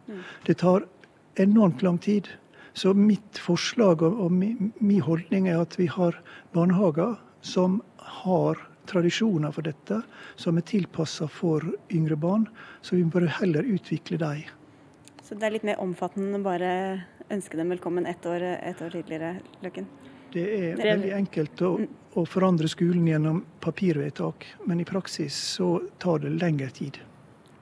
Det 0.46 0.56
tar 0.62 0.86
enormt 1.36 1.82
lang 1.82 1.98
tid. 1.98 2.30
Så 2.74 2.90
mitt 2.98 3.38
forslag 3.38 4.02
og, 4.02 4.18
og 4.26 4.32
min, 4.34 4.72
min 4.82 5.02
holdning 5.06 5.46
er 5.48 5.62
at 5.62 5.76
vi 5.78 5.86
har 5.90 6.18
barnehager 6.54 7.16
som 7.44 7.78
har 8.24 8.58
tradisjoner 8.90 9.52
for 9.54 9.66
dette, 9.66 10.00
som 10.36 10.58
er 10.58 10.66
tilpassa 10.68 11.28
for 11.30 11.64
yngre 11.94 12.18
barn. 12.20 12.48
Så 12.82 12.98
vi 12.98 13.04
bør 13.06 13.28
heller 13.40 13.64
utvikle 13.64 14.18
dem. 14.20 14.44
Så 15.24 15.38
det 15.38 15.46
er 15.46 15.54
litt 15.54 15.64
mer 15.64 15.80
omfattende 15.80 16.36
enn 16.36 16.44
bare 16.44 16.72
ønske 17.32 17.56
dem 17.56 17.70
velkommen 17.72 18.06
ett 18.06 18.26
år, 18.28 18.42
et 18.60 18.82
år 18.84 18.92
tidligere, 18.92 19.38
Løkken? 19.64 19.86
Det 20.34 20.44
er 20.44 20.76
veldig 20.76 21.12
enkelt 21.14 21.62
å, 21.62 21.70
å 22.18 22.24
forandre 22.26 22.68
skolen 22.68 23.06
gjennom 23.06 23.44
papirvedtak, 23.62 24.44
men 24.66 24.82
i 24.82 24.86
praksis 24.88 25.36
så 25.54 25.76
tar 26.02 26.24
det 26.24 26.34
lengre 26.42 26.68
tid. 26.74 26.98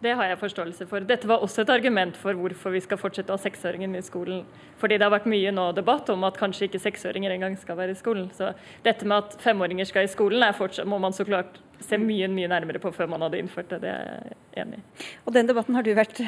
Det 0.02 0.16
har 0.18 0.26
jeg 0.26 0.38
forståelse 0.40 0.86
for. 0.90 1.04
Dette 1.06 1.28
var 1.30 1.44
også 1.44 1.62
et 1.62 1.70
argument 1.70 2.16
for 2.18 2.34
hvorfor 2.34 2.74
vi 2.74 2.80
skal 2.82 2.98
fortsette 2.98 3.30
å 3.30 3.38
ha 3.38 3.42
seksåringen 3.42 3.94
i 3.94 4.02
skolen. 4.02 4.40
Fordi 4.80 4.98
det 4.98 5.06
har 5.06 5.14
vært 5.14 5.28
mye 5.30 5.52
nå 5.54 5.68
debatt 5.76 6.10
om 6.10 6.26
at 6.26 6.40
kanskje 6.40 6.66
ikke 6.66 6.82
seksåringer 6.82 7.30
engang 7.36 7.54
skal 7.60 7.78
være 7.78 7.94
i 7.94 8.00
skolen. 8.00 8.26
Så 8.34 8.50
dette 8.82 9.06
med 9.06 9.22
at 9.22 9.36
femåringer 9.44 9.86
skal 9.86 10.08
i 10.08 10.10
skolen, 10.10 10.42
fortsatt, 10.58 10.90
må 10.90 10.98
man 10.98 11.14
så 11.14 11.26
klart 11.28 11.60
se 11.82 11.98
mye 11.98 12.26
mye 12.30 12.50
nærmere 12.50 12.82
på 12.82 12.90
før 12.94 13.14
man 13.14 13.22
hadde 13.22 13.38
innført 13.42 13.70
det. 13.70 13.82
Det 13.84 13.94
er 13.94 14.34
enig. 14.60 14.80
Og 15.26 15.34
Den 15.34 15.48
debatten 15.48 15.76
har 15.76 15.86
du 15.86 15.92
vært 15.96 16.18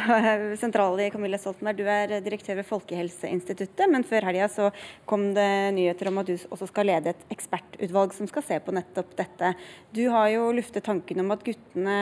sentral 0.62 1.00
i, 1.02 1.10
Camilla 1.12 1.38
Stoltenberg. 1.40 1.80
Du 1.80 1.90
er 1.90 2.14
direktør 2.24 2.58
ved 2.60 2.68
Folkehelseinstituttet, 2.68 3.84
men 3.90 4.06
før 4.06 4.28
helga 4.30 4.48
så 4.52 4.70
kom 5.08 5.30
det 5.36 5.50
nyheter 5.76 6.10
om 6.10 6.22
at 6.22 6.30
du 6.30 6.34
også 6.48 6.70
skal 6.70 6.90
lede 6.90 7.12
et 7.12 7.28
ekspertutvalg 7.34 8.16
som 8.16 8.30
skal 8.30 8.46
se 8.46 8.60
på 8.64 8.74
nettopp 8.76 9.12
dette. 9.18 9.54
Du 9.94 10.06
har 10.14 10.30
jo 10.34 10.48
luftet 10.56 10.86
tanken 10.86 11.24
om 11.24 11.34
at 11.34 11.44
guttene 11.46 12.00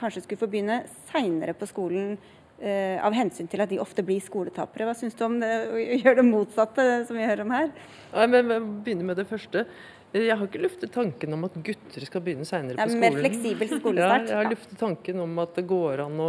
kanskje 0.00 0.24
skulle 0.24 0.42
få 0.42 0.50
begynne 0.50 0.82
seinere 1.10 1.54
på 1.58 1.68
skolen 1.68 2.16
uh, 2.16 2.96
av 3.04 3.16
hensyn 3.16 3.50
til 3.50 3.62
at 3.64 3.70
de 3.72 3.80
ofte 3.82 4.04
blir 4.06 4.22
skoletapere. 4.24 4.88
Hva 4.88 4.96
syns 4.98 5.16
du 5.18 5.24
om 5.26 5.38
det, 5.42 5.52
å 5.68 5.78
gjøre 5.78 6.18
det 6.20 6.26
motsatte, 6.28 6.88
som 7.08 7.18
vi 7.18 7.28
hører 7.28 7.44
om 7.46 7.54
her? 7.54 7.70
Ja, 8.12 8.26
men 8.30 8.50
begynne 8.84 9.06
med 9.08 9.20
det 9.20 9.28
første. 9.30 9.66
Jeg 10.16 10.36
har 10.40 10.46
ikke 10.46 10.60
luftet 10.62 10.92
tanken 10.94 11.36
om 11.36 11.42
at 11.44 11.56
gutter 11.60 12.04
skal 12.08 12.22
begynne 12.24 12.46
seinere 12.48 12.78
på 12.80 12.86
skolen. 12.88 13.02
Mer 13.02 13.18
fleksibel 13.20 13.68
skolestart. 13.80 14.30
Jeg 14.30 14.38
har 14.38 14.48
luftet 14.48 14.78
tanken 14.80 15.20
om 15.20 15.34
at 15.42 15.52
det 15.58 15.66
går 15.68 16.00
an 16.06 16.22
å 16.24 16.28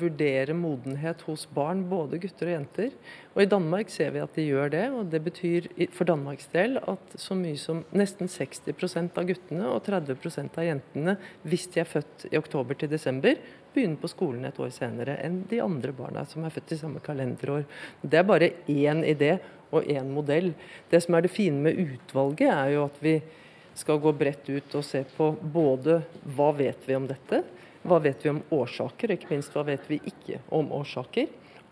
vurdere 0.00 0.56
modenhet 0.58 1.22
hos 1.28 1.44
barn, 1.54 1.84
både 1.90 2.18
gutter 2.22 2.50
og 2.50 2.56
jenter. 2.56 2.90
Og 3.36 3.44
I 3.44 3.48
Danmark 3.52 3.92
ser 3.94 4.10
vi 4.16 4.24
at 4.24 4.34
de 4.34 4.48
gjør 4.48 4.74
det. 4.74 4.82
og 4.90 5.12
Det 5.12 5.22
betyr 5.28 5.70
for 5.94 6.10
Danmarks 6.10 6.50
del 6.50 6.80
at 6.82 7.14
så 7.22 7.38
mye 7.38 7.60
som 7.60 7.84
nesten 7.94 8.30
60% 8.30 9.22
av 9.22 9.30
guttene 9.30 9.70
og 9.70 9.84
30% 9.86 10.58
av 10.58 10.66
jentene, 10.66 11.16
hvis 11.46 11.68
de 11.70 11.84
er 11.84 11.90
født 11.92 12.26
i 12.32 12.38
oktober 12.40 12.82
til 12.82 12.90
desember, 12.90 13.38
begynner 13.74 14.00
på 14.00 14.10
skolen 14.10 14.46
et 14.48 14.58
år 14.60 14.72
senere 14.74 15.16
enn 15.24 15.42
de 15.50 15.60
andre 15.62 15.92
barna 15.96 16.24
som 16.28 16.44
er 16.44 16.54
født 16.54 16.74
i 16.74 16.80
samme 16.80 17.02
kalenderår. 17.04 17.64
Det 18.02 18.20
er 18.20 18.26
bare 18.28 18.52
én 18.70 19.04
idé 19.06 19.36
og 19.70 19.86
én 19.86 20.10
modell. 20.10 20.52
Det 20.90 21.02
som 21.04 21.14
er 21.14 21.26
det 21.26 21.32
fine 21.34 21.62
med 21.62 21.78
utvalget, 21.78 22.50
er 22.50 22.74
jo 22.74 22.84
at 22.88 22.98
vi 23.02 23.16
skal 23.78 24.00
gå 24.02 24.12
bredt 24.12 24.48
ut 24.50 24.74
og 24.76 24.84
se 24.84 25.04
på 25.16 25.30
både 25.40 26.00
hva 26.36 26.50
vet 26.56 26.88
vi 26.88 26.96
om 26.98 27.06
dette, 27.08 27.42
hva 27.86 28.00
vet 28.02 28.24
vi 28.24 28.32
om 28.32 28.42
årsaker, 28.52 29.14
ikke 29.14 29.30
minst 29.30 29.54
hva 29.54 29.64
vet 29.68 29.86
vi 29.88 30.00
ikke 30.10 30.42
om 30.52 30.72
årsaker. 30.80 31.30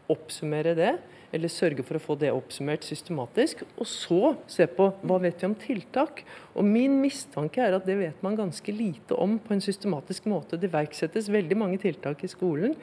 Oppsummere 0.08 0.72
det 0.78 0.94
eller 1.34 1.52
sørge 1.52 1.84
for 1.84 1.98
å 1.98 2.02
få 2.02 2.16
det 2.20 2.30
oppsummert 2.32 2.86
systematisk. 2.86 3.64
Og 3.76 3.88
så 3.88 4.32
se 4.50 4.66
på 4.70 4.88
hva 5.02 5.18
vet 5.22 5.42
vi 5.42 5.48
om 5.48 5.56
tiltak. 5.58 6.22
Og 6.56 6.66
Min 6.66 6.98
mistanke 7.02 7.62
er 7.64 7.76
at 7.76 7.86
det 7.88 7.98
vet 8.00 8.22
man 8.24 8.38
ganske 8.38 8.72
lite 8.74 9.16
om 9.18 9.36
på 9.42 9.54
en 9.54 9.62
systematisk 9.64 10.28
måte. 10.30 10.58
Det 10.58 10.70
iverksettes 10.70 11.30
veldig 11.32 11.58
mange 11.60 11.80
tiltak 11.82 12.24
i 12.24 12.30
skolen, 12.32 12.76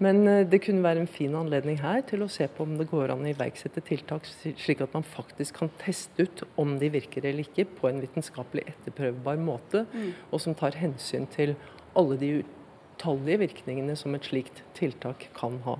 men 0.00 0.22
eh, 0.28 0.46
det 0.48 0.62
kunne 0.64 0.84
være 0.84 1.04
en 1.04 1.10
fin 1.10 1.34
anledning 1.36 1.80
her 1.82 2.00
til 2.08 2.24
å 2.24 2.30
se 2.32 2.46
på 2.48 2.64
om 2.64 2.76
det 2.78 2.88
går 2.90 3.12
an 3.12 3.26
å 3.26 3.30
iverksette 3.30 3.82
tiltak 3.84 4.28
slik 4.28 4.80
at 4.84 4.94
man 4.96 5.04
faktisk 5.04 5.60
kan 5.60 5.72
teste 5.82 6.24
ut 6.24 6.44
om 6.60 6.78
de 6.80 6.88
virker 6.92 7.26
eller 7.28 7.44
ikke 7.44 7.68
på 7.76 7.90
en 7.90 8.00
vitenskapelig 8.00 8.64
etterprøvbar 8.72 9.40
måte, 9.44 9.84
mm. 9.92 10.08
og 10.32 10.42
som 10.42 10.56
tar 10.56 10.78
hensyn 10.80 11.28
til 11.30 11.54
alle 11.98 12.16
de 12.20 12.32
utallige 12.40 13.42
virkningene 13.44 13.96
som 13.96 14.16
et 14.16 14.26
slikt 14.28 14.64
tiltak 14.78 15.28
kan 15.36 15.60
ha. 15.66 15.76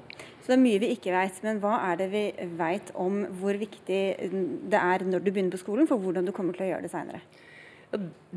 Så 0.51 0.57
det 0.57 0.64
er 0.64 0.66
mye 0.66 0.78
vi 0.82 0.88
ikke 0.96 1.12
vet. 1.14 1.36
Men 1.46 1.59
hva 1.62 1.76
er 1.92 1.98
det 2.01 2.09
vi 2.11 2.24
vet 2.59 2.88
om 2.98 3.20
hvor 3.38 3.55
viktig 3.55 3.98
det 4.72 4.80
er 4.80 5.05
når 5.07 5.22
du 5.22 5.28
begynner 5.30 5.55
på 5.55 5.61
skolen, 5.61 5.86
for 5.86 6.03
hvordan 6.03 6.26
du 6.26 6.32
kommer 6.34 6.57
til 6.59 6.64
å 6.66 6.70
gjøre 6.72 6.88
det 6.88 6.90
seinere? 6.90 7.20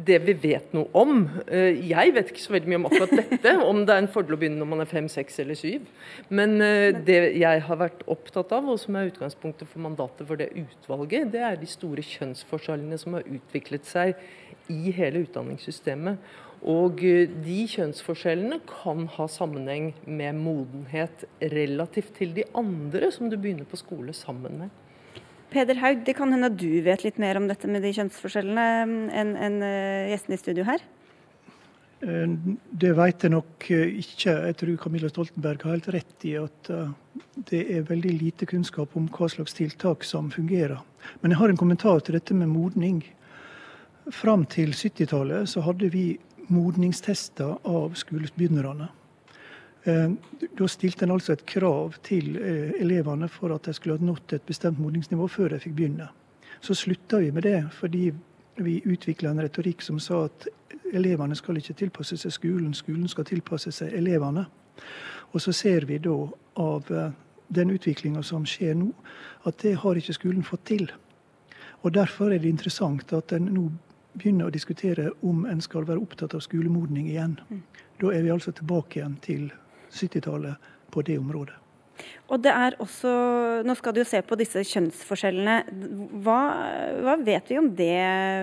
Det 0.05 0.19
vi 0.21 0.35
vet 0.43 0.71
noe 0.77 0.89
om 0.97 1.23
eh, 1.45 1.79
Jeg 1.89 2.13
vet 2.15 2.29
ikke 2.29 2.41
så 2.41 2.53
veldig 2.53 2.69
mye 2.69 2.79
om 2.83 2.85
akkurat 2.91 3.15
dette. 3.17 3.55
Om 3.71 3.81
det 3.81 3.95
er 3.95 4.03
en 4.03 4.11
fordel 4.13 4.37
å 4.37 4.39
begynne 4.43 4.61
når 4.61 4.69
man 4.75 4.85
er 4.85 4.91
fem, 4.93 5.09
seks 5.09 5.41
eller 5.41 5.57
syv. 5.57 5.89
Men 6.29 6.53
eh, 6.61 7.01
det 7.09 7.17
jeg 7.41 7.65
har 7.65 7.81
vært 7.81 8.05
opptatt 8.05 8.53
av, 8.53 8.69
og 8.69 8.77
som 8.81 9.01
er 9.01 9.09
utgangspunktet 9.09 9.73
for 9.73 9.81
mandatet 9.87 10.29
for 10.29 10.37
det 10.37 10.51
utvalget, 10.53 11.33
det 11.33 11.41
er 11.49 11.57
de 11.57 11.73
store 11.73 12.05
kjønnsforskjellene 12.13 13.01
som 13.01 13.17
har 13.17 13.25
utviklet 13.25 13.89
seg 13.89 14.13
i 14.69 14.93
hele 14.93 15.25
utdanningssystemet. 15.25 16.21
Og 16.63 17.01
eh, 17.03 17.27
de 17.43 17.63
kjønnsforskjellene 17.67 18.61
kan 18.69 19.07
ha 19.17 19.27
sammenheng 19.31 19.91
med 20.07 20.39
modenhet 20.39 21.25
relativt 21.51 22.15
til 22.19 22.31
de 22.37 22.47
andre 22.55 23.11
som 23.11 23.27
du 23.31 23.35
begynner 23.35 23.67
på 23.67 23.79
skole 23.79 24.15
sammen 24.15 24.61
med. 24.63 24.79
Peder 25.53 25.77
Haug, 25.83 26.05
det 26.07 26.15
kan 26.17 26.31
hende 26.33 26.49
at 26.49 26.57
du 26.57 26.81
vet 26.85 27.03
litt 27.03 27.19
mer 27.21 27.37
om 27.37 27.49
dette 27.51 27.69
med 27.69 27.83
de 27.85 27.91
kjønnsforskjellene 27.93 28.67
mm, 28.89 28.99
enn 29.11 29.33
en, 29.37 29.57
uh, 29.61 30.09
gjestene 30.09 30.39
i 30.39 30.41
studio 30.41 30.65
her? 30.65 30.85
Eh, 32.07 32.37
det 32.83 32.93
vet 32.97 33.27
jeg 33.27 33.35
nok 33.35 33.67
ikke. 33.67 34.37
Jeg 34.47 34.57
tror 34.61 34.79
Camilla 34.85 35.11
Stoltenberg 35.11 35.67
har 35.67 35.75
helt 35.75 35.91
rett 35.99 36.27
i 36.31 36.37
at 36.39 36.71
det 37.51 37.65
er 37.75 37.85
veldig 37.91 38.15
lite 38.23 38.47
kunnskap 38.49 38.95
om 38.97 39.11
hva 39.11 39.27
slags 39.29 39.59
tiltak 39.59 40.07
som 40.07 40.31
fungerer. 40.31 40.79
Men 41.21 41.35
jeg 41.35 41.43
har 41.43 41.51
en 41.51 41.59
kommentar 41.59 41.99
til 41.99 42.15
dette 42.15 42.33
med 42.33 42.49
modning. 42.55 43.03
Fram 44.11 44.47
til 44.49 44.73
70-tallet 44.75 45.47
så 45.47 45.61
hadde 45.63 45.91
vi 45.93 46.07
modningstester 46.47 47.57
av 47.63 47.93
skolebegynnerne. 47.93 48.87
Eh, 49.83 50.11
da 50.57 50.67
stilte 50.67 51.05
en 51.05 51.11
altså 51.11 51.33
et 51.33 51.45
krav 51.45 51.97
til 52.03 52.37
eh, 52.39 52.75
elevene 52.81 53.27
for 53.27 53.51
at 53.55 53.67
de 53.67 53.73
skulle 53.75 53.97
ha 53.97 54.05
nådd 54.05 54.35
et 54.37 54.45
bestemt 54.47 54.79
modningsnivå 54.79 55.27
før 55.27 55.51
de 55.53 55.59
fikk 55.59 55.75
begynne. 55.75 56.07
Så 56.63 56.75
slutta 56.79 57.19
vi 57.19 57.31
med 57.31 57.43
det 57.43 57.59
fordi 57.75 58.11
vi 58.55 58.81
utvikla 58.85 59.33
en 59.33 59.41
retorikk 59.41 59.81
som 59.81 59.99
sa 59.99 60.25
at 60.29 60.47
elevene 60.93 61.35
skal 61.35 61.57
ikke 61.57 61.75
tilpasse 61.81 62.17
seg 62.21 62.31
skolen, 62.31 62.73
skolen 62.73 63.09
skal 63.11 63.27
tilpasse 63.27 63.73
seg 63.75 63.95
elevene. 63.97 64.45
Og 65.33 65.41
så 65.41 65.51
ser 65.51 65.87
vi 65.89 65.97
da 65.99 66.15
av 66.61 66.91
eh, 66.91 67.09
den 67.53 67.73
utviklinga 67.73 68.23
som 68.23 68.45
skjer 68.47 68.77
nå, 68.79 68.91
at 69.43 69.59
det 69.65 69.75
har 69.83 69.99
ikke 69.99 70.15
skolen 70.15 70.45
fått 70.47 70.65
til. 70.71 70.87
Og 71.83 71.91
Derfor 71.91 72.31
er 72.31 72.39
det 72.39 72.49
interessant 72.49 73.11
at 73.13 73.33
en 73.35 73.49
nå 73.51 73.67
begynne 74.13 74.47
å 74.47 74.53
diskutere 74.53 75.09
om 75.25 75.45
en 75.49 75.61
skal 75.63 75.87
være 75.87 76.01
opptatt 76.03 76.35
av 76.37 76.43
skolemodning 76.45 77.09
igjen. 77.11 77.37
Mm. 77.49 77.63
Da 78.01 78.13
er 78.13 78.25
vi 78.25 78.31
altså 78.33 78.53
tilbake 78.55 78.99
igjen 78.99 79.17
til 79.23 79.49
70-tallet 79.93 80.71
på 80.93 81.03
det 81.05 81.17
området. 81.21 81.59
Og 82.33 82.41
det 82.41 82.51
er 82.51 82.75
også, 82.81 83.09
Nå 83.67 83.75
skal 83.77 83.93
du 83.93 84.01
jo 84.01 84.07
se 84.09 84.21
på 84.25 84.37
disse 84.39 84.63
kjønnsforskjellene. 84.65 85.57
Hva, 86.25 86.39
hva 87.05 87.17
vet 87.21 87.51
vi 87.51 87.59
om 87.59 87.69
det, 87.77 87.93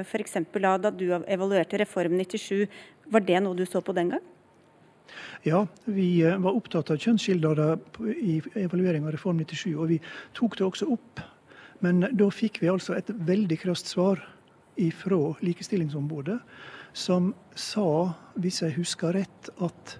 f.eks. 0.06 0.38
Da, 0.54 0.76
da 0.78 0.92
du 0.94 1.08
evaluerte 1.18 1.80
Reform 1.82 2.14
97? 2.20 2.68
Var 3.10 3.26
det 3.26 3.40
noe 3.42 3.58
du 3.58 3.64
så 3.66 3.82
på 3.82 3.96
den 3.96 4.14
gang? 4.14 4.28
Ja, 5.42 5.64
vi 5.90 6.20
eh, 6.22 6.38
var 6.38 6.54
opptatt 6.54 6.92
av 6.92 7.00
kjønnsskilnader 7.02 7.78
i 8.14 8.38
evaluering 8.60 9.08
av 9.08 9.16
Reform 9.16 9.40
97, 9.42 9.72
og 9.74 9.88
vi 9.90 9.98
tok 10.38 10.58
det 10.60 10.66
også 10.68 10.90
opp. 10.94 11.22
Men 11.82 12.04
da 12.14 12.28
fikk 12.30 12.60
vi 12.62 12.70
altså 12.70 12.94
et 12.98 13.10
veldig 13.26 13.58
krast 13.62 13.90
svar 13.90 14.20
fra 14.96 15.18
Likestillingsombudet, 15.44 16.38
som 16.92 17.34
sa, 17.54 18.12
hvis 18.40 18.62
jeg 18.64 18.76
husker 18.78 19.14
rett, 19.14 19.50
at 19.62 19.98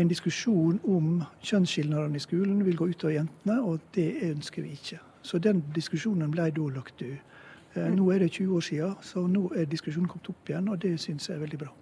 en 0.00 0.08
diskusjon 0.08 0.78
om 0.88 1.22
kjønnsskilnadene 1.44 2.16
i 2.16 2.22
skolen 2.22 2.62
vil 2.64 2.78
gå 2.78 2.88
ut 2.92 3.04
av 3.08 3.14
jentene, 3.16 3.58
og 3.60 3.80
det 3.96 4.08
ønsker 4.30 4.64
vi 4.64 4.76
ikke. 4.76 5.00
Så 5.22 5.38
den 5.42 5.62
diskusjonen 5.74 6.32
ble 6.32 6.48
da 6.54 6.68
lagt 6.74 7.00
død. 7.00 7.16
Eh, 7.74 7.88
nå 7.94 8.10
er 8.12 8.24
det 8.24 8.32
20 8.32 8.56
år 8.56 8.66
siden, 8.66 8.94
så 9.00 9.24
nå 9.28 9.46
er 9.56 9.68
diskusjonen 9.70 10.08
kommet 10.10 10.28
opp 10.32 10.50
igjen, 10.50 10.68
og 10.68 10.80
det 10.82 10.98
syns 11.00 11.28
jeg 11.28 11.36
er 11.36 11.44
veldig 11.44 11.60
bra. 11.64 11.72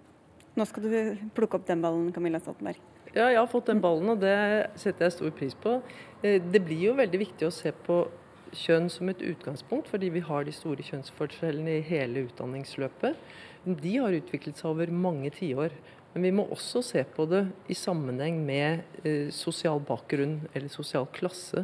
Nå 0.55 0.67
skal 0.67 0.83
du 0.83 1.27
plukke 1.35 1.59
opp 1.59 1.67
den 1.67 1.83
ballen, 1.83 2.11
Camilla 2.15 2.39
Stoltenberg. 2.39 2.79
Ja, 3.11 3.27
jeg 3.27 3.39
har 3.39 3.47
fått 3.51 3.67
den 3.67 3.81
ballen, 3.83 4.07
og 4.13 4.21
det 4.21 4.35
setter 4.79 5.07
jeg 5.07 5.15
stor 5.17 5.33
pris 5.35 5.55
på. 5.55 5.81
Eh, 6.23 6.39
det 6.41 6.63
blir 6.63 6.89
jo 6.89 6.97
veldig 6.99 7.19
viktig 7.19 7.47
å 7.47 7.53
se 7.55 7.73
på 7.75 8.03
kjønn 8.57 8.89
som 8.91 9.09
et 9.11 9.23
utgangspunkt, 9.23 9.89
fordi 9.91 10.09
vi 10.13 10.23
har 10.25 10.45
de 10.45 10.53
store 10.55 10.83
kjønnsforskjellene 10.85 11.79
i 11.79 11.87
hele 11.87 12.25
utdanningsløpet. 12.27 13.17
De 13.65 13.95
har 13.97 14.17
utviklet 14.17 14.59
seg 14.59 14.71
over 14.73 14.93
mange 14.93 15.31
tiår. 15.35 15.75
Men 16.11 16.25
vi 16.27 16.33
må 16.35 16.43
også 16.51 16.81
se 16.83 17.03
på 17.07 17.23
det 17.31 17.45
i 17.71 17.75
sammenheng 17.77 18.41
med 18.43 18.81
eh, 19.07 19.29
sosial 19.31 19.79
bakgrunn 19.87 20.41
eller 20.51 20.71
sosial 20.71 21.07
klasse. 21.15 21.63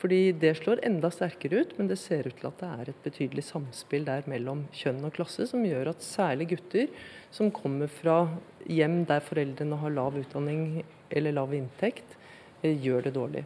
Fordi 0.00 0.32
det 0.40 0.54
slår 0.58 0.80
enda 0.86 1.10
sterkere 1.12 1.60
ut, 1.62 1.74
men 1.76 1.90
det 1.90 1.98
ser 2.00 2.26
ut 2.26 2.38
til 2.38 2.48
at 2.48 2.62
det 2.62 2.70
er 2.72 2.90
et 2.90 3.02
betydelig 3.04 3.44
samspill 3.44 4.06
der 4.08 4.24
mellom 4.30 4.64
kjønn 4.74 5.04
og 5.04 5.12
klasse, 5.18 5.44
som 5.50 5.66
gjør 5.66 5.92
at 5.92 6.06
særlig 6.06 6.48
gutter 6.54 6.88
som 7.30 7.52
kommer 7.54 7.92
fra 7.92 8.24
hjem 8.64 9.02
der 9.08 9.20
foreldrene 9.24 9.78
har 9.82 9.94
lav 9.94 10.16
utdanning 10.18 10.80
eller 11.12 11.36
lav 11.36 11.52
inntekt, 11.54 12.16
eh, 12.62 12.72
gjør 12.72 13.10
det 13.10 13.14
dårlig. 13.18 13.44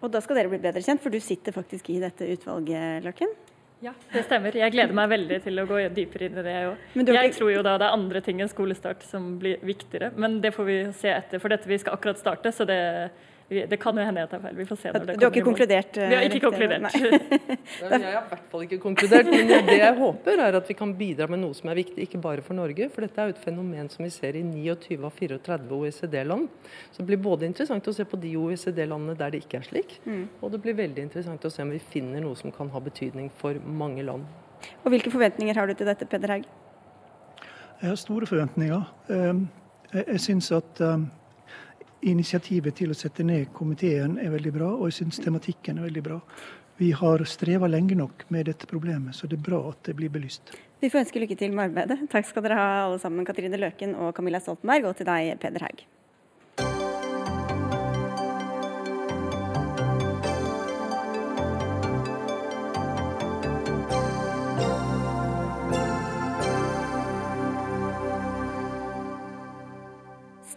Og 0.00 0.10
da 0.12 0.20
skal 0.24 0.40
dere 0.40 0.50
bli 0.52 0.60
bedre 0.62 0.82
kjent, 0.84 1.02
for 1.02 1.12
du 1.12 1.20
sitter 1.20 1.54
faktisk 1.54 1.90
i 1.92 2.00
dette 2.00 2.28
utvalget, 2.34 3.04
Løkken? 3.04 3.32
Ja, 3.80 3.94
det 4.12 4.26
stemmer. 4.26 4.52
Jeg 4.56 4.74
gleder 4.74 4.92
meg 4.96 5.08
veldig 5.08 5.38
til 5.46 5.60
å 5.60 5.64
gå 5.68 5.78
dypere 5.96 6.26
inn 6.28 6.36
i 6.36 6.44
det 6.44 6.52
Jeg, 6.52 7.04
Jeg 7.08 7.32
tror 7.38 7.50
jo 7.54 7.62
da 7.64 7.78
det 7.80 7.86
er 7.88 7.96
andre 7.96 8.20
ting 8.24 8.42
enn 8.44 8.50
skolestart 8.52 9.06
som 9.08 9.38
blir 9.40 9.62
viktigere, 9.64 10.10
men 10.20 10.40
det 10.44 10.52
får 10.52 10.68
vi 10.68 10.78
se 11.00 11.12
etter. 11.14 11.40
For 11.40 11.52
dette 11.52 11.68
vi 11.68 11.78
skal 11.80 11.96
akkurat 11.96 12.20
starte, 12.20 12.52
så 12.52 12.66
det, 12.68 12.80
det 13.50 13.78
kan 13.82 13.96
jo 13.98 14.04
hende 14.06 14.20
jeg 14.22 14.30
tar 14.30 14.40
feil. 14.44 14.54
Vi 14.60 14.64
får 14.68 14.78
se 14.78 14.90
når 14.92 14.92
det 14.94 15.06
kommer. 15.06 15.18
Du 15.20 15.24
har 15.26 15.32
ikke 15.34 15.46
konkludert? 15.48 15.96
eh, 15.98 16.08
Vi 16.08 16.14
har 16.14 16.26
ikke 16.28 16.40
konkludert. 16.44 16.82
nei. 16.86 16.92
Jeg 17.80 17.90
har 17.90 18.04
i 18.10 18.28
hvert 18.30 18.44
fall 18.52 18.62
ikke 18.66 18.78
konkludert, 18.84 19.26
men 19.32 19.50
det 19.66 19.78
jeg 19.80 19.96
håper 19.98 20.42
er 20.46 20.58
at 20.60 20.68
vi 20.70 20.76
kan 20.78 20.92
bidra 20.94 21.26
med 21.32 21.42
noe 21.42 21.56
som 21.58 21.70
er 21.72 21.78
viktig, 21.80 22.04
ikke 22.06 22.20
bare 22.22 22.44
for 22.46 22.54
Norge. 22.54 22.86
For 22.94 23.02
dette 23.06 23.18
er 23.24 23.30
jo 23.32 23.34
et 23.34 23.42
fenomen 23.42 23.90
som 23.90 24.04
vi 24.06 24.10
ser 24.14 24.38
i 24.38 24.44
29 24.46 25.00
av 25.02 25.12
34 25.18 25.66
OECD-land. 25.80 26.46
Så 26.92 27.02
det 27.02 27.08
blir 27.10 27.22
både 27.26 27.48
interessant 27.50 27.90
å 27.90 27.94
se 27.96 28.06
på 28.06 28.20
de 28.22 28.36
OECD-landene 28.38 29.18
der 29.18 29.34
det 29.34 29.42
ikke 29.44 29.58
er 29.58 29.66
slik, 29.66 29.98
Mm. 30.06 30.28
og 30.42 30.52
det 30.54 30.62
blir 30.62 30.74
veldig 30.78 31.02
interessant 31.08 31.42
å 31.44 31.50
se 31.50 31.62
om 31.62 31.70
vi 31.74 31.78
finner 31.90 32.20
noe 32.22 32.36
som 32.38 32.52
kan 32.54 32.68
ha 32.70 32.80
betydning 32.80 33.30
for 33.36 33.54
mange 33.66 34.02
land. 34.06 34.24
Og 34.84 34.90
hvilke 34.94 35.10
forventninger 35.10 35.54
har 35.58 35.66
du 35.66 35.74
til 35.74 35.86
dette, 35.90 36.06
Peder 36.06 36.28
Haug? 36.36 36.44
Jeg 37.82 37.88
har 37.88 37.96
store 37.96 38.26
forventninger. 38.28 38.82
Um, 39.08 39.48
Jeg, 39.92 40.20
syns 40.22 40.52
at 40.54 40.80
um, 40.86 41.08
initiativet 42.06 42.76
til 42.80 42.92
å 42.92 42.96
sette 42.96 43.24
ned 43.26 43.52
komiteen 43.56 44.16
er 44.22 44.32
veldig 44.32 44.52
bra, 44.54 44.70
og 44.76 44.88
jeg 44.88 45.00
syns 45.00 45.20
tematikken 45.22 45.78
er 45.78 45.88
veldig 45.88 46.02
bra. 46.06 46.18
Vi 46.80 46.90
har 46.96 47.24
streva 47.28 47.68
lenge 47.68 47.96
nok 47.98 48.24
med 48.32 48.48
dette 48.48 48.68
problemet, 48.68 49.14
så 49.16 49.28
det 49.28 49.36
er 49.36 49.46
bra 49.50 49.60
at 49.68 49.82
det 49.90 49.96
blir 49.98 50.12
belyst. 50.12 50.54
Vi 50.80 50.88
får 50.88 51.04
ønske 51.04 51.20
lykke 51.20 51.36
til 51.36 51.52
med 51.52 51.68
arbeidet. 51.68 52.06
Takk 52.08 52.28
skal 52.30 52.46
dere 52.46 52.56
ha 52.56 52.68
alle 52.86 53.00
sammen, 53.02 53.26
Katrine 53.28 53.60
Løken 53.60 53.92
og 54.00 54.14
Camilla 54.16 54.40
Stoltenberg, 54.40 54.88
og 54.88 54.96
til 54.96 55.10
deg, 55.10 55.34
Peder 55.42 55.68
Haug. 55.68 55.84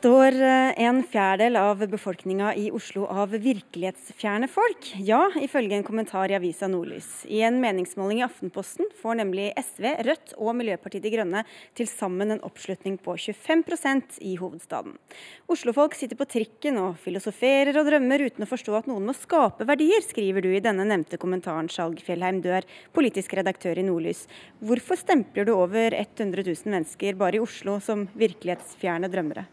Står 0.04 0.36
eh, 0.36 0.84
en 0.84 0.98
fjerdedel 1.08 1.56
av 1.56 1.80
befolkninga 1.88 2.50
i 2.60 2.66
Oslo 2.76 3.06
av 3.08 3.32
virkelighetsfjerne 3.40 4.50
folk? 4.52 4.90
Ja, 5.00 5.30
ifølge 5.40 5.78
en 5.78 5.86
kommentar 5.88 6.28
i 6.28 6.36
avisa 6.36 6.68
Nordlys. 6.68 7.22
I 7.32 7.40
en 7.48 7.62
meningsmåling 7.64 8.20
i 8.20 8.26
Aftenposten 8.26 8.90
får 9.00 9.22
nemlig 9.22 9.46
SV, 9.56 9.88
Rødt 10.04 10.36
og 10.36 10.58
Miljøpartiet 10.60 11.06
De 11.06 11.14
Grønne 11.14 11.46
til 11.80 11.88
sammen 11.88 12.36
en 12.36 12.44
oppslutning 12.44 12.98
på 13.00 13.16
25 13.16 14.20
i 14.28 14.34
hovedstaden. 14.42 15.00
Oslofolk 15.48 15.96
sitter 15.96 16.20
på 16.20 16.28
trikken 16.36 16.82
og 16.84 17.00
filosoferer 17.00 17.72
og 17.80 17.88
drømmer 17.88 18.28
uten 18.28 18.44
å 18.44 18.52
forstå 18.52 18.76
at 18.82 18.92
noen 18.92 19.08
må 19.08 19.16
skape 19.16 19.64
verdier, 19.72 20.04
skriver 20.04 20.44
du 20.44 20.52
i 20.52 20.64
denne 20.68 20.84
nevnte 20.84 21.16
kommentaren, 21.16 21.72
Skjalg 21.72 22.04
Fjellheim. 22.04 22.44
Du 22.44 22.52
er 22.52 22.68
politisk 22.92 23.40
redaktør 23.40 23.80
i 23.80 23.88
Nordlys. 23.88 24.28
Hvorfor 24.60 25.00
stempler 25.00 25.48
du 25.48 25.56
over 25.56 25.96
100 25.96 26.44
000 26.44 26.76
mennesker 26.76 27.16
bare 27.16 27.40
i 27.40 27.46
Oslo 27.48 27.80
som 27.80 28.10
virkelighetsfjerne 28.20 29.08
drømmere? 29.08 29.48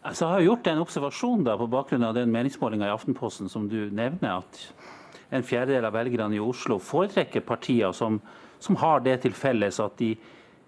Altså, 0.00 0.24
jeg 0.24 0.32
har 0.32 0.46
gjort 0.46 0.68
en 0.70 0.80
observasjon 0.80 1.44
da, 1.44 1.58
på 1.60 1.68
bakgrunn 1.68 2.06
av 2.08 2.14
den 2.16 2.32
meningsmålinga 2.32 2.88
i 2.88 2.94
Aftenposten 2.94 3.50
som 3.52 3.66
du 3.68 3.90
nevner, 3.92 4.40
at 4.40 4.62
en 5.30 5.44
fjerdedel 5.46 5.86
av 5.86 5.94
velgerne 5.94 6.38
i 6.38 6.42
Oslo 6.42 6.78
foretrekker 6.82 7.44
partier 7.46 7.92
som, 7.92 8.18
som 8.58 8.78
har 8.80 9.04
det 9.04 9.20
til 9.26 9.36
felles 9.36 9.78
at 9.82 9.98
de 10.00 10.14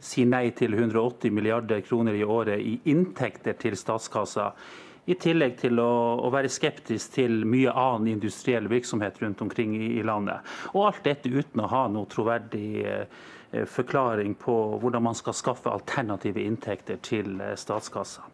sier 0.03 0.29
nei 0.29 0.51
til 0.59 0.75
180 0.75 1.33
milliarder 1.35 1.83
kroner 1.87 2.17
i 2.19 2.25
året 2.27 2.61
i 2.61 2.77
inntekter 2.91 3.57
til 3.59 3.77
statskassa. 3.79 4.51
I 5.11 5.17
tillegg 5.19 5.57
til 5.59 5.81
å, 5.83 5.93
å 6.23 6.31
være 6.31 6.51
skeptisk 6.53 7.17
til 7.17 7.41
mye 7.49 7.73
annen 7.73 8.13
industriell 8.13 8.69
virksomhet 8.71 9.19
rundt 9.23 9.41
omkring 9.43 9.75
i, 9.79 9.97
i 9.99 10.05
landet. 10.07 10.45
Og 10.75 10.87
alt 10.91 11.03
dette 11.07 11.31
uten 11.31 11.65
å 11.65 11.71
ha 11.73 11.87
noe 11.91 12.11
troverdig 12.11 12.69
eh, 12.87 13.23
forklaring 13.69 14.35
på 14.41 14.55
hvordan 14.81 15.03
man 15.03 15.15
skal 15.15 15.37
skaffe 15.37 15.71
alternative 15.71 16.43
inntekter 16.43 17.01
til 17.05 17.41
eh, 17.41 17.57
statskassa. 17.57 18.25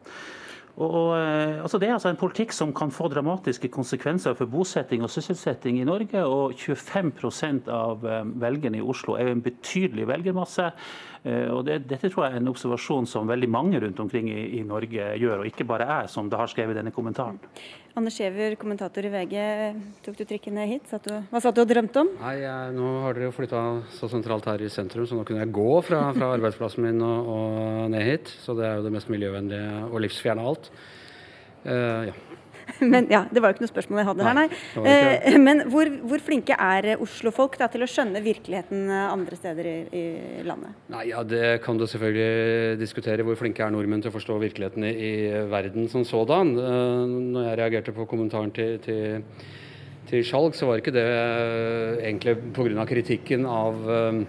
Og, 0.78 0.90
og, 0.94 1.08
eh, 1.18 1.58
altså 1.58 1.78
det 1.78 1.88
er 1.88 1.96
altså 1.96 2.12
en 2.12 2.20
politikk 2.20 2.52
som 2.54 2.70
kan 2.74 2.92
få 2.94 3.08
dramatiske 3.10 3.70
konsekvenser 3.74 4.36
for 4.38 4.50
bosetting 4.50 5.02
og 5.02 5.10
sysselsetting 5.10 5.80
i 5.80 5.86
Norge. 5.86 6.22
Og 6.22 6.54
25% 6.54 7.70
av 7.74 8.06
eh, 8.06 8.22
velgerne 8.38 8.78
i 8.78 8.84
Oslo 8.84 9.16
er 9.18 9.26
jo 9.26 9.36
en 9.38 9.42
betydelig 9.42 10.06
velgermasse. 10.10 10.70
Eh, 11.28 11.50
Og 11.52 11.64
det, 11.66 11.82
dette 11.90 12.08
tror 12.08 12.24
jeg 12.26 12.36
er 12.36 12.40
en 12.40 12.48
observasjon 12.52 13.06
som 13.10 13.28
veldig 13.28 13.48
mange 13.52 13.80
rundt 13.82 13.98
omkring 14.00 14.30
i, 14.32 14.58
i 14.58 14.62
Norge 14.66 15.10
gjør, 15.20 15.42
og 15.42 15.50
ikke 15.50 15.66
bare 15.68 15.88
jeg 15.88 16.12
som 16.14 16.30
det 16.30 16.38
har 16.40 16.48
skrevet 16.50 16.78
denne 16.78 16.92
kommentaren. 16.94 17.36
Anders 17.98 18.16
Giæver, 18.20 18.54
kommentator 18.60 19.04
i 19.04 19.10
VG. 19.10 19.34
Tok 20.06 20.16
du 20.20 20.22
trikken 20.28 20.54
ned 20.54 20.70
hit? 20.70 20.86
Satt 20.88 21.08
du, 21.08 21.16
hva 21.32 21.40
satt 21.42 21.56
du 21.56 21.64
og 21.64 21.68
drømte 21.68 22.04
om? 22.04 22.12
Nei, 22.22 22.36
jeg, 22.44 22.76
Nå 22.76 22.92
har 23.02 23.18
dere 23.18 23.28
jo 23.28 23.34
flytta 23.34 23.64
så 23.96 24.08
sentralt 24.12 24.46
her 24.48 24.62
i 24.62 24.70
sentrum, 24.72 25.08
så 25.08 25.18
nå 25.18 25.26
kunne 25.28 25.42
jeg 25.42 25.52
gå 25.56 25.68
fra, 25.88 26.04
fra 26.14 26.30
arbeidsplassen 26.36 26.86
min 26.86 27.02
og, 27.04 27.32
og 27.34 27.90
ned 27.92 28.06
hit. 28.06 28.32
Så 28.44 28.54
det 28.58 28.68
er 28.68 28.78
jo 28.78 28.86
det 28.86 28.94
mest 28.94 29.10
miljøvennlige 29.12 29.82
og 29.90 30.00
livsfjerne 30.06 30.46
av 30.46 30.52
alt. 30.54 30.70
Uh, 31.66 32.02
ja. 32.08 32.16
Men 32.92 33.08
ja, 33.10 33.24
Det 33.32 33.42
var 33.42 33.52
jo 33.52 33.56
ikke 33.58 33.64
noe 33.66 33.72
spørsmål 33.72 34.00
jeg 34.02 34.08
hadde 34.10 34.26
her, 34.26 34.36
Nei, 34.38 34.46
nei. 34.46 34.58
ikke 34.58 34.84
det. 34.84 34.94
Eh, 35.32 35.38
Men 35.42 35.62
hvor, 35.72 35.90
hvor 36.10 36.24
flinke 36.24 36.56
er 36.58 36.90
Oslo-folk 37.02 37.58
til 37.58 37.84
å 37.84 37.88
skjønne 37.90 38.22
virkeligheten 38.24 38.88
eh, 38.90 39.04
andre 39.12 39.38
steder 39.38 39.68
i, 39.70 39.76
i 40.00 40.06
landet? 40.46 40.74
Nei, 40.92 41.04
ja, 41.12 41.22
Det 41.26 41.60
kan 41.64 41.78
du 41.80 41.86
selvfølgelig 41.88 42.78
diskutere. 42.80 43.24
Hvor 43.26 43.38
flinke 43.40 43.64
er 43.64 43.72
nordmenn 43.74 44.02
til 44.04 44.12
å 44.12 44.16
forstå 44.16 44.38
virkeligheten 44.42 44.84
i, 44.88 44.94
i 44.94 45.14
verden 45.50 45.88
som 45.92 46.04
sådan? 46.08 46.54
Eh, 46.58 47.04
når 47.36 47.48
jeg 47.50 47.60
reagerte 47.62 47.96
på 47.96 48.06
kommentaren 48.10 48.52
til, 48.56 48.76
til, 48.84 49.22
til 50.10 50.24
Skjalg, 50.26 50.56
så 50.58 50.68
var 50.70 50.82
ikke 50.82 50.94
det 50.96 51.06
eh, 51.06 52.04
egentlig 52.10 52.36
pga. 52.56 52.84
kritikken 52.88 53.46
av 53.48 53.88
eh, 53.94 54.20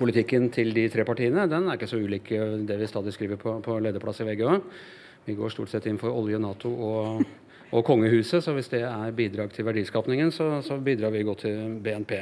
politikken 0.00 0.48
til 0.54 0.72
de 0.76 0.86
tre 0.92 1.04
partiene. 1.08 1.48
Den 1.50 1.68
er 1.68 1.76
ikke 1.78 1.90
så 1.90 2.00
ulik 2.00 2.30
eh, 2.36 2.56
det 2.68 2.78
vi 2.80 2.88
stadig 2.90 3.12
skriver 3.16 3.40
på, 3.40 3.58
på 3.64 3.78
lederplass 3.82 4.22
i 4.24 4.28
VG. 4.28 4.44
Vi 5.26 5.34
går 5.36 5.52
stort 5.52 5.68
sett 5.68 5.84
inn 5.90 5.98
for 6.00 6.16
olje, 6.16 6.38
Nato 6.40 6.70
og, 6.72 7.20
og 7.70 7.84
kongehuset, 7.86 8.42
så 8.42 8.54
hvis 8.56 8.70
det 8.72 8.82
er 8.86 9.12
bidrag 9.14 9.52
til 9.54 9.66
verdiskapningen, 9.68 10.32
så, 10.34 10.48
så 10.66 10.78
bidrar 10.82 11.12
vi 11.14 11.22
godt 11.26 11.44
til 11.46 11.76
BNP. 11.84 12.16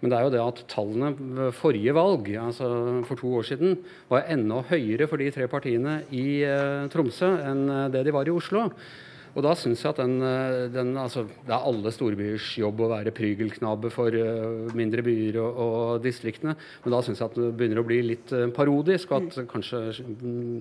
Men 0.00 0.12
det 0.12 0.18
er 0.18 0.24
jo 0.26 0.32
det 0.32 0.44
at 0.44 0.62
tallene 0.72 1.10
ved 1.16 1.56
forrige 1.56 1.94
valg, 1.96 2.30
altså 2.40 2.70
for 3.08 3.20
to 3.20 3.34
år 3.40 3.48
siden, 3.50 3.76
var 4.08 4.30
enda 4.32 4.62
høyere 4.70 5.08
for 5.10 5.20
de 5.20 5.28
tre 5.34 5.48
partiene 5.52 6.00
i 6.16 6.40
eh, 6.46 6.86
Tromsø 6.92 7.34
enn 7.44 7.68
eh, 7.68 7.90
det 7.92 8.06
de 8.08 8.16
var 8.16 8.28
i 8.28 8.34
Oslo. 8.34 8.70
Og 9.36 9.44
da 9.44 9.52
syns 9.52 9.82
jeg 9.84 9.92
at 9.92 10.00
den, 10.00 10.16
eh, 10.24 10.64
den, 10.72 10.96
altså, 10.96 11.26
Det 11.44 11.52
er 11.52 11.68
alle 11.68 11.92
storbyers 11.92 12.48
jobb 12.56 12.80
å 12.80 12.92
være 12.96 13.12
prygelknabe 13.12 13.92
for 13.92 14.16
eh, 14.16 14.74
mindre 14.76 15.04
byer 15.04 15.42
og, 15.44 15.62
og 15.66 16.04
distriktene, 16.04 16.56
men 16.84 16.96
da 16.96 17.04
syns 17.04 17.20
jeg 17.20 17.28
at 17.28 17.40
det 17.42 17.52
begynner 17.52 17.84
å 17.84 17.88
bli 17.88 18.00
litt 18.14 18.32
parodisk, 18.56 19.12
og 19.12 19.28
at 19.28 19.50
kanskje 19.52 19.82
mm, 20.00 20.60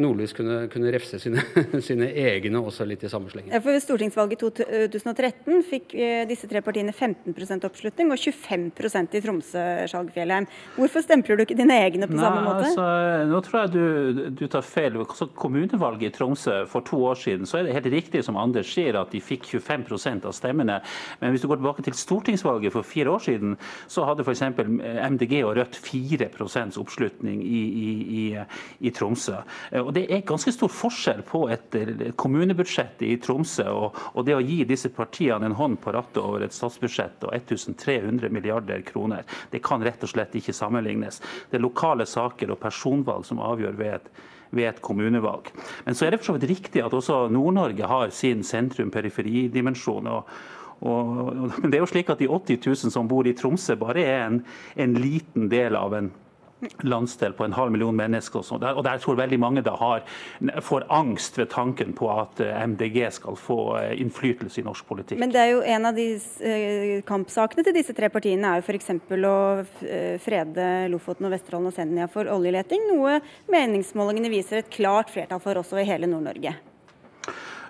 Nordlys 0.00 0.32
kunne, 0.36 0.68
kunne 0.72 0.92
refse 0.92 1.18
sine, 1.20 1.42
sine 1.88 2.10
egne 2.16 2.60
også 2.60 2.86
litt 2.88 3.02
i 3.04 3.10
samme 3.10 3.30
slengen. 3.32 3.52
Ja, 3.52 3.60
For 3.62 3.74
ved 3.74 3.82
stortingsvalget 3.84 4.44
i 4.46 4.50
2013 4.94 5.64
fikk 5.66 5.94
eh, 5.98 6.22
disse 6.28 6.48
tre 6.50 6.62
partiene 6.64 6.94
15% 6.94 7.66
oppslutning, 7.68 8.12
og 8.14 8.20
25% 8.20 9.16
i 9.18 9.22
Tromsø, 9.24 9.64
Skjalg 9.90 10.12
Fjellheim. 10.14 10.48
Hvorfor 10.76 11.04
stempler 11.04 11.38
du 11.38 11.44
ikke 11.44 11.58
dine 11.58 11.76
egne 11.84 12.08
på 12.10 12.18
samme 12.18 12.44
måte? 12.46 12.70
Altså, 12.70 12.86
nå 13.30 13.42
tror 13.46 13.60
jeg 13.62 13.72
du, 13.74 14.22
du 14.40 14.44
tar 14.50 14.66
feil. 14.66 14.98
Altså, 15.00 15.28
kommunevalget 15.36 16.10
i 16.10 16.14
Tromsø 16.16 16.62
for 16.70 16.86
to 16.86 17.02
år 17.10 17.20
siden, 17.20 17.48
så 17.48 17.60
er 17.60 17.68
det 17.68 17.76
helt 17.76 17.90
riktig 17.94 18.24
som 18.26 18.38
Anders 18.40 18.70
sier, 18.72 18.98
at 19.00 19.12
de 19.14 19.22
fikk 19.24 19.48
25% 19.50 20.28
av 20.28 20.36
stemmene. 20.36 20.80
Men 21.20 21.34
hvis 21.34 21.44
du 21.44 21.48
går 21.50 21.60
tilbake 21.60 21.84
til 21.86 21.96
stortingsvalget 21.98 22.74
for 22.74 22.86
fire 22.86 23.12
år 23.12 23.24
siden, 23.26 23.56
så 23.90 24.06
hadde 24.08 24.24
f.eks. 24.26 24.44
MDG 25.10 25.40
og 25.44 25.56
Rødt 25.58 25.78
4% 25.82 26.78
oppslutning 26.80 27.40
i, 27.44 27.60
i, 27.60 27.90
i, 28.20 28.24
i 28.86 28.92
Tromsø. 28.94 29.40
Og 29.80 29.89
Det 29.94 30.06
er 30.12 30.24
ganske 30.26 30.52
stor 30.54 30.70
forskjell 30.72 31.22
på 31.26 31.44
et 31.52 31.76
kommunebudsjett 32.20 33.02
i 33.06 33.14
Tromsø 33.22 33.66
og, 33.70 34.00
og 34.14 34.26
det 34.26 34.36
å 34.36 34.42
gi 34.44 34.62
disse 34.68 34.90
partiene 34.94 35.48
en 35.48 35.56
hånd 35.58 35.80
på 35.82 35.94
rattet 35.96 36.20
over 36.22 36.44
et 36.46 36.54
statsbudsjett 36.56 37.26
og 37.26 37.34
1300 37.34 38.30
milliarder 38.32 38.84
kroner. 38.86 39.26
Det 39.50 39.62
kan 39.64 39.82
rett 39.84 40.02
og 40.06 40.12
slett 40.12 40.36
ikke 40.38 40.56
sammenlignes. 40.56 41.22
Det 41.50 41.58
er 41.58 41.66
lokale 41.66 42.06
saker 42.06 42.54
og 42.54 42.60
personvalg 42.62 43.26
som 43.28 43.42
avgjør 43.42 43.80
ved 43.80 43.96
et 44.00 44.12
ved 44.50 44.66
et 44.66 44.80
kommunevalg. 44.82 45.46
Men 45.86 45.94
så 45.94 46.06
er 46.06 46.10
det 46.10 46.20
for 46.20 46.32
så 46.32 46.34
vidt 46.34 46.48
riktig 46.50 46.80
at 46.82 46.94
også 46.94 47.28
Nord-Norge 47.30 47.86
har 47.86 48.10
sin 48.10 48.42
sentrum-periferidimensjon. 48.42 50.08
og 50.10 50.32
og, 50.80 51.52
det 51.68 51.76
er 51.76 51.82
jo 51.82 51.90
slik 51.90 52.08
at 52.08 52.22
de 52.22 52.28
80 52.28 52.62
000 52.64 52.92
som 52.94 53.08
bor 53.08 53.26
i 53.28 53.34
Tromsø, 53.36 53.76
bare 53.76 54.00
er 54.00 54.22
en, 54.24 54.38
en 54.80 54.94
liten 54.96 55.50
del 55.52 55.76
av 55.76 55.92
en 55.92 56.08
landsdel 56.82 57.32
på 57.32 57.44
en 57.44 57.54
halv 57.56 57.72
million 57.72 57.96
mennesker. 57.96 58.44
Og, 58.52 58.60
der, 58.62 58.76
og 58.78 58.84
der 58.86 59.00
tror 59.02 59.18
veldig 59.18 59.38
mange 59.40 59.64
da 59.66 59.74
har, 59.80 60.04
får 60.64 60.86
angst 60.92 61.38
ved 61.38 61.50
tanken 61.52 61.94
på 61.96 62.10
at 62.12 62.40
eh, 62.44 62.54
MDG 62.66 63.02
skal 63.16 63.38
få 63.38 63.58
eh, 63.80 63.94
innflytelse 64.02 64.60
i 64.62 64.66
norsk 64.66 64.86
politikk. 64.88 65.20
Men 65.22 65.34
det 65.34 65.42
er 65.42 65.52
jo 65.54 65.62
en 65.64 65.90
av 65.90 65.98
de 65.98 66.08
eh, 66.16 66.96
kampsakene 67.08 67.66
til 67.66 67.76
disse 67.76 67.96
tre 67.96 68.10
partiene 68.12 68.54
er 68.54 68.60
jo 68.60 68.66
f.eks. 68.66 68.90
å 69.30 69.36
frede 70.20 70.66
Lofoten 70.92 71.28
og 71.28 71.34
Vesterålen 71.34 71.70
og 71.70 71.76
Senja 71.76 72.08
for 72.10 72.28
oljeleting, 72.30 72.88
noe 72.90 73.18
meningsmålingene 73.52 74.32
viser 74.32 74.62
et 74.62 74.72
klart 74.72 75.12
flertall 75.12 75.42
for 75.42 75.60
også 75.60 75.80
i 75.80 75.88
hele 75.88 76.10
Nord-Norge. 76.10 76.56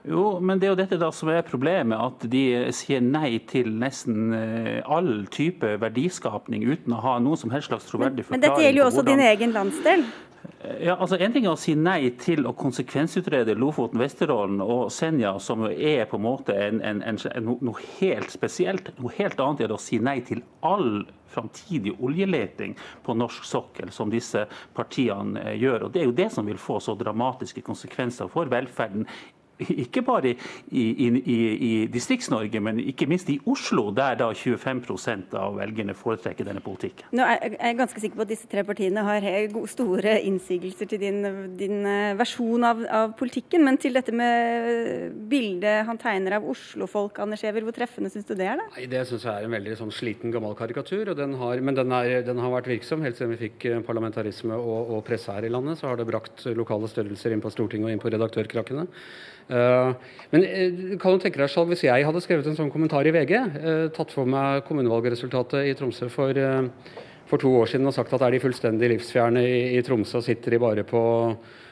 Jo, 0.09 0.39
men 0.41 0.61
det 0.61 0.69
er 0.69 0.73
jo 0.73 0.79
dette 0.81 0.99
da 1.01 1.11
som 1.13 1.29
er 1.33 1.45
problemet, 1.45 1.99
at 2.01 2.25
de 2.33 2.45
sier 2.77 3.03
nei 3.05 3.35
til 3.51 3.69
nesten 3.83 4.33
eh, 4.37 4.81
all 4.89 5.27
type 5.33 5.75
verdiskapning 5.83 6.65
uten 6.65 6.97
å 6.97 7.03
ha 7.05 7.19
noen 7.21 7.41
som 7.41 7.53
helst 7.53 7.69
slags 7.73 7.91
troverdig 7.91 8.25
forklaring. 8.25 8.41
Men 8.41 8.49
dette 8.49 8.65
gjelder 8.65 8.83
jo 8.83 8.89
også 8.89 9.07
din 9.11 9.25
egen 9.29 9.57
landsdel? 9.57 10.09
Ja, 10.81 10.95
altså 10.97 11.17
En 11.21 11.33
ting 11.33 11.47
er 11.47 11.55
å 11.55 11.61
si 11.61 11.73
nei 11.77 12.11
til 12.21 12.47
å 12.49 12.53
konsekvensutrede 12.57 13.55
Lofoten, 13.57 14.01
Vesterålen 14.01 14.61
og 14.65 14.91
Senja, 14.93 15.35
som 15.41 15.67
er 15.69 16.05
på 16.09 16.17
en 16.17 16.25
måte 16.25 16.57
en, 16.57 16.81
en, 16.85 17.01
en, 17.05 17.49
noe 17.65 17.87
helt 17.99 18.33
spesielt. 18.33 18.93
Noe 19.01 19.13
helt 19.17 19.41
annet 19.41 19.65
er 19.65 19.73
det 19.73 19.77
å 19.77 19.81
si 19.81 20.01
nei 20.05 20.19
til 20.25 20.43
all 20.65 21.03
framtidig 21.31 21.95
oljeleting 22.03 22.75
på 23.07 23.17
norsk 23.17 23.45
sokkel, 23.47 23.93
som 23.95 24.13
disse 24.13 24.47
partiene 24.77 25.45
eh, 25.45 25.59
gjør. 25.61 25.87
Og 25.87 25.93
Det 25.95 26.03
er 26.03 26.09
jo 26.09 26.17
det 26.23 26.31
som 26.35 26.49
vil 26.49 26.61
få 26.61 26.81
så 26.85 26.97
dramatiske 26.99 27.65
konsekvenser 27.65 28.33
for 28.33 28.53
velferden 28.53 29.07
ikke 29.69 30.03
bare 30.07 30.35
i, 30.35 30.37
i, 30.71 31.09
i, 31.21 31.39
i 31.69 31.73
Distrikts-Norge, 31.93 32.61
men 32.65 32.81
ikke 32.83 33.09
minst 33.11 33.31
i 33.33 33.39
Oslo, 33.51 33.89
der 33.95 34.19
da 34.21 34.31
25% 34.33 35.35
av 35.39 35.57
velgerne 35.59 35.95
foretrekker 35.97 36.47
denne 36.49 36.63
politikken. 36.65 37.09
Nå 37.17 37.27
er 37.27 37.57
jeg 37.57 37.79
ganske 37.79 38.03
sikker 38.03 38.21
på 38.21 38.27
at 38.27 38.33
disse 38.33 38.49
tre 38.51 38.65
partiene 38.67 39.05
har 39.07 39.27
store 39.71 40.17
innsigelser 40.27 40.89
til 40.91 41.03
din, 41.03 41.21
din 41.59 41.85
eh, 41.89 42.17
versjon 42.19 42.67
av, 42.67 42.83
av, 42.87 43.15
politikken, 43.19 43.65
men 43.67 43.79
til 43.81 43.97
dette 43.97 44.15
med 44.15 45.17
bildet 45.31 45.87
han 45.89 46.01
tegner 46.01 46.39
av 46.39 46.47
Oslo-folk, 46.51 47.19
Anders 47.23 47.45
Giæver, 47.45 47.67
hvor 47.67 47.77
treffende 47.77 48.13
syns 48.13 48.29
du 48.29 48.35
det 48.35 48.49
er? 48.51 48.61
da? 48.61 48.69
Nei, 48.77 48.87
Det 48.91 49.05
syns 49.09 49.27
jeg 49.27 49.33
er 49.35 49.49
en 49.49 49.57
veldig 49.57 49.79
sånn 49.81 49.95
sliten, 49.95 50.33
gammel 50.35 50.57
karikatur. 50.59 51.13
Den 51.19 51.37
har, 51.41 51.65
men 51.65 51.79
den, 51.79 51.93
er, 51.97 52.21
den, 52.27 52.41
har 52.43 52.55
vært 52.55 52.71
virksom 52.71 53.05
helt 53.07 53.19
siden 53.19 53.35
vi 53.35 53.43
fikk 53.49 53.69
eh, 53.71 53.83
parlamentarisme 53.87 54.57
og, 54.57 54.95
og 54.97 55.05
presse 55.07 55.35
her 55.35 55.47
i 55.47 55.53
landet. 55.53 55.81
Så 55.81 55.91
har 55.91 56.01
det 56.01 56.09
brakt 56.09 56.47
lokale 56.57 56.91
størrelser 56.91 57.35
inn 57.35 57.45
på 57.45 57.53
Stortinget 57.53 57.91
og 57.91 57.95
inn 57.95 58.03
på 58.03 58.13
redaktørkrakkene. 58.13 58.87
Uh, 59.51 59.93
men 60.31 60.45
uh, 60.47 60.97
kan 61.03 61.17
du 61.17 61.23
tenke 61.23 61.41
deg 61.41 61.51
selv, 61.51 61.73
Hvis 61.73 61.83
jeg 61.83 62.07
hadde 62.07 62.23
skrevet 62.23 62.47
en 62.47 62.59
sånn 62.59 62.71
kommentar 62.71 63.07
i 63.07 63.15
VG, 63.15 63.33
uh, 63.35 63.87
tatt 63.95 64.15
for 64.15 64.29
meg 64.31 64.63
kommunevalgresultatet 64.69 65.67
i 65.67 65.75
Tromsø 65.79 66.07
for, 66.13 66.39
for, 67.27 67.43
to 67.43 67.51
år 67.59 67.73
siden 67.73 67.91
og 67.91 67.97
sagt 67.97 68.15
at 68.15 68.23
er 68.27 68.37
de 68.37 68.43
fullstendig 68.45 68.93
livsfjerne 68.95 69.43
i, 69.43 69.59
i 69.75 69.83
Tromsø 69.87 70.23
sitter 70.23 70.55
de 70.55 70.63
bare 70.63 70.87
på 70.87 71.03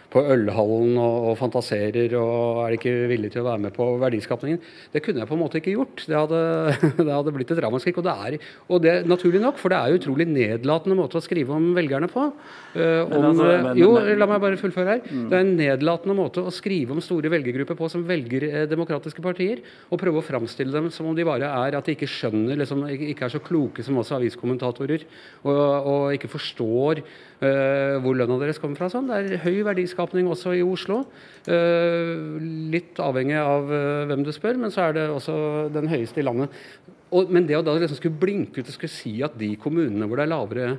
på 0.08 0.22
ølhallen 0.32 0.96
og, 0.96 1.16
og, 1.28 1.34
fantaserer 1.36 2.14
og 2.16 2.62
er 2.64 2.76
ikke 2.78 2.92
villig 3.10 3.30
til 3.34 3.42
å 3.42 3.48
være 3.50 3.62
med 3.66 3.74
på 3.76 3.84
verdiskapningen. 4.00 4.60
Det 4.94 5.02
kunne 5.04 5.20
jeg 5.20 5.28
på 5.28 5.36
en 5.36 5.42
måte 5.42 5.60
ikke 5.60 5.74
gjort. 5.74 6.04
Det 6.08 6.16
hadde, 6.16 6.40
det 7.06 7.12
hadde 7.12 7.34
blitt 7.36 7.52
et 7.52 7.60
ramaskrik. 7.64 8.00
Og 8.00 8.06
det 8.06 8.14
er 8.14 8.38
og 8.72 8.80
det, 8.84 8.94
naturlig 9.08 9.42
nok, 9.44 9.60
for 9.60 9.72
det 9.72 9.80
er 9.80 9.98
utrolig 9.98 10.28
nedlatende 10.30 10.96
måte 10.96 11.20
å 11.20 11.24
skrive 11.24 11.52
om 11.56 11.70
velgerne 11.76 12.08
på. 12.12 12.24
Uh, 12.72 13.04
om, 13.04 13.28
altså, 13.32 13.50
men, 13.66 13.82
jo, 13.82 13.90
la 13.98 14.30
meg 14.30 14.40
bare 14.46 14.60
fullføre 14.60 14.96
her. 14.96 15.04
Mm. 15.04 15.28
Det 15.28 15.36
er 15.36 15.44
en 15.44 15.54
nedlatende 15.60 16.16
måte 16.16 16.46
å 16.46 16.54
skrive 16.56 16.96
om 16.96 17.04
store 17.04 17.32
velgergrupper 17.32 17.76
på 17.76 17.92
som 17.92 18.06
velger 18.08 18.48
eh, 18.48 18.66
demokratiske 18.70 19.24
partier, 19.24 19.60
og 19.92 20.00
prøve 20.00 20.22
å 20.22 20.24
framstille 20.24 20.72
dem 20.72 20.88
som 20.94 21.10
om 21.10 21.16
de 21.16 21.26
bare 21.28 21.52
er 21.66 21.76
at 21.76 21.88
de 21.88 21.96
ikke 21.96 22.08
skjønner, 22.08 22.56
liksom, 22.62 22.86
ikke 23.12 23.28
er 23.28 23.36
så 23.36 23.42
kloke 23.44 23.84
som 23.84 24.00
også 24.00 24.16
aviskommentatorer, 24.16 25.04
og, 25.44 25.58
og 25.58 26.16
ikke 26.16 26.32
forstår 26.32 27.02
uh, 27.02 27.98
hvor 28.04 28.16
lønna 28.16 28.40
deres 28.40 28.60
kommer 28.62 28.80
fra. 28.80 28.88
Sånn. 28.92 29.10
Det 29.10 29.20
er 29.20 29.44
høy 29.44 29.60
verdiskapning 29.66 29.97
også 29.98 30.54
i 30.56 30.62
Oslo. 30.62 31.02
Uh, 31.48 32.38
litt 32.72 32.98
avhengig 33.00 33.36
av 33.40 33.68
uh, 33.70 34.06
hvem 34.08 34.22
du 34.24 34.32
spør, 34.32 34.56
men 34.60 34.70
så 34.70 34.88
er 34.88 34.96
det 34.96 35.08
også 35.10 35.68
den 35.74 35.88
høyeste 35.88 36.20
i 36.20 36.26
landet. 36.26 36.54
Men 37.10 37.46
det 37.48 37.56
å 37.56 37.64
da 37.64 37.74
liksom 37.74 37.98
skulle 37.98 38.20
blinke 38.20 38.60
ut 38.60 38.68
og 38.68 38.74
skulle 38.74 38.92
si 38.92 39.18
at 39.24 39.36
de 39.40 39.54
kommunene 39.60 40.06
hvor 40.06 40.20
det 40.20 40.26
er 40.26 40.34
lavere 40.34 40.72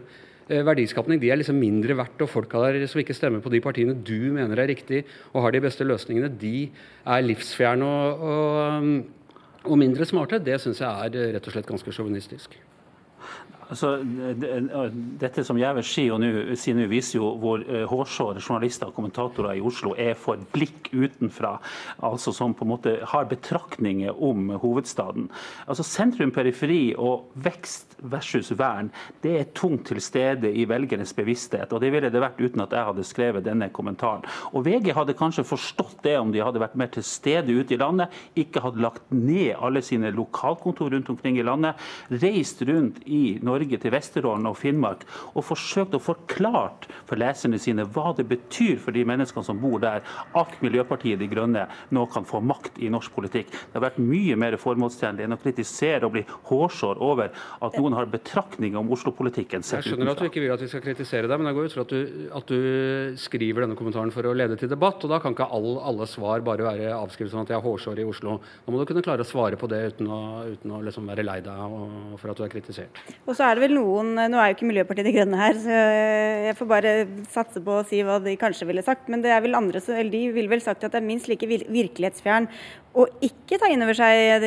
verdiskapning 0.49 1.19
de 1.21 1.29
er 1.29 1.37
liksom 1.37 1.59
mindre 1.61 1.93
verdt, 1.93 2.23
og 2.25 2.29
folka 2.29 2.63
der 2.63 2.87
som 2.89 2.97
ikke 3.01 3.13
stemmer 3.13 3.41
på 3.41 3.51
de 3.53 3.59
partiene 3.61 3.93
du 3.93 4.31
mener 4.33 4.57
er 4.57 4.71
riktig 4.71 5.03
og 5.29 5.43
har 5.45 5.53
de 5.53 5.61
beste 5.61 5.85
løsningene, 5.85 6.31
de 6.41 6.71
er 7.05 7.25
livsfjerne 7.27 7.85
og, 7.85 8.23
og, 8.31 9.37
og 9.69 9.77
mindre 9.77 10.09
smarte. 10.09 10.41
Det 10.41 10.57
syns 10.61 10.81
jeg 10.81 10.89
er 10.89 11.35
rett 11.35 11.51
og 11.51 11.53
slett 11.53 11.69
ganske 11.69 11.93
sjåvinistisk. 11.93 12.57
Altså, 13.69 13.91
dette 15.21 15.43
som 15.45 15.59
Gjæver 15.59 15.85
sier 15.85 16.17
nå, 16.17 16.29
viser 16.89 17.19
jo 17.19 17.33
hvor 17.41 17.61
uh, 17.67 17.83
hårsåre 17.89 18.41
journalister 18.41 18.89
og 18.89 18.95
kommentatorer 18.97 19.59
i 19.59 19.63
Oslo 19.65 19.93
er 19.93 20.15
for 20.17 20.41
blikk 20.55 20.89
utenfra, 20.93 21.57
altså 22.05 22.33
som 22.35 22.55
på 22.57 22.65
en 22.65 22.73
måte 22.73 22.95
har 23.11 23.29
betraktninger 23.29 24.15
om 24.15 24.55
hovedstaden. 24.63 25.29
Altså 25.69 25.85
Sentrum, 25.85 26.33
periferi 26.33 26.95
og 26.97 27.29
vekst 27.45 27.88
versus 28.01 28.51
vern, 28.57 28.91
det 29.23 29.33
er 29.39 29.49
tungt 29.55 29.87
til 29.89 30.01
stede 30.03 30.51
i 30.51 30.65
velgernes 30.69 31.13
bevissthet. 31.15 31.73
og 31.73 31.81
Det 31.81 31.91
ville 31.93 32.11
det 32.11 32.21
vært 32.21 32.41
uten 32.41 32.63
at 32.63 32.73
jeg 32.75 32.87
hadde 32.89 33.07
skrevet 33.07 33.45
denne 33.45 33.69
kommentaren. 33.73 34.25
Og 34.53 34.65
VG 34.65 34.93
hadde 34.95 35.17
kanskje 35.17 35.47
forstått 35.47 36.03
det 36.05 36.17
om 36.19 36.31
de 36.33 36.43
hadde 36.43 36.61
vært 36.61 36.77
mer 36.79 36.91
til 36.93 37.05
stede 37.05 37.53
ute 37.53 37.75
i 37.75 37.79
landet, 37.81 38.13
ikke 38.39 38.63
hadde 38.63 38.83
lagt 38.83 39.11
ned 39.11 39.55
alle 39.59 39.81
sine 39.85 40.11
lokalkontor 40.15 40.93
rundt 40.93 41.09
omkring 41.09 41.39
i 41.39 41.45
landet, 41.45 41.79
reist 42.09 42.61
rundt 42.67 43.01
i 43.05 43.39
Norge 43.43 43.79
til 43.81 43.93
Vesterålen 43.93 44.47
og 44.49 44.57
Finnmark 44.59 45.05
og 45.33 45.45
forsøkt 45.45 45.95
å 45.97 46.01
forklart 46.03 46.87
for 47.09 47.19
leserne 47.19 47.59
sine 47.61 47.85
hva 47.85 48.13
det 48.17 48.27
betyr 48.29 48.79
for 48.81 48.95
de 48.95 49.05
menneskene 49.07 49.45
som 49.45 49.59
bor 49.61 49.79
der, 49.83 50.03
at 50.37 50.59
Miljøpartiet 50.63 51.19
De 51.19 51.29
Grønne 51.29 51.65
nå 51.95 52.05
kan 52.13 52.27
få 52.27 52.41
makt 52.43 52.79
i 52.83 52.91
norsk 52.91 53.13
politikk. 53.15 53.51
Det 53.51 53.77
har 53.77 53.87
vært 53.89 54.01
mye 54.01 54.37
mer 54.39 54.57
formålstjenlig 54.59 55.25
enn 55.25 55.35
å 55.35 55.41
kritisere 55.41 56.07
og 56.07 56.15
bli 56.15 56.25
hårsår 56.49 57.01
over 57.03 57.33
at 57.33 57.77
noen 57.79 57.88
har 57.95 58.09
betraktninger 58.11 58.79
om 58.79 58.89
Oslo-politikken. 58.95 59.63
Jeg 59.65 59.85
skjønner 59.85 60.11
at 60.11 60.21
du 60.21 60.27
ikke 60.27 60.43
vil 60.43 60.53
at 60.53 60.63
vi 60.63 60.69
skal 60.71 60.83
kritisere 60.83 61.29
deg, 61.29 61.39
men 61.39 61.49
jeg 61.49 61.57
går 61.57 61.69
ut 61.69 61.75
fra 61.75 61.85
at 61.85 61.93
du, 61.93 62.23
at 62.39 62.51
du 62.51 63.15
skriver 63.21 63.65
denne 63.65 63.77
kommentaren 63.79 64.13
for 64.13 64.27
å 64.29 64.33
lede 64.35 64.57
til 64.59 64.71
debatt. 64.71 65.03
og 65.03 65.13
Da 65.13 65.21
kan 65.23 65.35
ikke 65.35 65.47
all, 65.55 65.69
alle 65.91 66.07
svar 66.09 66.43
bare 66.45 66.67
være 66.67 66.91
avskrevet 66.95 67.33
sånn 67.33 67.45
at 67.45 67.53
jeg 67.53 67.59
er 67.59 67.65
hårsår 67.65 68.01
i 68.03 68.07
Oslo. 68.09 68.37
Da 68.65 68.73
må 68.73 68.81
du 68.81 68.87
kunne 68.89 69.05
klare 69.05 69.25
å 69.25 69.29
svare 69.29 69.59
på 69.59 69.69
det 69.71 69.81
uten 69.93 70.09
å, 70.11 70.19
uten 70.49 70.75
å 70.75 70.81
liksom 70.85 71.09
være 71.09 71.25
lei 71.27 71.39
deg 71.45 71.77
for 72.19 72.33
at 72.33 72.39
du 72.39 72.45
er 72.45 72.53
kritisert. 72.53 73.01
Og 73.25 73.35
så 73.37 73.47
er 73.47 73.57
det 73.57 73.65
vel 73.67 73.77
noen 73.77 74.15
Nå 74.29 74.39
er 74.39 74.51
jo 74.51 74.57
ikke 74.57 74.67
Miljøpartiet 74.69 75.07
De 75.07 75.15
Grønne 75.15 75.39
her, 75.39 75.57
så 75.63 75.79
jeg 76.49 76.57
får 76.59 76.69
bare 76.69 76.93
satse 77.31 77.63
på 77.63 77.79
å 77.79 77.85
si 77.87 78.01
hva 78.05 78.19
de 78.23 78.35
kanskje 78.39 78.67
ville 78.69 78.83
sagt. 78.85 79.09
Men 79.11 79.23
det 79.25 79.33
er 79.33 79.43
vel 79.45 79.57
andre 79.57 79.81
som, 79.83 79.97
eller 79.97 80.13
de 80.13 80.23
ville 80.35 80.51
vel 80.51 80.63
sagt 80.63 80.83
at 80.83 80.93
det 80.93 81.01
er 81.01 81.07
minst 81.07 81.29
like 81.31 81.47
virkelighetsfjern 81.49 82.49
og 82.97 83.21
ikke 83.25 83.59
ta 83.61 83.69
inn 83.69 83.83
over 83.85 83.97
seg 83.97 84.45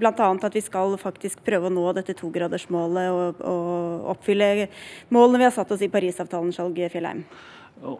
bl.a. 0.00 0.12
at 0.18 0.56
vi 0.56 0.62
skal 0.64 0.96
faktisk 0.98 1.44
prøve 1.46 1.68
å 1.68 1.74
nå 1.74 1.84
dette 1.94 2.16
togradersmålet 2.18 3.12
og, 3.14 3.44
og 3.46 4.08
oppfylle 4.16 4.66
målene 5.14 5.44
vi 5.44 5.46
har 5.46 5.54
satt 5.54 5.70
oss 5.74 5.84
i 5.86 5.92
Parisavtalen, 5.92 6.50
Skjalg 6.54 6.80
Fjellheim. 6.90 7.22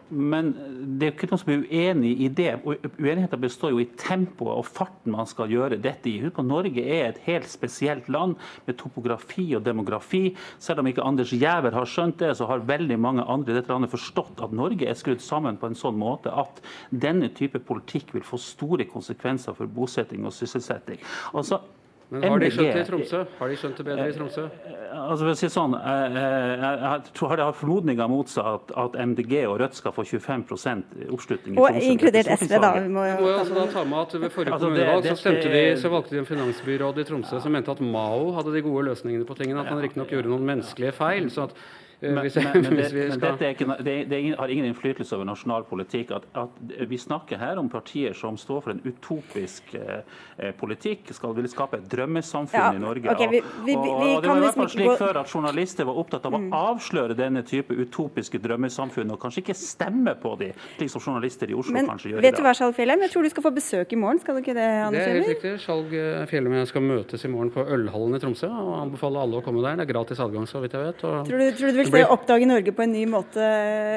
Men 0.09 0.51
det 0.99 1.07
er 1.07 1.13
ikke 1.13 1.29
noen 1.31 1.41
som 1.41 1.51
er 1.53 1.63
uenig 1.63 2.11
i 2.25 2.27
det. 2.35 2.49
Uenigheten 2.65 3.41
består 3.41 3.73
jo 3.73 3.79
i 3.83 3.87
tempoet 3.99 4.59
og 4.59 4.67
farten 4.67 5.13
man 5.13 5.29
skal 5.29 5.51
gjøre 5.51 5.79
dette 5.81 6.11
i. 6.11 6.17
Husk 6.23 6.41
Norge 6.43 6.83
er 6.83 7.09
et 7.09 7.21
helt 7.27 7.47
spesielt 7.49 8.09
land 8.11 8.35
med 8.67 8.77
topografi 8.79 9.47
og 9.57 9.63
demografi. 9.65 10.35
Selv 10.59 10.83
om 10.83 10.91
ikke 10.91 11.05
Anders 11.05 11.33
Giæver 11.33 11.75
har 11.77 11.89
skjønt 11.89 12.19
det, 12.21 12.35
så 12.37 12.49
har 12.49 12.67
veldig 12.67 12.99
mange 12.99 13.23
andre 13.23 13.53
i 13.53 13.59
dette 13.59 13.71
landet 13.71 13.93
forstått 13.93 14.43
at 14.45 14.55
Norge 14.55 14.87
er 14.87 14.99
skrudd 14.99 15.23
sammen 15.23 15.59
på 15.59 15.69
en 15.69 15.79
sånn 15.79 15.99
måte 15.99 16.33
at 16.33 16.61
denne 16.91 17.31
type 17.35 17.61
politikk 17.63 18.13
vil 18.17 18.25
få 18.27 18.39
store 18.41 18.87
konsekvenser 18.89 19.55
for 19.57 19.71
bosetting 19.71 20.27
og 20.27 20.35
sysselsetting. 20.35 20.99
Altså, 21.33 21.61
men 22.09 22.23
har 22.25 22.41
de 22.41 22.47
skjønt 22.49 22.73
det 22.73 22.81
i 22.81 22.85
Tromsø? 22.87 23.19
Har 23.37 23.51
de 23.51 23.57
skjønt 23.61 23.77
det 23.77 23.83
bedre 23.85 24.05
i 24.09 24.13
Tromsø? 24.15 24.45
Altså, 24.89 25.19
for 25.19 25.29
å 25.29 25.35
si 25.37 25.49
sånn, 25.53 25.75
jeg, 25.77 27.11
tror 27.19 27.35
det 27.37 27.45
har 27.45 27.57
formodninger 27.57 28.09
mot 28.09 28.31
seg 28.31 28.47
at, 28.49 28.73
at, 28.83 28.97
MDG 29.11 29.35
og 29.43 29.59
Rødt 29.61 29.77
skal 29.77 29.93
få 29.93 30.05
25% 30.09 30.95
oppslutning 31.13 31.53
i 31.53 31.59
Tromsø. 31.59 31.83
Og 31.83 31.89
inkludert 31.91 32.31
SV, 32.33 32.55
da. 32.55 32.71
Vi 32.79 32.93
må 32.95 33.05
jo 33.11 33.29
altså 33.35 33.59
da 33.59 33.67
ta 33.75 33.83
med 33.85 33.99
at 34.01 34.15
Ved 34.19 34.33
forrige 34.33 34.57
altså, 34.57 34.71
kommunevalg 34.71 35.09
så 35.11 35.19
stemte 35.21 35.53
de, 35.53 35.63
så 35.77 35.93
valgte 35.93 36.15
de 36.15 36.23
en 36.23 36.29
finansbyråd 36.31 37.03
i 37.03 37.05
Tromsø 37.11 37.43
som 37.43 37.53
mente 37.53 37.75
at 37.77 37.83
Mao 37.85 38.31
hadde 38.39 38.55
de 38.57 38.65
gode 38.65 38.87
løsningene 38.89 39.29
på 39.29 39.37
tingene. 39.37 39.61
At 39.61 39.69
han 39.69 39.83
riktignok 39.85 40.15
gjorde 40.15 40.33
noen 40.33 40.49
menneskelige 40.49 40.95
feil. 40.97 41.29
så 41.29 41.45
at 41.45 41.53
Eh, 42.01 42.13
men, 42.13 42.31
men, 42.35 42.61
men, 42.61 42.75
det, 42.77 42.93
men 42.93 43.19
dette 43.19 43.49
ikke, 43.51 43.65
det, 43.83 43.95
det, 44.07 44.19
har 44.39 44.47
ingen 44.47 44.69
innflytelse 44.69 45.17
over 45.17 45.27
nasjonal 45.27 45.65
politikk. 45.67 46.13
At, 46.15 46.27
at, 46.33 46.59
Vi 46.89 46.97
snakker 46.97 47.39
her 47.41 47.59
om 47.59 47.69
partier 47.69 48.15
som 48.15 48.37
står 48.39 48.61
for 48.63 48.73
en 48.73 48.81
utopisk 48.85 49.73
eh, 49.75 50.01
eh 50.39 50.53
politikk, 50.59 51.11
skal 51.15 51.35
ville 51.35 51.51
skape 51.51 51.79
et 51.79 51.89
drømmesamfunn 51.91 52.59
ja, 52.59 52.71
i 52.75 52.79
Norge. 52.81 53.11
Okay, 53.11 53.27
vi, 53.31 53.41
vi, 53.65 53.75
og, 53.75 53.89
og, 53.89 54.21
Det 54.23 54.31
var 54.31 54.39
i 54.39 54.45
hvert 54.45 54.59
fall 54.61 54.71
slik 54.71 54.93
før 55.01 55.19
at 55.23 55.33
journalister 55.33 55.87
var 55.89 55.99
opptatt 55.99 56.29
av 56.29 56.37
å 56.37 56.41
mm. 56.41 56.49
avsløre 56.55 57.17
denne 57.19 57.43
type 57.47 57.75
utopiske 57.75 58.39
drømmesamfunn, 58.43 59.11
og 59.11 59.19
kanskje 59.21 59.43
ikke 59.43 59.57
stemme 59.59 60.15
på 60.19 60.35
dem, 60.39 60.55
slik 60.77 60.93
som 60.93 61.03
journalister 61.03 61.51
i 61.51 61.57
Oslo 61.57 61.75
kanskje 61.75 62.13
gjør 62.13 62.23
vet 62.23 62.29
i 62.29 62.31
dag. 62.31 62.39
Du 62.39 62.47
hva, 62.47 62.55
Skjalg 62.55 62.79
Fjellheim? 62.79 63.03
Jeg 63.07 63.13
tror 63.15 63.27
du 63.27 63.33
skal 63.33 63.47
få 63.49 63.53
besøk 63.59 63.95
i 63.95 63.99
morgen, 63.99 64.23
skal 64.23 64.39
du 64.39 64.43
ikke 64.43 64.55
det? 64.55 64.69
Anders 64.87 65.03
det 65.03 65.11
er 65.11 65.19
helt 65.19 65.31
riktig. 65.33 65.53
Skjalg 65.65 65.95
eh, 65.99 66.23
Fjellheim 66.31 66.55
og 66.55 66.63
jeg 66.63 66.71
skal 66.71 66.87
møtes 66.87 67.27
i 67.27 67.33
morgen 67.33 67.53
på 67.53 67.67
Ølhallen 67.75 68.15
i 68.15 68.23
Tromsø, 68.23 68.49
og 68.49 68.73
anbefaler 68.79 69.27
alle 69.27 69.41
å 69.41 69.45
komme 69.45 69.63
der. 69.65 69.79
Det 69.81 69.87
er 69.87 69.91
gratis 69.93 70.23
adgang, 70.23 70.47
så 70.49 70.63
vidt 70.63 70.77
jeg 70.77 70.87
vet. 70.87 71.05
Og 71.09 71.27
tror 71.27 71.43
du, 71.43 71.47
tror 71.59 71.75
du 71.75 71.88
et 71.89 71.95
sted 71.97 72.07
å 72.07 72.15
oppdage 72.15 72.47
Norge 72.49 72.73
på 72.75 72.85
en 72.85 72.93
ny 72.95 73.05
måte 73.09 73.45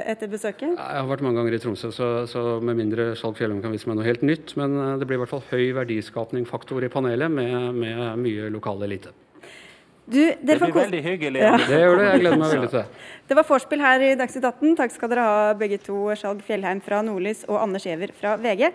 etter 0.09 0.31
besøket? 0.33 0.75
Jeg 0.75 1.01
har 1.03 1.09
vært 1.11 1.25
mange 1.25 1.41
ganger 1.41 1.57
i 1.57 1.63
Tromsø, 1.63 1.93
så, 1.95 2.13
så 2.31 2.45
med 2.65 2.81
mindre 2.81 3.13
Skjalg 3.19 3.39
Fjellum 3.39 3.63
kan 3.65 3.75
vise 3.75 3.91
meg 3.91 4.01
noe 4.01 4.09
helt 4.09 4.25
nytt. 4.27 4.57
Men 4.61 4.79
eh, 4.79 4.95
det 5.01 5.09
blir 5.09 5.21
i 5.21 5.25
hvert 5.25 5.33
fall 5.33 5.45
høy 5.53 5.73
verdiskapning-faktor 5.79 6.89
i 6.89 6.93
panelet, 6.93 7.33
med, 7.33 7.77
med 7.77 8.25
mye 8.25 8.51
lokal 8.53 8.83
elite. 8.89 9.15
Du, 10.05 10.19
det 10.19 10.57
blir 10.59 10.73
veldig 10.75 11.01
hyggelig. 11.05 11.41
Ja. 11.45 11.53
Det 11.63 11.77
gjør 11.79 12.01
det. 12.01 12.07
Jeg 12.09 12.23
gleder 12.25 12.41
meg 12.41 12.51
veldig 12.57 12.71
til 12.73 12.81
det. 12.81 13.03
Det 13.31 13.37
var 13.39 13.47
vorspiel 13.47 13.85
her 13.85 14.03
i 14.03 14.11
Dagsnytt 14.19 14.47
18. 14.49 14.75
Takk 14.81 14.95
skal 14.97 15.13
dere 15.13 15.27
ha 15.29 15.45
begge 15.57 15.79
to, 15.81 15.97
Skjalg 16.19 16.43
Fjellheim 16.47 16.83
fra 16.85 16.99
Nordlys 17.07 17.45
og 17.47 17.61
Anders 17.63 17.87
Giæver 17.87 18.11
fra 18.19 18.35
VG. 18.43 18.67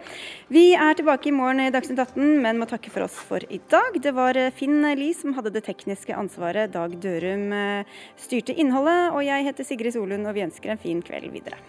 Vi 0.56 0.66
er 0.74 0.98
tilbake 0.98 1.30
i 1.30 1.36
morgen 1.36 1.66
i 1.66 1.70
Dagsnytt 1.74 2.00
18, 2.00 2.40
men 2.46 2.62
må 2.62 2.70
takke 2.70 2.94
for 2.94 3.06
oss 3.06 3.20
for 3.28 3.44
i 3.52 3.60
dag. 3.70 4.00
Det 4.02 4.16
var 4.16 4.40
Finn 4.56 4.80
Lie 4.88 5.16
som 5.18 5.36
hadde 5.36 5.52
det 5.54 5.66
tekniske 5.68 6.16
ansvaret. 6.16 6.72
Dag 6.74 6.96
Dørum 7.04 7.52
eh, 7.54 7.98
styrte 8.24 8.56
innholdet. 8.56 9.12
Og 9.12 9.26
jeg 9.28 9.50
heter 9.52 9.68
Sigrid 9.68 10.00
Solund, 10.00 10.30
og 10.32 10.38
vi 10.38 10.48
ønsker 10.48 10.74
en 10.74 10.82
fin 10.82 11.04
kveld 11.04 11.28
videre. 11.36 11.60